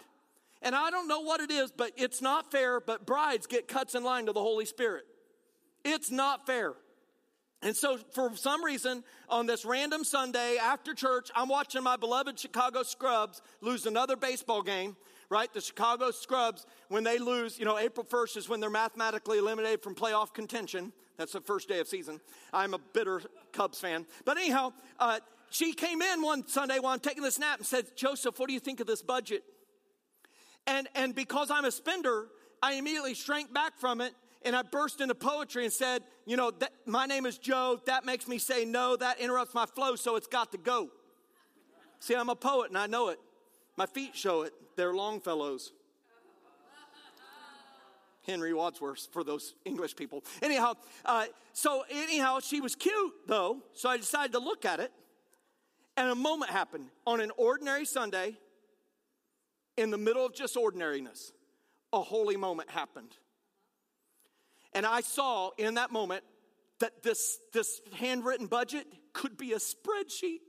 And 0.63 0.75
I 0.75 0.91
don't 0.91 1.09
know 1.09 1.21
what 1.21 1.41
it 1.41 1.51
is, 1.51 1.73
but 1.73 1.93
it's 1.97 2.23
not 2.23 2.51
fair, 2.51 2.81
but 2.81 3.05
brides 3.05 3.47
get 3.47 3.69
cuts 3.69 3.95
in 3.95 4.05
line 4.05 4.27
to 4.27 4.33
the 4.33 4.41
Holy 4.41 4.65
Spirit. 4.65 5.05
It's 5.85 6.11
not 6.11 6.47
fair. 6.47 6.75
And 7.63 7.77
so, 7.77 7.99
for 8.13 8.35
some 8.35 8.65
reason, 8.65 9.05
on 9.29 9.47
this 9.47 9.65
random 9.65 10.03
Sunday 10.03 10.57
after 10.61 10.95
church, 10.95 11.31
I'm 11.35 11.49
watching 11.49 11.83
my 11.83 11.97
beloved 11.97 12.39
Chicago 12.39 12.83
Scrubs 12.83 13.41
lose 13.61 13.87
another 13.87 14.17
baseball 14.17 14.63
game 14.63 14.97
right? 15.33 15.51
The 15.51 15.63
Chicago 15.63 16.11
Scrubs, 16.11 16.67
when 16.89 17.05
they 17.05 17.19
lose, 17.19 17.59
you 17.59 17.65
know, 17.65 17.79
April 17.79 18.05
1st 18.05 18.37
is 18.37 18.49
when 18.51 18.61
they're 18.61 18.69
mathematically 18.69 19.39
eliminated 19.39 19.83
from 19.83 19.95
playoff 19.95 20.35
contention. 20.35 20.93
That's 21.17 21.33
the 21.33 21.41
first 21.41 21.69
day 21.69 21.81
of 21.81 21.89
season. 21.89 22.21
I'm 22.53 22.75
a 22.75 22.79
bitter 22.79 23.23
Cubs 23.51 23.81
fan. 23.81 24.05
But 24.27 24.37
anyhow, 24.37 24.75
uh, 24.99 25.21
she 25.49 25.73
came 25.73 26.03
in 26.03 26.21
one 26.21 26.47
Sunday 26.47 26.79
while 26.79 26.93
I'm 26.93 27.01
taking 27.01 27.23
the 27.23 27.35
nap 27.41 27.59
and 27.59 27.67
said, 27.67 27.87
Joseph, 27.97 28.39
what 28.39 28.47
do 28.47 28.53
you 28.53 28.61
think 28.61 28.81
of 28.81 28.87
this 28.87 29.01
budget? 29.01 29.43
And, 30.67 30.87
and 30.95 31.15
because 31.15 31.51
I'm 31.51 31.65
a 31.65 31.73
spender, 31.73 32.27
I 32.63 32.75
immediately 32.75 33.15
shrank 33.15 33.55
back 33.55 33.79
from 33.79 34.03
it 34.03 34.13
and 34.45 34.55
I 34.55 34.61
burst 34.61 35.01
into 35.01 35.15
poetry 35.15 35.65
and 35.65 35.73
said, 35.73 36.03
You 36.27 36.37
know, 36.37 36.51
that, 36.51 36.73
my 36.85 37.07
name 37.07 37.25
is 37.25 37.39
Joe. 37.39 37.81
That 37.87 38.05
makes 38.05 38.29
me 38.29 38.37
say 38.37 38.67
no. 38.67 38.97
That 38.97 39.19
interrupts 39.19 39.55
my 39.55 39.65
flow, 39.65 39.97
so 39.97 40.17
it's 40.17 40.27
got 40.27 40.53
to 40.53 40.59
go. 40.59 40.91
See, 42.01 42.15
I'm 42.15 42.29
a 42.29 42.37
poet 42.37 42.69
and 42.69 42.77
I 42.77 42.87
know 42.87 43.09
it. 43.09 43.19
My 43.77 43.87
feet 43.87 44.15
show 44.15 44.43
it. 44.43 44.53
They're 44.77 44.95
Longfellows. 44.95 45.73
Henry 48.27 48.55
Wadsworth 48.55 49.09
for 49.13 49.25
those 49.25 49.55
English 49.65 49.97
people. 49.97 50.23
Anyhow, 50.41 50.75
uh, 51.05 51.25
so 51.53 51.85
anyhow, 51.91 52.39
she 52.41 52.61
was 52.61 52.77
cute 52.77 53.13
though, 53.27 53.63
so 53.73 53.89
I 53.89 53.97
decided 53.97 54.33
to 54.33 54.39
look 54.39 54.65
at 54.65 54.79
it. 54.79 54.93
And 55.97 56.09
a 56.09 56.15
moment 56.15 56.51
happened 56.51 56.89
on 57.07 57.21
an 57.21 57.33
ordinary 57.37 57.85
Sunday, 57.85 58.37
in 59.77 59.91
the 59.91 59.99
middle 59.99 60.25
of 60.25 60.35
just 60.35 60.57
ordinariness, 60.57 61.33
a 61.93 62.01
holy 62.01 62.37
moment 62.37 62.71
happened. 62.71 63.17
And 64.73 64.87
I 64.87 65.01
saw 65.01 65.51
in 65.59 65.75
that 65.75 65.91
moment 65.91 66.25
that 66.81 67.03
this, 67.03 67.39
this 67.53 67.81
handwritten 67.95 68.47
budget 68.47 68.87
could 69.13 69.37
be 69.37 69.53
a 69.53 69.59
spreadsheet. 69.59 70.41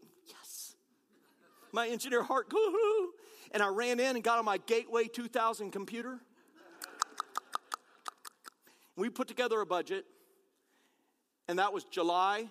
My 1.74 1.88
engineer 1.88 2.22
heart, 2.22 2.54
and 3.52 3.64
I 3.64 3.68
ran 3.68 4.00
in 4.00 4.16
and 4.16 4.24
got 4.24 4.38
on 4.38 4.46
my 4.46 4.60
Gateway 4.60 5.06
2000 5.06 5.72
computer. 5.72 6.20
we 8.96 9.10
put 9.10 9.28
together 9.28 9.60
a 9.60 9.66
budget, 9.66 10.06
and 11.48 11.58
that 11.58 11.74
was 11.74 11.84
July. 11.86 12.48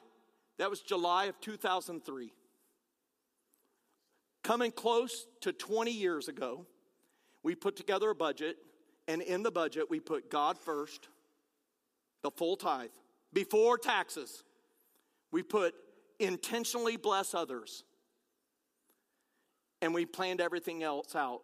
That 0.58 0.70
was 0.70 0.80
July 0.80 1.26
of 1.26 1.40
2003. 1.40 2.32
Coming 4.42 4.72
close 4.72 5.28
to 5.42 5.52
20 5.52 5.92
years 5.92 6.26
ago, 6.26 6.66
we 7.44 7.54
put 7.54 7.76
together 7.76 8.10
a 8.10 8.14
budget, 8.16 8.56
and 9.06 9.22
in 9.22 9.44
the 9.44 9.52
budget, 9.52 9.88
we 9.88 10.00
put 10.00 10.32
God 10.32 10.58
first, 10.58 11.08
the 12.22 12.30
full 12.32 12.56
tithe, 12.56 12.90
before 13.32 13.78
taxes. 13.78 14.42
We 15.30 15.44
put 15.44 15.74
intentionally 16.18 16.96
bless 16.96 17.34
others 17.34 17.84
and 19.82 19.92
we 19.92 20.06
planned 20.06 20.40
everything 20.40 20.82
else 20.82 21.14
out. 21.14 21.42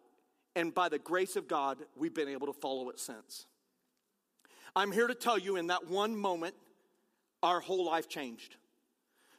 And 0.55 0.73
by 0.73 0.89
the 0.89 0.97
grace 0.97 1.35
of 1.35 1.47
God, 1.47 1.77
we've 1.95 2.15
been 2.15 2.29
able 2.29 2.47
to 2.47 2.53
follow 2.53 2.89
it 2.89 2.99
since. 2.99 3.45
I'm 4.75 4.91
here 4.91 5.07
to 5.07 5.13
tell 5.13 5.37
you 5.37 5.57
in 5.57 5.67
that 5.67 5.87
one 5.87 6.15
moment, 6.15 6.55
our 7.43 7.59
whole 7.59 7.85
life 7.85 8.07
changed. 8.07 8.55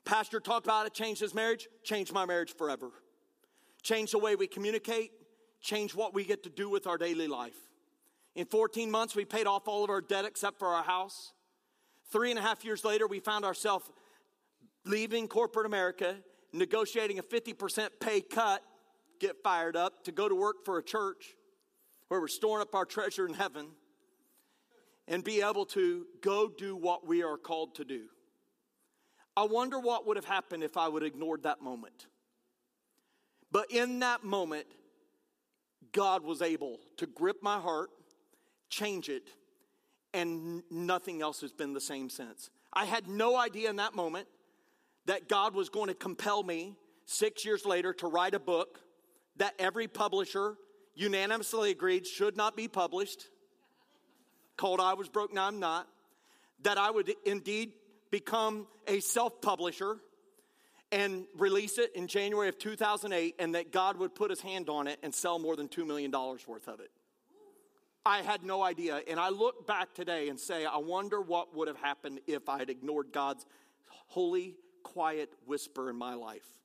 Pastor 0.05 0.39
talked 0.39 0.67
about 0.67 0.87
it, 0.87 0.95
changed 0.95 1.21
his 1.21 1.35
marriage, 1.35 1.69
changed 1.83 2.13
my 2.13 2.25
marriage 2.27 2.55
forever. 2.57 2.91
Changed 3.83 4.13
the 4.13 4.19
way 4.19 4.37
we 4.37 4.47
communicate, 4.47 5.13
change 5.61 5.95
what 5.95 6.15
we 6.15 6.25
get 6.25 6.43
to 6.43 6.51
do 6.51 6.69
with 6.69 6.87
our 6.87 6.99
daily 6.99 7.27
life. 7.27 7.57
In 8.35 8.47
14 8.47 8.91
months, 8.91 9.17
we 9.17 9.25
paid 9.25 9.47
off 9.47 9.67
all 9.67 9.83
of 9.83 9.91
our 9.91 10.01
debt 10.01 10.25
except 10.25 10.59
for 10.59 10.69
our 10.69 10.83
house. 10.83 11.33
Three 12.13 12.31
and 12.31 12.39
a 12.39 12.43
half 12.43 12.65
years 12.65 12.85
later, 12.85 13.07
we 13.07 13.21
found 13.21 13.45
ourselves 13.45 13.91
leaving 14.85 15.27
corporate 15.27 15.67
America, 15.67 16.17
negotiating 16.53 17.19
a 17.19 17.23
50% 17.23 17.89
pay 18.01 18.21
cut, 18.21 18.63
get 19.21 19.43
fired 19.45 19.77
up 19.77 20.05
to 20.05 20.13
go 20.13 20.29
to 20.29 20.35
work 20.35 20.65
for 20.65 20.79
a 20.79 20.83
church 20.83 21.37
where 22.09 22.21
we're 22.21 22.29
storing 22.29 22.63
up 22.63 22.75
our 22.75 22.85
treasure 22.85 23.27
in 23.27 23.35
heaven 23.35 23.69
and 25.07 25.23
be 25.23 25.43
able 25.43 25.67
to 25.67 26.07
go 26.23 26.49
do 26.49 26.75
what 26.75 27.07
we 27.07 27.23
are 27.23 27.37
called 27.37 27.77
to 27.77 27.85
do. 27.85 28.07
I 29.37 29.45
wonder 29.45 29.79
what 29.79 30.07
would 30.07 30.17
have 30.17 30.25
happened 30.25 30.65
if 30.65 30.77
I 30.77 30.89
would 30.89 31.03
have 31.03 31.13
ignored 31.13 31.45
that 31.45 31.63
moment. 31.63 32.07
But 33.53 33.71
in 33.71 34.01
that 34.01 34.25
moment, 34.25 34.67
God 35.93 36.25
was 36.25 36.43
able 36.43 36.79
to 36.99 37.07
grip 37.07 37.37
my 37.43 37.59
heart, 37.59 37.91
change 38.69 39.09
it, 39.09 39.29
and 40.13 40.63
nothing 40.71 41.23
else 41.23 41.41
has 41.41 41.53
been 41.53 41.73
the 41.73 41.81
same 41.81 42.11
since. 42.11 42.51
I 42.73 42.85
had 42.85 43.09
no 43.09 43.37
idea 43.37 43.71
in 43.71 43.77
that 43.77 43.95
moment 43.95 44.29
that 45.07 45.29
God 45.29 45.55
was 45.55 45.69
going 45.69 45.89
to 45.89 45.95
compel 45.95 46.43
me 46.43 46.77
six 47.07 47.45
years 47.45 47.65
later 47.65 47.93
to 47.95 48.07
write 48.07 48.35
a 48.35 48.41
book 48.41 48.81
that 49.37 49.55
every 49.59 49.89
publisher 49.89 50.57
unanimously 50.95 51.71
agreed 51.71 52.07
should 52.07 52.37
not 52.37 52.57
be 52.57 52.69
published, 52.69 53.29
called 54.57 54.81
I 54.81 54.95
Was 54.95 55.09
Broke, 55.09 55.33
Now 55.33 55.47
I'm 55.47 55.61
Not, 55.61 55.89
that 56.63 56.79
I 56.79 56.91
would 56.91 57.13
indeed 57.25 57.73
become 58.11 58.67
a 58.87 59.01
self 59.01 59.41
publisher 59.41 59.99
and 60.93 61.25
release 61.37 61.79
it 61.79 61.95
in 61.95 62.09
January 62.09 62.49
of 62.49 62.59
2008, 62.59 63.37
and 63.39 63.55
that 63.55 63.73
God 63.73 63.97
would 63.99 64.15
put 64.15 64.31
his 64.31 64.41
hand 64.41 64.69
on 64.69 64.89
it 64.89 64.99
and 65.03 65.15
sell 65.15 65.39
more 65.39 65.55
than 65.55 65.69
$2 65.69 65.87
million 65.87 66.11
worth 66.11 66.67
of 66.67 66.81
it. 66.81 66.91
I 68.05 68.23
had 68.23 68.43
no 68.43 68.63
idea. 68.63 69.01
And 69.09 69.21
I 69.21 69.29
look 69.29 69.67
back 69.67 69.95
today 69.95 70.29
and 70.29 70.41
say, 70.41 70.65
I 70.65 70.79
wonder 70.79 71.21
what 71.21 71.55
would 71.55 71.69
have 71.69 71.77
happened 71.77 72.21
if 72.27 72.49
I 72.49 72.59
had 72.59 72.71
ignored 72.71 73.13
God's 73.13 73.45
holy, 74.09 74.57
quiet 74.83 75.31
whisper 75.47 75.91
in 75.91 75.97
my 75.97 76.15
life. 76.15 76.60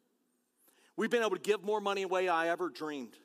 We've 0.98 1.10
been 1.10 1.22
able 1.22 1.36
to 1.36 1.42
give 1.42 1.64
more 1.64 1.82
money 1.82 2.04
away 2.04 2.28
I 2.28 2.50
ever 2.50 2.70
dreamed. 2.70 3.16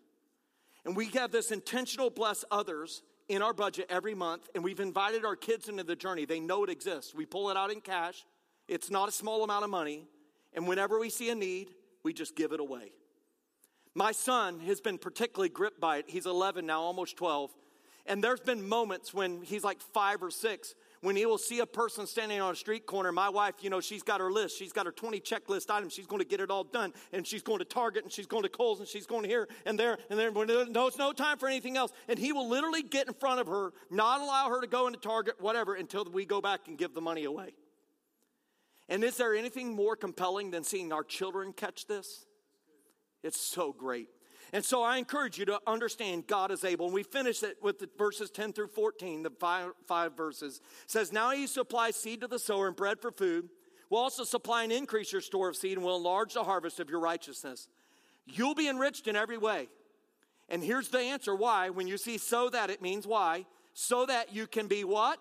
And 0.85 0.97
we 0.97 1.07
have 1.11 1.31
this 1.31 1.51
intentional 1.51 2.11
bless 2.11 2.45
others 2.51 3.03
in 3.29 3.43
our 3.43 3.53
budget 3.53 3.87
every 3.89 4.15
month, 4.15 4.49
and 4.55 4.65
we've 4.65 4.81
invited 4.81 5.25
our 5.25 5.37
kids 5.37 5.69
into 5.69 5.85
the 5.85 5.95
journey. 5.95 6.25
They 6.25 6.41
know 6.41 6.65
it 6.65 6.71
exists. 6.71 7.15
We 7.15 7.27
pull 7.27 7.51
it 7.51 7.57
out 7.57 7.71
in 7.71 7.81
cash, 7.81 8.25
it's 8.67 8.91
not 8.91 9.09
a 9.09 9.13
small 9.13 9.45
amount 9.45 9.65
of 9.65 9.71
money. 9.71 10.07
And 10.53 10.67
whenever 10.67 10.99
we 10.99 11.11
see 11.11 11.31
a 11.31 11.35
need, 11.35 11.71
we 12.03 12.13
just 12.13 12.35
give 12.35 12.53
it 12.53 12.61
away. 12.61 12.91
My 13.95 14.13
son 14.13 14.61
has 14.61 14.81
been 14.81 14.99
particularly 14.99 15.49
gripped 15.49 15.81
by 15.81 15.99
it. 15.99 16.07
He's 16.09 16.27
11 16.27 16.67
now, 16.67 16.81
almost 16.81 17.17
12. 17.17 17.51
And 18.07 18.23
there's 18.23 18.41
been 18.41 18.69
moments 18.69 19.13
when 19.13 19.43
he's 19.43 19.63
like 19.63 19.81
five 19.81 20.23
or 20.23 20.31
six 20.31 20.75
when 21.01 21.17
he 21.17 21.25
will 21.25 21.39
see 21.39 21.61
a 21.61 21.67
person 21.67 22.07
standing 22.07 22.41
on 22.41 22.53
a 22.53 22.57
street 22.57 22.87
corner. 22.87 23.11
My 23.11 23.29
wife, 23.29 23.55
you 23.61 23.71
know, 23.71 23.81
she's 23.81 24.03
got 24.03 24.21
her 24.21 24.31
list. 24.31 24.59
She's 24.59 24.73
got 24.73 24.87
her 24.87 24.93
20 24.93 25.21
checklist 25.21 25.71
items. 25.71 25.95
She's 25.95 26.07
going 26.07 26.21
to 26.21 26.27
get 26.29 26.41
it 26.41 26.51
all 26.51 26.65
done. 26.65 26.93
And 27.13 27.27
she's 27.27 27.43
going 27.43 27.59
to 27.61 27.65
Target 27.65 28.05
and 28.05 28.13
she's 28.13 28.27
going 28.27 28.43
to 28.43 28.49
Kohl's 28.49 28.81
and 28.81 28.89
she's 28.89 29.07
going 29.07 29.25
here 29.25 29.49
and 29.65 29.79
there 29.79 29.99
and 30.11 30.19
there. 30.19 30.31
No, 30.31 30.87
it's 30.87 30.99
no 30.99 31.13
time 31.13 31.39
for 31.39 31.49
anything 31.49 31.77
else. 31.77 31.93
And 32.09 32.19
he 32.19 32.33
will 32.33 32.49
literally 32.49 32.83
get 32.83 33.09
in 33.09 33.15
front 33.15 33.41
of 33.41 33.47
her, 33.47 33.73
not 33.91 34.21
allow 34.21 34.51
her 34.51 34.61
to 34.61 34.67
go 34.67 34.87
into 34.87 34.99
Target, 34.99 35.41
whatever, 35.41 35.75
until 35.75 36.05
we 36.05 36.27
go 36.27 36.41
back 36.41 36.61
and 36.67 36.77
give 36.77 36.95
the 36.95 37.01
money 37.01 37.25
away. 37.25 37.55
And 38.89 39.03
is 39.05 39.17
there 39.17 39.35
anything 39.35 39.75
more 39.75 39.97
compelling 39.97 40.51
than 40.51 40.65
seeing 40.65 40.93
our 40.93 41.05
children 41.05 41.53
catch 41.53 41.87
this? 41.87 42.27
It's 43.23 43.41
so 43.41 43.73
great. 43.73 44.09
And 44.53 44.65
so 44.65 44.83
I 44.83 44.97
encourage 44.97 45.39
you 45.39 45.45
to 45.47 45.61
understand 45.67 46.27
God 46.27 46.51
is 46.51 46.65
able. 46.65 46.87
And 46.87 46.95
we 46.95 47.05
finish 47.05 47.43
it 47.43 47.59
with 47.63 47.79
the 47.79 47.89
verses 47.97 48.31
10 48.31 48.53
through 48.53 48.69
14, 48.69 49.23
the 49.23 49.31
five, 49.31 49.73
five 49.87 50.17
verses. 50.17 50.61
It 50.85 50.91
says, 50.91 51.13
Now 51.13 51.31
he 51.31 51.47
supplies 51.47 51.97
seed 51.97 52.23
to 52.23 52.27
the 52.27 52.39
sower 52.39 52.67
and 52.67 52.75
bread 52.75 53.01
for 53.01 53.13
food, 53.13 53.49
will 53.89 53.99
also 53.99 54.25
supply 54.25 54.65
and 54.65 54.73
increase 54.73 55.13
your 55.13 55.21
store 55.21 55.49
of 55.49 55.57
seed 55.57 55.77
and 55.77 55.85
will 55.85 55.97
enlarge 55.97 56.35
the 56.35 56.45
harvest 56.45 56.81
of 56.81 56.91
your 56.91 57.01
righteousness. 57.01 57.69
You'll 58.27 58.55
be 58.55 58.69
enriched 58.69 59.07
in 59.07 59.17
every 59.17 59.39
way. 59.39 59.69
And 60.49 60.65
here's 60.65 60.89
the 60.89 60.99
answer 60.99 61.35
why. 61.35 61.71
When 61.71 61.87
you 61.87 61.97
see 61.97 62.19
so 62.19 62.51
that, 62.51 62.71
it 62.71 62.83
means 62.83 63.07
why. 63.07 63.47
So 63.73 64.05
that 64.07 64.35
you 64.35 64.49
can 64.49 64.67
be 64.67 64.83
what? 64.83 65.21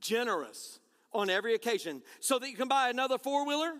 Generous 0.00 0.78
on 1.12 1.28
every 1.28 1.54
occasion. 1.54 2.02
So 2.20 2.38
that 2.38 2.48
you 2.48 2.56
can 2.56 2.68
buy 2.68 2.88
another 2.88 3.18
four 3.18 3.44
wheeler 3.44 3.74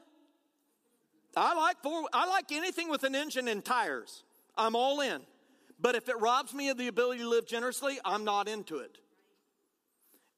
I 1.37 1.55
like 1.55 1.82
four, 1.82 2.05
I 2.12 2.26
like 2.26 2.51
anything 2.51 2.89
with 2.89 3.03
an 3.05 3.14
engine 3.14 3.49
and 3.49 3.64
tires. 3.64 4.24
I'm 4.57 4.74
all 4.74 5.01
in. 5.01 5.20
But 5.78 5.95
if 5.95 6.09
it 6.09 6.18
robs 6.18 6.55
me 6.55 6.70
of 6.70 6.78
the 6.78 6.89
ability 6.89 7.20
to 7.20 7.28
live 7.28 7.47
generously, 7.47 7.99
I'm 8.05 8.24
not 8.24 8.49
into 8.49 8.78
it. 8.78 8.99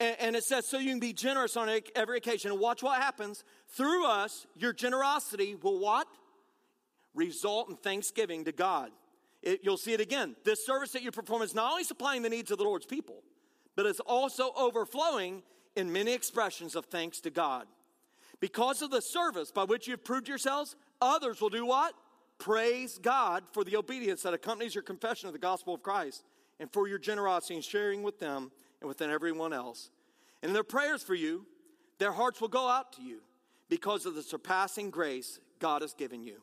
And, 0.00 0.16
and 0.20 0.36
it 0.36 0.44
says, 0.44 0.66
so 0.66 0.78
you 0.78 0.90
can 0.90 1.00
be 1.00 1.12
generous 1.12 1.56
on 1.56 1.68
every 1.94 2.18
occasion. 2.18 2.50
And 2.50 2.60
watch 2.60 2.82
what 2.82 3.00
happens. 3.00 3.44
Through 3.68 4.06
us, 4.06 4.46
your 4.56 4.72
generosity 4.72 5.54
will 5.54 5.78
what? 5.78 6.08
Result 7.14 7.70
in 7.70 7.76
thanksgiving 7.76 8.44
to 8.44 8.52
God. 8.52 8.90
It, 9.42 9.60
you'll 9.62 9.76
see 9.76 9.92
it 9.92 10.00
again. 10.00 10.34
This 10.44 10.66
service 10.66 10.90
that 10.92 11.02
you 11.02 11.12
perform 11.12 11.42
is 11.42 11.54
not 11.54 11.70
only 11.70 11.84
supplying 11.84 12.22
the 12.22 12.28
needs 12.28 12.50
of 12.50 12.58
the 12.58 12.64
Lord's 12.64 12.86
people, 12.86 13.22
but 13.76 13.86
it's 13.86 14.00
also 14.00 14.52
overflowing 14.56 15.42
in 15.76 15.92
many 15.92 16.12
expressions 16.12 16.74
of 16.74 16.86
thanks 16.86 17.20
to 17.20 17.30
God. 17.30 17.66
Because 18.40 18.82
of 18.82 18.90
the 18.90 19.00
service 19.00 19.52
by 19.52 19.64
which 19.64 19.86
you've 19.86 20.04
proved 20.04 20.28
yourselves, 20.28 20.76
others 21.00 21.40
will 21.40 21.50
do 21.50 21.66
what? 21.66 21.94
Praise 22.38 22.98
God 22.98 23.44
for 23.52 23.64
the 23.64 23.76
obedience 23.76 24.22
that 24.22 24.34
accompanies 24.34 24.74
your 24.74 24.82
confession 24.82 25.26
of 25.26 25.32
the 25.32 25.38
gospel 25.38 25.74
of 25.74 25.82
Christ 25.82 26.24
and 26.60 26.72
for 26.72 26.88
your 26.88 26.98
generosity 26.98 27.56
in 27.56 27.62
sharing 27.62 28.02
with 28.02 28.18
them 28.20 28.52
and 28.80 28.88
with 28.88 29.02
everyone 29.02 29.52
else. 29.52 29.90
And 30.42 30.50
in 30.50 30.54
their 30.54 30.62
prayers 30.62 31.02
for 31.02 31.14
you, 31.14 31.46
their 31.98 32.12
hearts 32.12 32.40
will 32.40 32.48
go 32.48 32.68
out 32.68 32.92
to 32.94 33.02
you 33.02 33.20
because 33.68 34.06
of 34.06 34.14
the 34.14 34.22
surpassing 34.22 34.90
grace 34.90 35.40
God 35.58 35.82
has 35.82 35.94
given 35.94 36.22
you. 36.22 36.42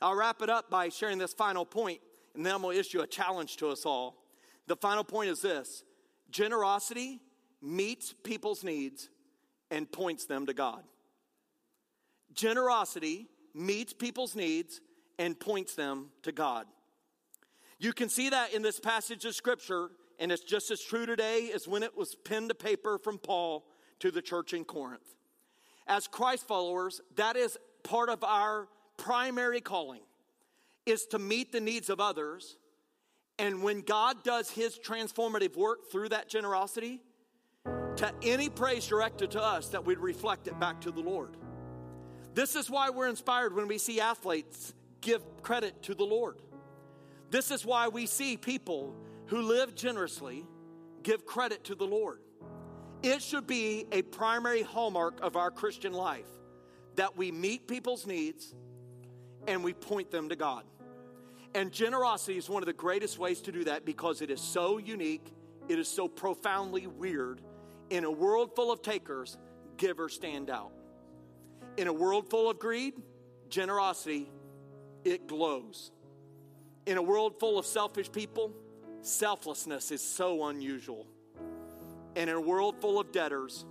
I'll 0.00 0.14
wrap 0.14 0.42
it 0.42 0.48
up 0.48 0.70
by 0.70 0.88
sharing 0.88 1.18
this 1.18 1.34
final 1.34 1.66
point, 1.66 2.00
and 2.34 2.46
then 2.46 2.54
I'm 2.54 2.62
going 2.62 2.74
to 2.74 2.80
issue 2.80 3.00
a 3.00 3.06
challenge 3.06 3.56
to 3.58 3.68
us 3.68 3.84
all. 3.84 4.16
The 4.66 4.76
final 4.76 5.04
point 5.04 5.30
is 5.30 5.42
this 5.42 5.82
generosity 6.30 7.20
meets 7.60 8.14
people's 8.22 8.64
needs 8.64 9.10
and 9.70 9.90
points 9.90 10.26
them 10.26 10.46
to 10.46 10.54
God. 10.54 10.82
Generosity 12.32 13.26
meets 13.54 13.92
people's 13.92 14.36
needs 14.36 14.80
and 15.18 15.38
points 15.38 15.74
them 15.74 16.10
to 16.22 16.32
God. 16.32 16.66
You 17.78 17.92
can 17.92 18.08
see 18.08 18.30
that 18.30 18.52
in 18.52 18.62
this 18.62 18.78
passage 18.78 19.24
of 19.24 19.34
scripture, 19.34 19.90
and 20.18 20.30
it's 20.30 20.42
just 20.42 20.70
as 20.70 20.80
true 20.80 21.06
today 21.06 21.50
as 21.54 21.66
when 21.66 21.82
it 21.82 21.96
was 21.96 22.14
penned 22.14 22.50
to 22.50 22.54
paper 22.54 22.98
from 22.98 23.18
Paul 23.18 23.64
to 24.00 24.10
the 24.10 24.22
church 24.22 24.52
in 24.52 24.64
Corinth. 24.64 25.14
As 25.86 26.06
Christ 26.06 26.46
followers, 26.46 27.00
that 27.16 27.36
is 27.36 27.56
part 27.82 28.08
of 28.08 28.22
our 28.22 28.68
primary 28.96 29.60
calling 29.60 30.02
is 30.86 31.06
to 31.06 31.18
meet 31.18 31.52
the 31.52 31.60
needs 31.60 31.88
of 31.90 32.00
others. 32.00 32.56
And 33.38 33.62
when 33.62 33.80
God 33.80 34.22
does 34.24 34.50
his 34.50 34.78
transformative 34.78 35.56
work 35.56 35.90
through 35.90 36.10
that 36.10 36.28
generosity, 36.28 37.00
to 37.96 38.12
any 38.22 38.48
praise 38.48 38.86
directed 38.86 39.30
to 39.32 39.42
us 39.42 39.68
that 39.68 39.84
we'd 39.84 39.98
reflect 39.98 40.48
it 40.48 40.58
back 40.58 40.80
to 40.82 40.90
the 40.90 41.00
Lord. 41.00 41.36
This 42.34 42.56
is 42.56 42.70
why 42.70 42.90
we're 42.90 43.08
inspired 43.08 43.54
when 43.54 43.68
we 43.68 43.78
see 43.78 44.00
athletes 44.00 44.74
give 45.00 45.22
credit 45.42 45.82
to 45.84 45.94
the 45.94 46.04
Lord. 46.04 46.40
This 47.30 47.50
is 47.50 47.64
why 47.64 47.88
we 47.88 48.06
see 48.06 48.36
people 48.36 48.94
who 49.26 49.42
live 49.42 49.74
generously 49.74 50.46
give 51.02 51.24
credit 51.24 51.64
to 51.64 51.74
the 51.74 51.86
Lord. 51.86 52.20
It 53.02 53.22
should 53.22 53.46
be 53.46 53.86
a 53.92 54.02
primary 54.02 54.62
hallmark 54.62 55.20
of 55.22 55.36
our 55.36 55.50
Christian 55.50 55.92
life 55.92 56.28
that 56.96 57.16
we 57.16 57.30
meet 57.32 57.66
people's 57.66 58.06
needs 58.06 58.54
and 59.46 59.64
we 59.64 59.72
point 59.72 60.10
them 60.10 60.28
to 60.28 60.36
God. 60.36 60.64
And 61.54 61.72
generosity 61.72 62.36
is 62.36 62.48
one 62.48 62.62
of 62.62 62.66
the 62.66 62.72
greatest 62.72 63.18
ways 63.18 63.40
to 63.42 63.52
do 63.52 63.64
that 63.64 63.84
because 63.84 64.22
it 64.22 64.30
is 64.30 64.40
so 64.40 64.78
unique, 64.78 65.32
it 65.68 65.78
is 65.78 65.88
so 65.88 66.08
profoundly 66.08 66.86
weird. 66.86 67.40
In 67.88 68.04
a 68.04 68.10
world 68.10 68.54
full 68.54 68.70
of 68.70 68.82
takers, 68.82 69.38
givers 69.76 70.14
stand 70.14 70.50
out. 70.50 70.72
In 71.76 71.86
a 71.88 71.92
world 71.92 72.28
full 72.28 72.50
of 72.50 72.58
greed, 72.58 72.94
generosity, 73.48 74.30
it 75.04 75.26
glows. 75.26 75.90
In 76.86 76.98
a 76.98 77.02
world 77.02 77.38
full 77.38 77.58
of 77.58 77.66
selfish 77.66 78.10
people, 78.10 78.52
selflessness 79.02 79.90
is 79.90 80.02
so 80.02 80.46
unusual. 80.46 81.06
And 82.16 82.28
in 82.28 82.36
a 82.36 82.40
world 82.40 82.80
full 82.80 82.98
of 82.98 83.12
debtors, 83.12 83.64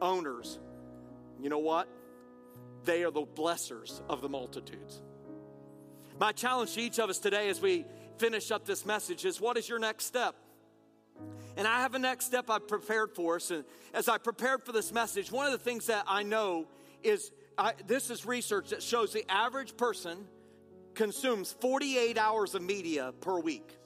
owners, 0.00 0.58
you 1.40 1.48
know 1.48 1.58
what? 1.58 1.88
They 2.84 3.02
are 3.04 3.10
the 3.10 3.22
blessers 3.22 4.00
of 4.08 4.20
the 4.20 4.28
multitudes. 4.28 5.02
My 6.18 6.32
challenge 6.32 6.74
to 6.74 6.80
each 6.80 6.98
of 6.98 7.10
us 7.10 7.18
today 7.18 7.48
as 7.48 7.60
we 7.60 7.84
finish 8.18 8.50
up 8.50 8.64
this 8.64 8.86
message 8.86 9.24
is 9.24 9.40
what 9.40 9.56
is 9.56 9.68
your 9.68 9.78
next 9.78 10.06
step? 10.06 10.34
And 11.56 11.66
I 11.66 11.80
have 11.80 11.94
a 11.94 11.98
next 11.98 12.26
step 12.26 12.50
I've 12.50 12.68
prepared 12.68 13.14
for 13.14 13.36
us. 13.36 13.50
And 13.50 13.64
as 13.94 14.08
I 14.08 14.18
prepared 14.18 14.62
for 14.62 14.72
this 14.72 14.92
message, 14.92 15.32
one 15.32 15.46
of 15.46 15.52
the 15.52 15.58
things 15.58 15.86
that 15.86 16.04
I 16.06 16.22
know 16.22 16.66
is 17.06 17.30
I, 17.58 17.72
this 17.86 18.10
is 18.10 18.26
research 18.26 18.70
that 18.70 18.82
shows 18.82 19.12
the 19.12 19.24
average 19.30 19.76
person 19.76 20.26
consumes 20.94 21.52
48 21.60 22.18
hours 22.18 22.54
of 22.54 22.62
media 22.62 23.12
per 23.20 23.38
week 23.38 23.78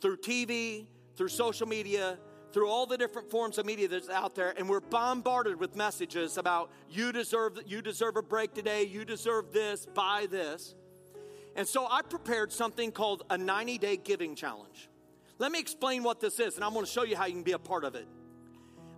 through 0.00 0.18
TV, 0.18 0.86
through 1.16 1.28
social 1.28 1.66
media, 1.66 2.18
through 2.52 2.68
all 2.68 2.86
the 2.86 2.98
different 2.98 3.30
forms 3.30 3.58
of 3.58 3.66
media 3.66 3.88
that's 3.88 4.08
out 4.08 4.34
there, 4.34 4.54
and 4.56 4.68
we're 4.68 4.80
bombarded 4.80 5.58
with 5.58 5.76
messages 5.76 6.36
about 6.36 6.70
you 6.88 7.12
deserve 7.12 7.58
you 7.66 7.80
deserve 7.80 8.16
a 8.16 8.22
break 8.22 8.54
today, 8.54 8.84
you 8.84 9.04
deserve 9.04 9.52
this, 9.52 9.86
buy 9.86 10.26
this. 10.30 10.74
And 11.56 11.66
so 11.66 11.86
I 11.90 12.02
prepared 12.02 12.52
something 12.52 12.92
called 12.92 13.24
a 13.28 13.36
90-day 13.36 13.98
giving 13.98 14.36
challenge. 14.36 14.88
Let 15.38 15.50
me 15.50 15.58
explain 15.58 16.04
what 16.04 16.20
this 16.20 16.38
is, 16.38 16.54
and 16.54 16.64
I'm 16.64 16.72
going 16.72 16.84
to 16.84 16.90
show 16.90 17.02
you 17.02 17.16
how 17.16 17.26
you 17.26 17.32
can 17.32 17.42
be 17.42 17.52
a 17.52 17.58
part 17.58 17.84
of 17.84 17.96
it. 17.96 18.06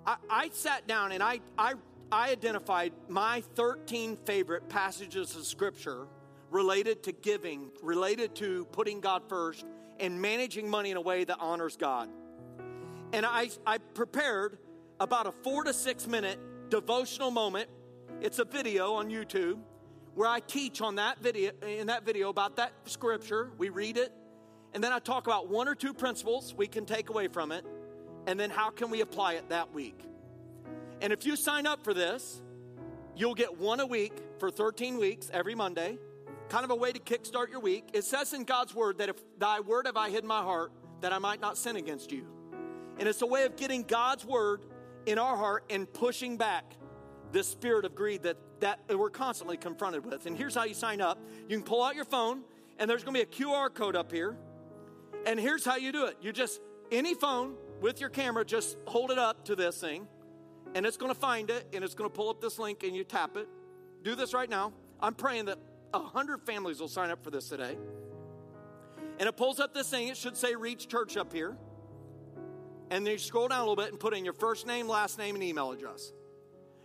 I, 0.06 0.16
I 0.28 0.50
sat 0.52 0.86
down 0.86 1.12
and 1.12 1.22
I, 1.22 1.40
I, 1.56 1.74
I 2.12 2.28
identified 2.30 2.92
my 3.08 3.42
13 3.54 4.18
favorite 4.26 4.68
passages 4.68 5.34
of 5.34 5.46
scripture 5.46 6.06
related 6.50 7.02
to 7.04 7.12
giving, 7.12 7.70
related 7.82 8.34
to 8.34 8.66
putting 8.66 9.00
God 9.00 9.22
first, 9.30 9.64
and 9.98 10.20
managing 10.20 10.68
money 10.68 10.90
in 10.90 10.98
a 10.98 11.00
way 11.00 11.24
that 11.24 11.38
honors 11.40 11.74
God. 11.78 12.10
And 13.14 13.24
I, 13.24 13.48
I 13.66 13.78
prepared 13.78 14.58
about 15.00 15.26
a 15.26 15.32
four 15.32 15.64
to 15.64 15.72
six 15.72 16.06
minute 16.06 16.38
devotional 16.68 17.30
moment. 17.30 17.70
It's 18.20 18.38
a 18.38 18.44
video 18.44 18.92
on 18.92 19.08
YouTube 19.08 19.58
where 20.14 20.28
I 20.28 20.40
teach 20.40 20.82
on 20.82 20.96
that 20.96 21.18
video 21.22 21.52
in 21.66 21.86
that 21.86 22.04
video 22.04 22.28
about 22.28 22.56
that 22.56 22.72
scripture. 22.84 23.52
We 23.56 23.70
read 23.70 23.96
it, 23.96 24.12
and 24.74 24.84
then 24.84 24.92
I 24.92 24.98
talk 24.98 25.26
about 25.26 25.48
one 25.48 25.66
or 25.66 25.74
two 25.74 25.94
principles 25.94 26.54
we 26.54 26.66
can 26.66 26.84
take 26.84 27.08
away 27.08 27.28
from 27.28 27.52
it, 27.52 27.64
and 28.26 28.38
then 28.38 28.50
how 28.50 28.68
can 28.68 28.90
we 28.90 29.00
apply 29.00 29.34
it 29.34 29.48
that 29.48 29.72
week. 29.72 30.11
And 31.02 31.12
if 31.12 31.26
you 31.26 31.34
sign 31.34 31.66
up 31.66 31.82
for 31.82 31.92
this, 31.92 32.40
you'll 33.16 33.34
get 33.34 33.58
one 33.58 33.80
a 33.80 33.86
week 33.86 34.12
for 34.38 34.52
13 34.52 34.98
weeks 34.98 35.28
every 35.32 35.56
Monday, 35.56 35.98
kind 36.48 36.64
of 36.64 36.70
a 36.70 36.76
way 36.76 36.92
to 36.92 37.00
kickstart 37.00 37.50
your 37.50 37.58
week. 37.58 37.88
It 37.92 38.04
says 38.04 38.32
in 38.32 38.44
God's 38.44 38.72
word 38.72 38.98
that 38.98 39.08
if 39.08 39.16
thy 39.36 39.58
word 39.58 39.86
have 39.86 39.96
I 39.96 40.10
hid 40.10 40.24
my 40.24 40.42
heart, 40.42 40.70
that 41.00 41.12
I 41.12 41.18
might 41.18 41.40
not 41.40 41.58
sin 41.58 41.74
against 41.74 42.12
you. 42.12 42.24
And 43.00 43.08
it's 43.08 43.20
a 43.20 43.26
way 43.26 43.44
of 43.44 43.56
getting 43.56 43.82
God's 43.82 44.24
word 44.24 44.64
in 45.04 45.18
our 45.18 45.36
heart 45.36 45.64
and 45.70 45.92
pushing 45.92 46.36
back 46.36 46.76
this 47.32 47.48
spirit 47.48 47.84
of 47.84 47.96
greed 47.96 48.22
that, 48.22 48.36
that 48.60 48.78
we're 48.96 49.10
constantly 49.10 49.56
confronted 49.56 50.06
with. 50.06 50.26
And 50.26 50.36
here's 50.36 50.54
how 50.54 50.64
you 50.64 50.74
sign 50.74 51.00
up 51.00 51.18
you 51.48 51.56
can 51.56 51.64
pull 51.64 51.82
out 51.82 51.96
your 51.96 52.04
phone, 52.04 52.42
and 52.78 52.88
there's 52.88 53.02
to 53.02 53.10
be 53.10 53.20
a 53.22 53.26
QR 53.26 53.74
code 53.74 53.96
up 53.96 54.12
here. 54.12 54.36
And 55.26 55.40
here's 55.40 55.64
how 55.64 55.76
you 55.76 55.90
do 55.90 56.06
it 56.06 56.16
you 56.22 56.32
just, 56.32 56.60
any 56.92 57.14
phone 57.14 57.56
with 57.80 58.00
your 58.00 58.10
camera, 58.10 58.44
just 58.44 58.78
hold 58.86 59.10
it 59.10 59.18
up 59.18 59.46
to 59.46 59.56
this 59.56 59.80
thing, 59.80 60.06
and 60.74 60.86
it's 60.86 60.96
going 60.96 61.12
to 61.12 61.18
find 61.18 61.50
it, 61.50 61.66
and 61.72 61.84
it's 61.84 61.94
going 61.94 62.08
to 62.08 62.14
pull 62.14 62.30
up 62.30 62.40
this 62.40 62.58
link, 62.58 62.82
and 62.82 62.94
you 62.94 63.04
tap 63.04 63.36
it. 63.36 63.48
Do 64.02 64.14
this 64.14 64.34
right 64.34 64.48
now. 64.48 64.72
I'm 65.00 65.14
praying 65.14 65.46
that 65.46 65.58
100 65.90 66.42
families 66.42 66.80
will 66.80 66.88
sign 66.88 67.10
up 67.10 67.22
for 67.22 67.30
this 67.30 67.48
today. 67.48 67.76
And 69.18 69.28
it 69.28 69.36
pulls 69.36 69.60
up 69.60 69.74
this 69.74 69.90
thing. 69.90 70.08
It 70.08 70.16
should 70.16 70.36
say 70.36 70.54
Reach 70.54 70.88
Church 70.88 71.16
up 71.16 71.32
here. 71.32 71.56
And 72.90 73.06
then 73.06 73.12
you 73.12 73.18
scroll 73.18 73.48
down 73.48 73.58
a 73.58 73.62
little 73.62 73.76
bit 73.76 73.90
and 73.90 74.00
put 74.00 74.14
in 74.14 74.24
your 74.24 74.34
first 74.34 74.66
name, 74.66 74.88
last 74.88 75.18
name, 75.18 75.34
and 75.34 75.44
email 75.44 75.72
address. 75.72 76.12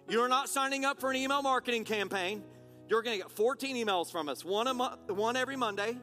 You're 0.10 0.30
not 0.30 0.48
signing 0.48 0.86
up 0.86 1.00
for 1.00 1.10
an 1.10 1.18
email 1.18 1.42
marketing 1.42 1.84
campaign. 1.84 2.44
You're 2.88 3.02
going 3.02 3.18
to 3.18 3.24
get 3.24 3.32
14 3.32 3.76
emails 3.76 4.12
from 4.12 4.30
us, 4.30 4.46
one, 4.46 4.68
a 4.68 5.14
one 5.14 5.36
every 5.36 5.58
Monday. 5.58 5.98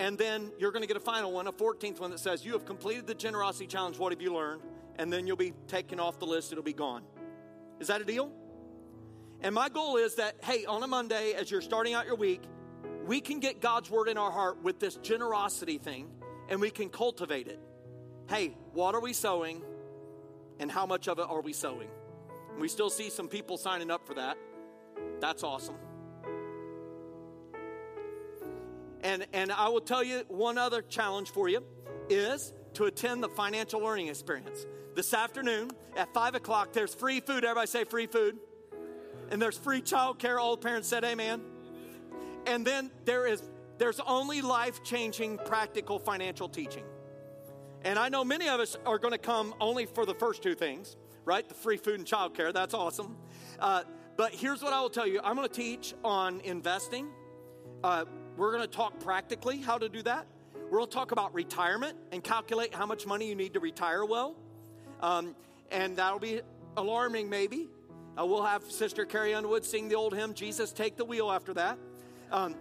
And 0.00 0.16
then 0.16 0.52
you're 0.58 0.70
going 0.70 0.82
to 0.82 0.88
get 0.88 0.96
a 0.96 1.00
final 1.00 1.32
one, 1.32 1.46
a 1.46 1.52
14th 1.52 2.00
one 2.00 2.10
that 2.12 2.20
says, 2.20 2.44
You 2.44 2.52
have 2.52 2.64
completed 2.64 3.06
the 3.06 3.14
generosity 3.14 3.66
challenge. 3.66 3.98
What 3.98 4.12
have 4.12 4.22
you 4.22 4.32
learned? 4.32 4.62
And 4.98 5.12
then 5.12 5.26
you'll 5.26 5.36
be 5.36 5.52
taken 5.68 6.00
off 6.00 6.18
the 6.18 6.26
list. 6.26 6.52
It'll 6.52 6.64
be 6.64 6.72
gone. 6.72 7.04
Is 7.80 7.86
that 7.88 8.00
a 8.00 8.04
deal? 8.04 8.32
And 9.40 9.54
my 9.54 9.68
goal 9.68 9.96
is 9.96 10.16
that, 10.16 10.36
hey, 10.42 10.64
on 10.64 10.82
a 10.82 10.86
Monday, 10.86 11.32
as 11.34 11.50
you're 11.50 11.60
starting 11.60 11.94
out 11.94 12.06
your 12.06 12.16
week, 12.16 12.42
we 13.06 13.20
can 13.20 13.38
get 13.40 13.60
God's 13.60 13.90
word 13.90 14.08
in 14.08 14.18
our 14.18 14.30
heart 14.30 14.62
with 14.62 14.80
this 14.80 14.96
generosity 14.96 15.78
thing 15.78 16.10
and 16.48 16.60
we 16.60 16.70
can 16.70 16.88
cultivate 16.88 17.46
it. 17.46 17.60
Hey, 18.28 18.56
what 18.72 18.94
are 18.94 19.00
we 19.00 19.12
sowing 19.12 19.62
and 20.58 20.70
how 20.70 20.86
much 20.86 21.08
of 21.08 21.18
it 21.18 21.26
are 21.28 21.40
we 21.40 21.52
sowing? 21.52 21.88
We 22.58 22.68
still 22.68 22.90
see 22.90 23.10
some 23.10 23.28
people 23.28 23.56
signing 23.56 23.90
up 23.90 24.06
for 24.06 24.14
that. 24.14 24.36
That's 25.20 25.44
awesome. 25.44 25.76
And, 29.02 29.26
and 29.32 29.52
I 29.52 29.68
will 29.68 29.80
tell 29.80 30.02
you 30.02 30.24
one 30.28 30.58
other 30.58 30.82
challenge 30.82 31.30
for 31.30 31.48
you 31.48 31.62
is 32.10 32.52
to 32.74 32.84
attend 32.84 33.22
the 33.22 33.28
financial 33.28 33.80
learning 33.80 34.08
experience. 34.08 34.66
This 34.98 35.14
afternoon 35.14 35.70
at 35.96 36.12
5 36.12 36.34
o'clock, 36.34 36.72
there's 36.72 36.92
free 36.92 37.20
food. 37.20 37.44
Everybody 37.44 37.68
say 37.68 37.84
free 37.84 38.08
food. 38.08 38.36
And 39.30 39.40
there's 39.40 39.56
free 39.56 39.80
child 39.80 40.18
care. 40.18 40.40
All 40.40 40.56
parents 40.56 40.88
said 40.88 41.04
amen. 41.04 41.40
And 42.46 42.66
then 42.66 42.90
there 43.04 43.24
is 43.24 43.40
there's 43.78 44.00
only 44.00 44.40
life-changing 44.40 45.38
practical 45.46 46.00
financial 46.00 46.48
teaching. 46.48 46.82
And 47.84 47.96
I 47.96 48.08
know 48.08 48.24
many 48.24 48.48
of 48.48 48.58
us 48.58 48.76
are 48.84 48.98
going 48.98 49.12
to 49.12 49.18
come 49.18 49.54
only 49.60 49.86
for 49.86 50.04
the 50.04 50.14
first 50.14 50.42
two 50.42 50.56
things, 50.56 50.96
right? 51.24 51.48
The 51.48 51.54
free 51.54 51.76
food 51.76 52.00
and 52.00 52.04
child 52.04 52.34
care. 52.34 52.52
That's 52.52 52.74
awesome. 52.74 53.18
Uh, 53.60 53.84
but 54.16 54.34
here's 54.34 54.62
what 54.62 54.72
I 54.72 54.80
will 54.80 54.90
tell 54.90 55.06
you 55.06 55.20
I'm 55.22 55.36
going 55.36 55.46
to 55.46 55.54
teach 55.54 55.94
on 56.02 56.40
investing. 56.40 57.06
Uh, 57.84 58.04
we're 58.36 58.50
going 58.50 58.68
to 58.68 58.76
talk 58.76 58.98
practically 58.98 59.58
how 59.58 59.78
to 59.78 59.88
do 59.88 60.02
that. 60.02 60.26
We're 60.72 60.78
going 60.78 60.90
to 60.90 60.96
talk 60.96 61.12
about 61.12 61.32
retirement 61.34 61.96
and 62.10 62.24
calculate 62.24 62.74
how 62.74 62.84
much 62.84 63.06
money 63.06 63.28
you 63.28 63.36
need 63.36 63.54
to 63.54 63.60
retire 63.60 64.04
well. 64.04 64.34
Um, 65.00 65.34
and 65.70 65.96
that'll 65.96 66.18
be 66.18 66.40
alarming, 66.76 67.28
maybe. 67.28 67.68
Uh, 68.18 68.24
we'll 68.24 68.42
have 68.42 68.64
Sister 68.64 69.04
Carrie 69.04 69.34
Underwood 69.34 69.64
sing 69.64 69.88
the 69.88 69.94
old 69.94 70.14
hymn, 70.14 70.34
Jesus, 70.34 70.72
Take 70.72 70.96
the 70.96 71.04
Wheel, 71.04 71.30
after 71.30 71.54
that. 71.54 71.78
Um, 72.32 72.56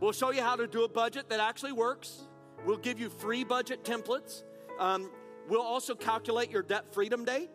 we'll 0.00 0.12
show 0.12 0.30
you 0.30 0.42
how 0.42 0.56
to 0.56 0.66
do 0.66 0.84
a 0.84 0.88
budget 0.88 1.28
that 1.30 1.40
actually 1.40 1.72
works. 1.72 2.28
We'll 2.64 2.76
give 2.76 3.00
you 3.00 3.08
free 3.08 3.44
budget 3.44 3.84
templates. 3.84 4.42
Um, 4.78 5.10
we'll 5.48 5.62
also 5.62 5.94
calculate 5.94 6.50
your 6.50 6.62
debt 6.62 6.92
freedom 6.92 7.24
date. 7.24 7.50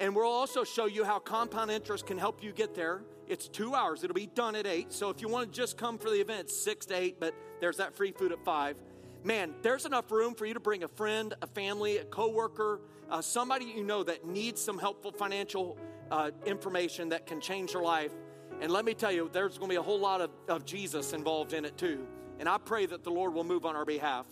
And 0.00 0.14
we'll 0.14 0.26
also 0.26 0.62
show 0.62 0.86
you 0.86 1.04
how 1.04 1.18
compound 1.18 1.70
interest 1.70 2.06
can 2.06 2.18
help 2.18 2.42
you 2.42 2.52
get 2.52 2.74
there. 2.74 3.02
It's 3.26 3.48
two 3.48 3.74
hours, 3.74 4.04
it'll 4.04 4.14
be 4.14 4.26
done 4.26 4.54
at 4.54 4.66
eight. 4.66 4.92
So 4.92 5.10
if 5.10 5.20
you 5.20 5.28
want 5.28 5.52
to 5.52 5.56
just 5.56 5.76
come 5.76 5.98
for 5.98 6.08
the 6.08 6.16
event, 6.16 6.50
six 6.50 6.86
to 6.86 6.96
eight, 6.96 7.20
but 7.20 7.34
there's 7.60 7.76
that 7.78 7.94
free 7.94 8.12
food 8.12 8.32
at 8.32 8.42
five. 8.44 8.76
Man, 9.24 9.54
there's 9.62 9.84
enough 9.84 10.10
room 10.12 10.34
for 10.34 10.46
you 10.46 10.54
to 10.54 10.60
bring 10.60 10.84
a 10.84 10.88
friend, 10.88 11.34
a 11.42 11.46
family, 11.46 11.98
a 11.98 12.04
coworker, 12.04 12.80
uh, 13.10 13.20
somebody 13.20 13.64
you 13.64 13.82
know 13.82 14.02
that 14.04 14.24
needs 14.24 14.60
some 14.60 14.78
helpful 14.78 15.10
financial 15.10 15.76
uh, 16.10 16.30
information 16.46 17.08
that 17.08 17.26
can 17.26 17.40
change 17.40 17.72
their 17.72 17.82
life. 17.82 18.12
And 18.60 18.70
let 18.70 18.84
me 18.84 18.94
tell 18.94 19.12
you, 19.12 19.28
there's 19.32 19.58
going 19.58 19.70
to 19.70 19.72
be 19.74 19.76
a 19.76 19.82
whole 19.82 19.98
lot 19.98 20.20
of, 20.20 20.30
of 20.48 20.64
Jesus 20.64 21.12
involved 21.12 21.52
in 21.52 21.64
it 21.64 21.76
too. 21.76 22.06
And 22.38 22.48
I 22.48 22.58
pray 22.58 22.86
that 22.86 23.02
the 23.02 23.10
Lord 23.10 23.34
will 23.34 23.44
move 23.44 23.66
on 23.66 23.74
our 23.76 23.84
behalf. 23.84 24.26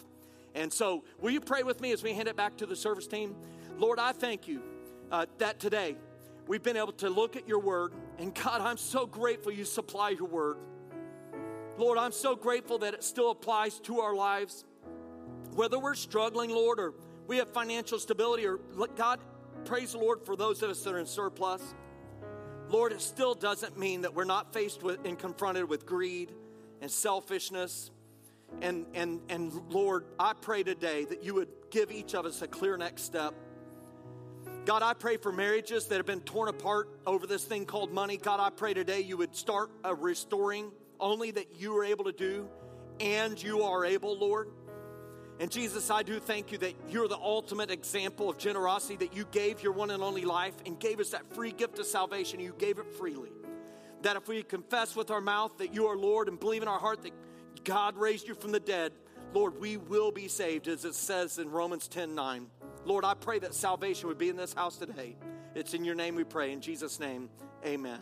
And 0.55 0.73
so, 0.73 1.05
will 1.21 1.33
you 1.33 1.41
pray 1.41 1.65
with 1.65 1.81
me 1.81 1.93
as 1.93 2.03
we 2.03 2.15
hand 2.15 2.29
it 2.29 2.37
back 2.37 2.57
to 2.59 2.67
the 2.67 2.77
service 2.77 3.07
team? 3.07 3.35
Lord, 3.77 3.99
I 3.99 4.13
thank 4.13 4.49
you 4.49 4.63
uh, 5.11 5.27
that 5.39 5.59
today 5.61 5.97
we've 6.47 6.63
been 6.63 6.77
able 6.77 6.93
to 6.93 7.11
look 7.11 7.37
at 7.37 7.49
your 7.49 7.59
word. 7.59 7.93
And 8.19 8.35
God, 8.35 8.61
I'm 8.61 8.79
so 8.79 9.05
grateful 9.05 9.53
you 9.53 9.65
supply 9.65 10.11
your 10.11 10.29
word. 10.29 10.57
Lord, 11.77 11.99
I'm 11.99 12.13
so 12.13 12.35
grateful 12.35 12.79
that 12.79 12.95
it 12.95 13.05
still 13.05 13.31
applies 13.31 13.79
to 13.81 14.01
our 14.01 14.15
lives. 14.15 14.65
Whether 15.57 15.79
we're 15.79 15.95
struggling, 15.95 16.51
Lord, 16.51 16.79
or 16.79 16.93
we 17.27 17.39
have 17.39 17.49
financial 17.49 17.99
stability, 17.99 18.47
or 18.47 18.59
God, 18.95 19.21
praise 19.65 19.93
the 19.93 19.99
Lord 19.99 20.21
for 20.27 20.37
those 20.37 20.63
of 20.63 20.69
us 20.69 20.83
that 20.83 20.93
are 20.93 20.99
in 20.99 21.07
surplus. 21.07 21.63
Lord, 22.69 22.93
it 22.93 23.01
still 23.01 23.35
doesn't 23.35 23.79
mean 23.79 24.03
that 24.03 24.13
we're 24.15 24.25
not 24.25 24.53
faced 24.53 24.83
with 24.83 25.07
and 25.07 25.19
confronted 25.19 25.67
with 25.67 25.87
greed 25.87 26.33
and 26.83 26.91
selfishness. 26.91 27.91
And, 28.61 28.85
and, 28.93 29.23
and 29.31 29.51
Lord, 29.71 30.05
I 30.19 30.35
pray 30.35 30.63
today 30.63 31.07
that 31.07 31.23
you 31.23 31.33
would 31.33 31.49
give 31.71 31.91
each 31.91 32.15
of 32.15 32.27
us 32.27 32.43
a 32.43 32.47
clear 32.47 32.77
next 32.77 33.05
step. 33.05 33.35
God, 34.67 34.83
I 34.83 34.93
pray 34.93 35.17
for 35.17 35.33
marriages 35.33 35.87
that 35.87 35.97
have 35.97 36.07
been 36.07 36.21
torn 36.21 36.51
apart 36.51 36.91
over 37.07 37.27
this 37.27 37.45
thing 37.45 37.65
called 37.65 37.91
money. 37.91 38.19
God, 38.19 38.41
I 38.41 38.51
pray 38.51 38.75
today 38.75 39.01
you 39.01 39.17
would 39.17 39.35
start 39.35 39.71
a 39.85 39.95
restoring 39.95 40.71
only 41.01 41.31
that 41.31 41.57
you 41.59 41.75
are 41.79 41.85
able 41.85 42.05
to 42.05 42.13
do, 42.13 42.47
and 43.01 43.43
you 43.43 43.63
are 43.63 43.87
able, 43.87 44.19
Lord. 44.19 44.51
And 45.39 45.51
Jesus, 45.51 45.91
I 45.91 46.03
do 46.03 46.19
thank 46.19 46.51
you 46.51 46.59
that 46.59 46.75
you're 46.89 47.09
the 47.09 47.19
ultimate 47.19 47.71
example 47.71 48.31
of 48.31 48.39
generosity, 48.39 48.97
that 48.97 49.15
you 49.15 49.27
gave 49.31 49.63
your 49.63 49.73
one 49.73 49.91
and 49.91 50.03
only 50.03 50.25
life 50.25 50.55
and 50.65 50.79
gave 50.79 50.99
us 50.99 51.11
that 51.11 51.31
free 51.35 51.53
gift 51.53 51.79
of 51.79 51.87
salvation. 51.87 52.41
You 52.41 52.55
gave 52.59 52.79
it 52.79 52.91
freely. 52.95 53.31
That 54.03 54.17
if 54.17 54.29
we 54.29 54.43
confess 54.43 54.97
with 54.97 55.11
our 55.11 55.21
mouth 55.21 55.59
that 55.59 55.75
you 55.75 55.87
are 55.87 55.97
Lord 55.97 56.29
and 56.29 56.41
believe 56.41 56.63
in 56.63 56.69
our 56.69 56.79
heart 56.79 57.03
that 57.03 57.13
God 57.65 57.99
raised 57.99 58.27
you 58.29 58.35
from 58.35 58.53
the 58.53 58.61
dead, 58.61 58.93
Lord, 59.35 59.61
we 59.61 59.77
will 59.77 60.11
be 60.11 60.29
saved, 60.29 60.69
as 60.69 60.85
it 60.85 60.95
says 60.95 61.39
in 61.39 61.51
Romans 61.51 61.89
10 61.89 62.15
9. 62.15 62.47
Lord, 62.87 63.05
I 63.05 63.15
pray 63.15 63.39
that 63.41 63.53
salvation 63.53 64.09
would 64.09 64.19
be 64.19 64.29
in 64.29 64.37
this 64.37 64.55
house 64.55 64.77
today. 64.77 65.17
It's 65.55 65.75
in 65.75 65.85
your 65.85 65.95
name 65.95 66.15
we 66.15 66.25
pray. 66.25 66.53
In 66.53 66.61
Jesus' 66.61 67.01
name, 67.01 67.29
amen. 67.65 68.01